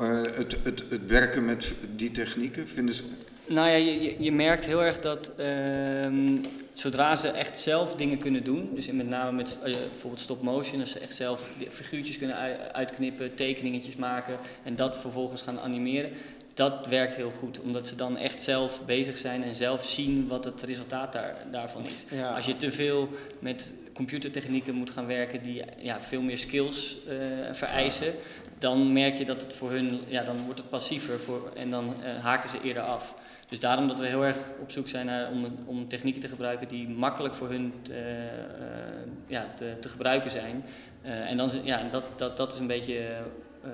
Uh, 0.01 0.21
het, 0.21 0.57
het, 0.63 0.83
het 0.89 1.05
werken 1.05 1.45
met 1.45 1.73
die 1.95 2.11
technieken, 2.11 2.67
vinden 2.67 2.95
ze... 2.95 3.03
Nou 3.47 3.69
ja, 3.69 3.75
je, 3.75 4.15
je 4.23 4.31
merkt 4.31 4.65
heel 4.65 4.83
erg 4.83 4.99
dat 4.99 5.31
uh, 5.39 6.37
zodra 6.73 7.15
ze 7.15 7.27
echt 7.27 7.59
zelf 7.59 7.95
dingen 7.95 8.17
kunnen 8.17 8.43
doen, 8.43 8.69
dus 8.75 8.91
met 8.91 9.07
name 9.07 9.31
met 9.31 9.59
uh, 9.65 9.73
bijvoorbeeld 9.73 10.21
stop 10.21 10.41
motion, 10.41 10.79
als 10.79 10.91
ze 10.91 10.99
echt 10.99 11.15
zelf 11.15 11.51
figuurtjes 11.69 12.17
kunnen 12.17 12.37
uitknippen, 12.73 13.35
tekeningetjes 13.35 13.95
maken 13.95 14.37
en 14.63 14.75
dat 14.75 14.97
vervolgens 14.97 15.41
gaan 15.41 15.59
animeren, 15.59 16.11
dat 16.53 16.87
werkt 16.87 17.15
heel 17.15 17.31
goed, 17.31 17.59
omdat 17.59 17.87
ze 17.87 17.95
dan 17.95 18.17
echt 18.17 18.41
zelf 18.41 18.85
bezig 18.85 19.17
zijn 19.17 19.43
en 19.43 19.55
zelf 19.55 19.85
zien 19.85 20.27
wat 20.27 20.45
het 20.45 20.61
resultaat 20.61 21.13
daar, 21.13 21.35
daarvan 21.51 21.85
is. 21.85 22.05
Ja. 22.09 22.35
Als 22.35 22.45
je 22.45 22.55
te 22.55 22.71
veel 22.71 23.09
met 23.39 23.73
computertechnieken 23.93 24.75
moet 24.75 24.89
gaan 24.89 25.05
werken 25.05 25.43
die 25.43 25.63
ja, 25.77 25.99
veel 25.99 26.21
meer 26.21 26.37
skills 26.37 26.97
uh, 27.07 27.17
vereisen, 27.51 28.13
dan 28.57 28.93
merk 28.93 29.15
je 29.15 29.25
dat 29.25 29.41
het 29.41 29.53
voor 29.53 29.71
hun, 29.71 29.99
ja, 30.07 30.23
dan 30.23 30.43
wordt 30.45 30.59
het 30.59 30.69
passiever 30.69 31.19
voor, 31.19 31.51
en 31.55 31.69
dan 31.69 31.85
uh, 31.85 32.23
haken 32.23 32.49
ze 32.49 32.61
eerder 32.63 32.83
af. 32.83 33.15
Dus 33.49 33.59
daarom 33.59 33.87
dat 33.87 33.99
we 33.99 34.05
heel 34.05 34.25
erg 34.25 34.37
op 34.61 34.71
zoek 34.71 34.87
zijn 34.87 35.05
naar, 35.05 35.31
om, 35.31 35.57
om 35.65 35.87
technieken 35.87 36.21
te 36.21 36.27
gebruiken 36.27 36.67
die 36.67 36.89
makkelijk 36.89 37.33
voor 37.33 37.49
hun 37.49 37.73
te, 37.81 37.93
uh, 37.93 39.11
ja, 39.27 39.53
te, 39.55 39.75
te, 39.79 39.89
gebruiken 39.89 40.31
zijn. 40.31 40.65
en 41.01 41.37
dan, 41.37 41.49
ja, 41.63 41.83
dat, 41.91 42.03
dat, 42.15 42.37
dat 42.37 42.53
is 42.53 42.59
een 42.59 42.67
beetje 42.67 43.23
uh, 43.65 43.71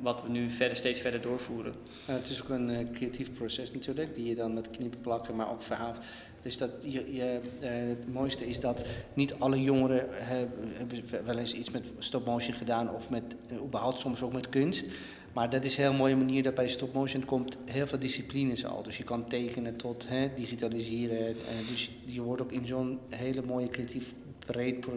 wat 0.00 0.22
we 0.22 0.28
nu 0.28 0.48
verder, 0.48 0.76
steeds 0.76 1.00
verder 1.00 1.20
doorvoeren. 1.20 1.74
Uh, 2.08 2.14
het 2.14 2.28
is 2.28 2.42
ook 2.42 2.48
een 2.48 2.68
uh, 2.68 2.90
creatief 2.92 3.32
proces 3.32 3.72
natuurlijk, 3.72 4.14
die 4.14 4.26
je 4.28 4.34
dan 4.34 4.54
met 4.54 4.70
knippen 4.70 5.00
plakken, 5.00 5.36
maar 5.36 5.50
ook 5.50 5.62
verhaal. 5.62 5.94
Dus 6.42 6.58
dat 6.58 6.70
je, 6.80 7.14
je 7.14 7.40
het 7.60 8.12
mooiste 8.12 8.46
is 8.46 8.60
dat 8.60 8.84
niet 9.14 9.34
alle 9.38 9.62
jongeren 9.62 10.06
hebben 10.10 11.24
wel 11.24 11.38
eens 11.38 11.54
iets 11.54 11.70
met 11.70 11.92
stop 11.98 12.26
motion 12.26 12.54
gedaan 12.54 12.94
of 12.94 13.10
met 13.10 13.22
überhaupt 13.64 13.98
soms 13.98 14.22
ook 14.22 14.32
met 14.32 14.48
kunst. 14.48 14.86
Maar 15.32 15.50
dat 15.50 15.64
is 15.64 15.76
een 15.76 15.82
heel 15.82 15.92
mooie 15.92 16.16
manier 16.16 16.42
dat 16.42 16.54
bij 16.54 16.68
stop 16.68 16.92
motion 16.92 17.24
komt 17.24 17.56
heel 17.64 17.86
veel 17.86 17.98
disciplines 17.98 18.66
al. 18.66 18.82
Dus 18.82 18.96
je 18.96 19.04
kan 19.04 19.28
tekenen 19.28 19.76
tot 19.76 20.08
hè, 20.08 20.30
digitaliseren. 20.34 21.36
dus 21.68 21.90
je 22.04 22.20
wordt 22.20 22.42
ook 22.42 22.52
in 22.52 22.66
zo'n 22.66 22.98
hele 23.08 23.42
mooie 23.42 23.68
creatief 23.68 24.14
breed 24.46 24.80
pro 24.80 24.92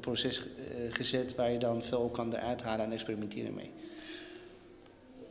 proces 0.00 0.46
gezet 0.88 1.34
waar 1.34 1.50
je 1.50 1.58
dan 1.58 1.82
veel 1.82 2.08
kan 2.08 2.34
eruit 2.34 2.62
halen 2.62 2.84
en 2.84 2.92
experimenteren 2.92 3.54
mee. 3.54 3.70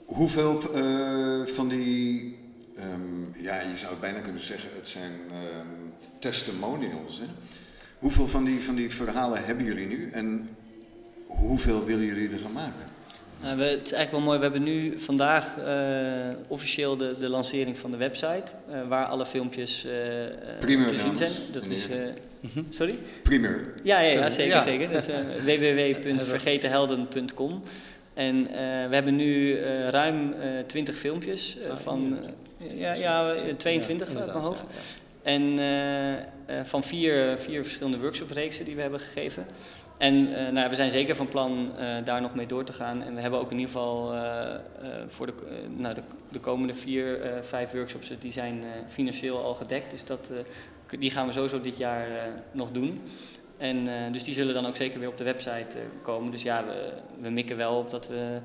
Hoeveel 0.06 0.62
van 1.46 1.68
die, 1.68 2.38
um, 2.94 3.34
ja, 3.38 3.62
je 3.62 3.78
zou 3.78 3.96
bijna 4.00 4.20
kunnen 4.20 4.42
zeggen, 4.42 4.70
het 4.76 4.88
zijn 4.88 5.12
um, 5.12 5.94
testimonials. 6.20 7.20
Hè? 7.20 7.26
Hoeveel 7.98 8.28
van 8.28 8.44
die, 8.44 8.64
van 8.64 8.76
die 8.76 8.90
verhalen 8.90 9.46
hebben 9.46 9.66
jullie 9.66 9.88
nu 9.88 10.10
en 10.12 10.50
hoeveel 11.26 11.86
willen 11.86 12.06
jullie 12.06 12.30
er 12.30 12.40
gaan 12.40 12.52
maken? 12.52 12.98
Nou, 13.42 13.58
we, 13.58 13.64
het 13.64 13.86
is 13.86 13.92
eigenlijk 13.92 14.12
wel 14.12 14.22
mooi. 14.22 14.38
We 14.38 14.44
hebben 14.44 14.64
nu 14.64 15.00
vandaag 15.00 15.58
uh, 15.58 16.30
officieel 16.48 16.96
de, 16.98 17.16
de 17.20 17.30
lancering 17.30 17.78
van 17.78 17.92
de 17.92 17.98
website, 17.98 18.44
uh, 18.70 18.88
waar 18.88 19.06
alle 19.06 19.26
filmpjes 19.26 19.86
uh, 19.86 19.92
te 20.62 20.98
zien 20.98 21.18
zijn. 21.18 21.32
Dat 21.52 21.70
is, 21.70 21.88
Mhm. 22.42 22.62
sorry? 22.70 22.98
Primeur. 23.24 23.74
Ja, 23.84 24.00
ja, 24.00 24.12
ja 24.12 24.30
zeker, 24.30 24.56
ja. 24.56 24.62
zeker. 24.62 24.92
Dat 24.92 25.08
is 25.08 25.14
www.vergetenhelden.com. 25.46 27.64
En 28.14 28.36
uh, 28.36 28.48
we 28.88 28.94
hebben 28.96 29.16
nu 29.16 29.58
uh, 29.58 29.88
ruim 29.88 30.34
uh, 30.34 30.60
20 30.68 30.98
filmpjes 30.98 31.58
ah, 31.70 31.78
van, 31.78 32.18
ja, 32.60 32.94
ja, 32.94 33.36
22 33.58 34.16
uit 34.16 34.34
mijn 34.34 34.46
hoofd. 34.46 34.64
En 35.22 35.60
van 36.64 36.84
vier, 36.84 37.38
vier 37.38 37.64
verschillende 37.64 38.00
workshopreeksen 38.00 38.66
die 38.66 38.76
we 38.76 38.82
hebben 38.82 39.00
gegeven. 39.00 39.46
En 39.98 40.30
nou, 40.54 40.70
we 40.70 40.76
zijn 40.76 40.90
zeker 40.90 41.16
van 41.16 41.28
plan 41.28 41.72
daar 42.04 42.22
nog 42.22 42.36
mee 42.36 42.46
door 42.46 42.64
te 42.64 42.74
gaan. 42.74 43.04
En 43.04 43.16
we 43.16 43.22
hebben 43.22 43.40
ook 43.40 43.52
in 43.52 43.60
ieder 43.60 43.72
geval 43.72 44.14
voor 45.08 45.26
de, 45.26 45.34
nou, 45.78 45.94
de, 45.94 46.02
de, 46.32 46.40
komende 46.40 46.74
vier, 46.74 47.20
vijf 47.42 47.72
workshops, 47.72 48.12
die 48.20 48.32
zijn 48.32 48.64
financieel 48.88 49.44
al 49.44 49.56
gedekt. 49.56 49.92
Dus 49.92 50.06
dat, 50.06 50.32
die 51.00 51.12
gaan 51.12 51.28
we 51.28 51.34
sowieso 51.34 51.62
dit 51.62 51.78
jaar 51.78 52.08
nog 52.52 52.72
doen. 52.72 53.02
En, 53.58 54.12
dus 54.12 54.24
die 54.24 54.34
zullen 54.34 54.54
dan 54.54 54.66
ook 54.66 54.76
zeker 54.76 55.00
weer 55.00 55.10
op 55.10 55.18
de 55.18 55.24
website 55.24 55.78
komen. 56.02 56.32
Dus 56.32 56.42
ja, 56.42 56.66
we, 56.66 56.92
we 57.22 57.30
mikken 57.30 57.58
wel 57.58 57.78
op 57.78 57.90
dat 57.90 58.08
we 58.08 58.40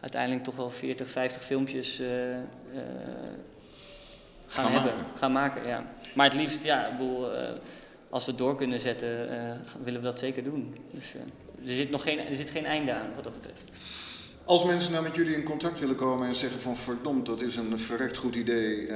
uiteindelijk 0.00 0.44
toch 0.44 0.56
wel 0.56 0.70
40, 0.70 1.10
50 1.10 1.44
filmpjes 1.44 2.02
gaan, 4.50 4.64
gaan, 4.64 4.72
hebben. 4.72 4.94
Maken. 4.96 5.18
Gaan 5.18 5.32
maken, 5.32 5.66
ja. 5.66 5.84
Maar 6.14 6.26
het 6.26 6.34
liefst, 6.34 6.62
ja, 6.62 6.86
ik 6.86 6.98
bedoel, 6.98 7.28
als 8.10 8.24
we 8.24 8.30
het 8.30 8.40
door 8.40 8.56
kunnen 8.56 8.80
zetten, 8.80 9.28
willen 9.84 10.00
we 10.00 10.06
dat 10.06 10.18
zeker 10.18 10.44
doen. 10.44 10.76
Dus 10.92 11.14
er, 11.14 11.74
zit 11.74 11.90
nog 11.90 12.02
geen, 12.02 12.18
er 12.18 12.34
zit 12.34 12.50
geen 12.50 12.66
einde 12.66 12.92
aan 12.92 13.14
wat 13.14 13.24
dat 13.24 13.34
betreft. 13.34 13.62
Als 14.44 14.64
mensen 14.64 14.92
nou 14.92 15.04
met 15.04 15.14
jullie 15.14 15.34
in 15.34 15.42
contact 15.42 15.80
willen 15.80 15.96
komen 15.96 16.28
en 16.28 16.34
zeggen 16.34 16.60
van 16.60 16.76
verdomd, 16.76 17.26
dat 17.26 17.40
is 17.40 17.56
een 17.56 17.78
verrekt 17.78 18.16
goed 18.16 18.34
idee. 18.34 18.86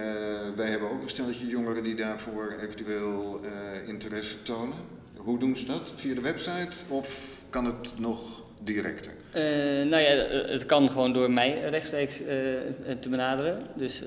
wij 0.57 0.69
hebben 0.71 0.91
ook 0.91 1.03
een 1.03 1.09
stelletje 1.09 1.47
jongeren 1.47 1.83
die 1.83 1.95
daarvoor 1.95 2.57
eventueel 2.61 3.41
interesse 3.87 4.43
tonen. 4.43 4.77
Hoe 5.25 5.39
doen 5.39 5.57
ze 5.57 5.67
dat? 5.67 5.93
Via 5.95 6.15
de 6.15 6.21
website 6.21 6.71
of 6.89 7.31
kan 7.51 7.65
het 7.65 8.01
nog 8.01 8.43
directer? 8.59 9.13
Eh, 9.33 9.43
nou 9.91 10.03
ja, 10.03 10.11
eh, 10.11 10.51
het 10.51 10.67
kan 10.67 10.91
gewoon 10.91 11.13
door 11.13 11.31
mij 11.31 11.61
rechtstreeks 11.69 12.21
eh, 12.21 12.27
te 13.01 13.09
benaderen. 13.09 13.63
Dus, 13.75 14.05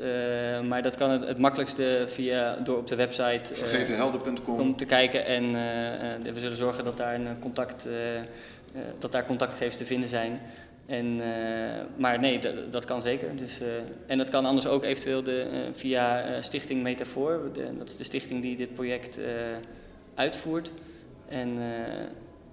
maar 0.67 0.81
dat 0.81 0.95
kan 0.95 1.09
het, 1.09 1.27
het 1.27 1.37
makkelijkste 1.37 2.05
via, 2.07 2.55
door 2.55 2.77
op 2.77 2.87
de 2.87 2.95
website 2.95 3.55
Vergetenhelden.com. 3.55 4.59
om 4.59 4.75
te 4.75 4.85
kijken. 4.85 5.25
En 5.25 5.51
we 6.33 6.39
zullen 6.39 6.57
zorgen 6.57 6.85
dat 6.85 6.97
daar, 6.97 7.15
een 7.15 7.39
contact, 7.39 7.87
dat 8.99 9.11
daar 9.11 9.25
contactgegevens 9.25 9.77
te 9.77 9.85
vinden 9.85 10.09
zijn. 10.09 10.41
En, 10.85 11.21
maar 11.95 12.19
nee, 12.19 12.39
dat, 12.39 12.71
dat 12.71 12.85
kan 12.85 13.01
zeker. 13.01 13.35
Dus, 13.35 13.59
en 14.07 14.17
dat 14.17 14.29
kan 14.29 14.45
anders 14.45 14.67
ook 14.67 14.83
eventueel 14.83 15.23
de, 15.23 15.67
via 15.71 16.41
Stichting 16.41 16.83
Metafoor. 16.83 17.49
De, 17.53 17.77
dat 17.77 17.89
is 17.89 17.97
de 17.97 18.03
stichting 18.03 18.41
die 18.41 18.55
dit 18.55 18.73
project 18.73 19.19
uitvoert. 20.15 20.71
En 21.29 21.49
eh, 21.49 21.55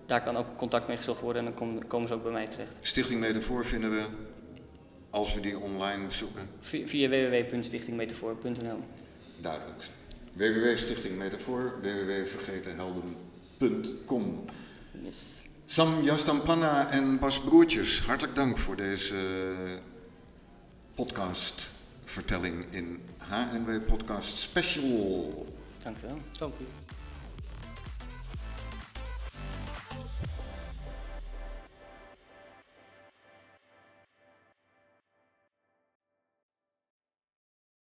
daar 0.06 0.22
kan 0.22 0.36
ook 0.36 0.46
contact 0.56 0.88
mee 0.88 0.96
gezocht 0.96 1.20
worden 1.20 1.44
en 1.44 1.48
dan 1.50 1.58
kom- 1.58 1.86
komen 1.86 2.08
ze 2.08 2.14
ook 2.14 2.22
bij 2.22 2.32
mij 2.32 2.46
terecht. 2.46 2.72
Stichting 2.80 3.20
Metafoor 3.20 3.66
vinden 3.66 3.90
we, 3.90 4.02
als 5.10 5.34
we 5.34 5.40
die 5.40 5.58
online 5.58 6.10
zoeken, 6.10 6.48
Vi- 6.60 6.86
Via 6.88 7.08
www.stichtingmetafoor.nl. 7.08 8.78
duidelijk. 9.40 9.82
www.stichtingmetafoor, 10.32 11.72
www.vergetenhelden.com. 11.82 14.44
Yes. 15.04 15.42
Sam 15.66 16.02
Jastampanna 16.02 16.90
en 16.90 17.18
Bas 17.18 17.40
Broertjes, 17.40 18.00
hartelijk 18.00 18.34
dank 18.34 18.58
voor 18.58 18.76
deze 18.76 19.16
podcastvertelling 20.94 22.64
in 22.70 23.00
HNW 23.18 23.70
Podcast 23.86 24.36
Special. 24.36 25.46
Dank 25.82 25.96
u 25.96 26.00
wel. 26.06 26.18
Dank 26.38 26.54
u. 26.60 26.64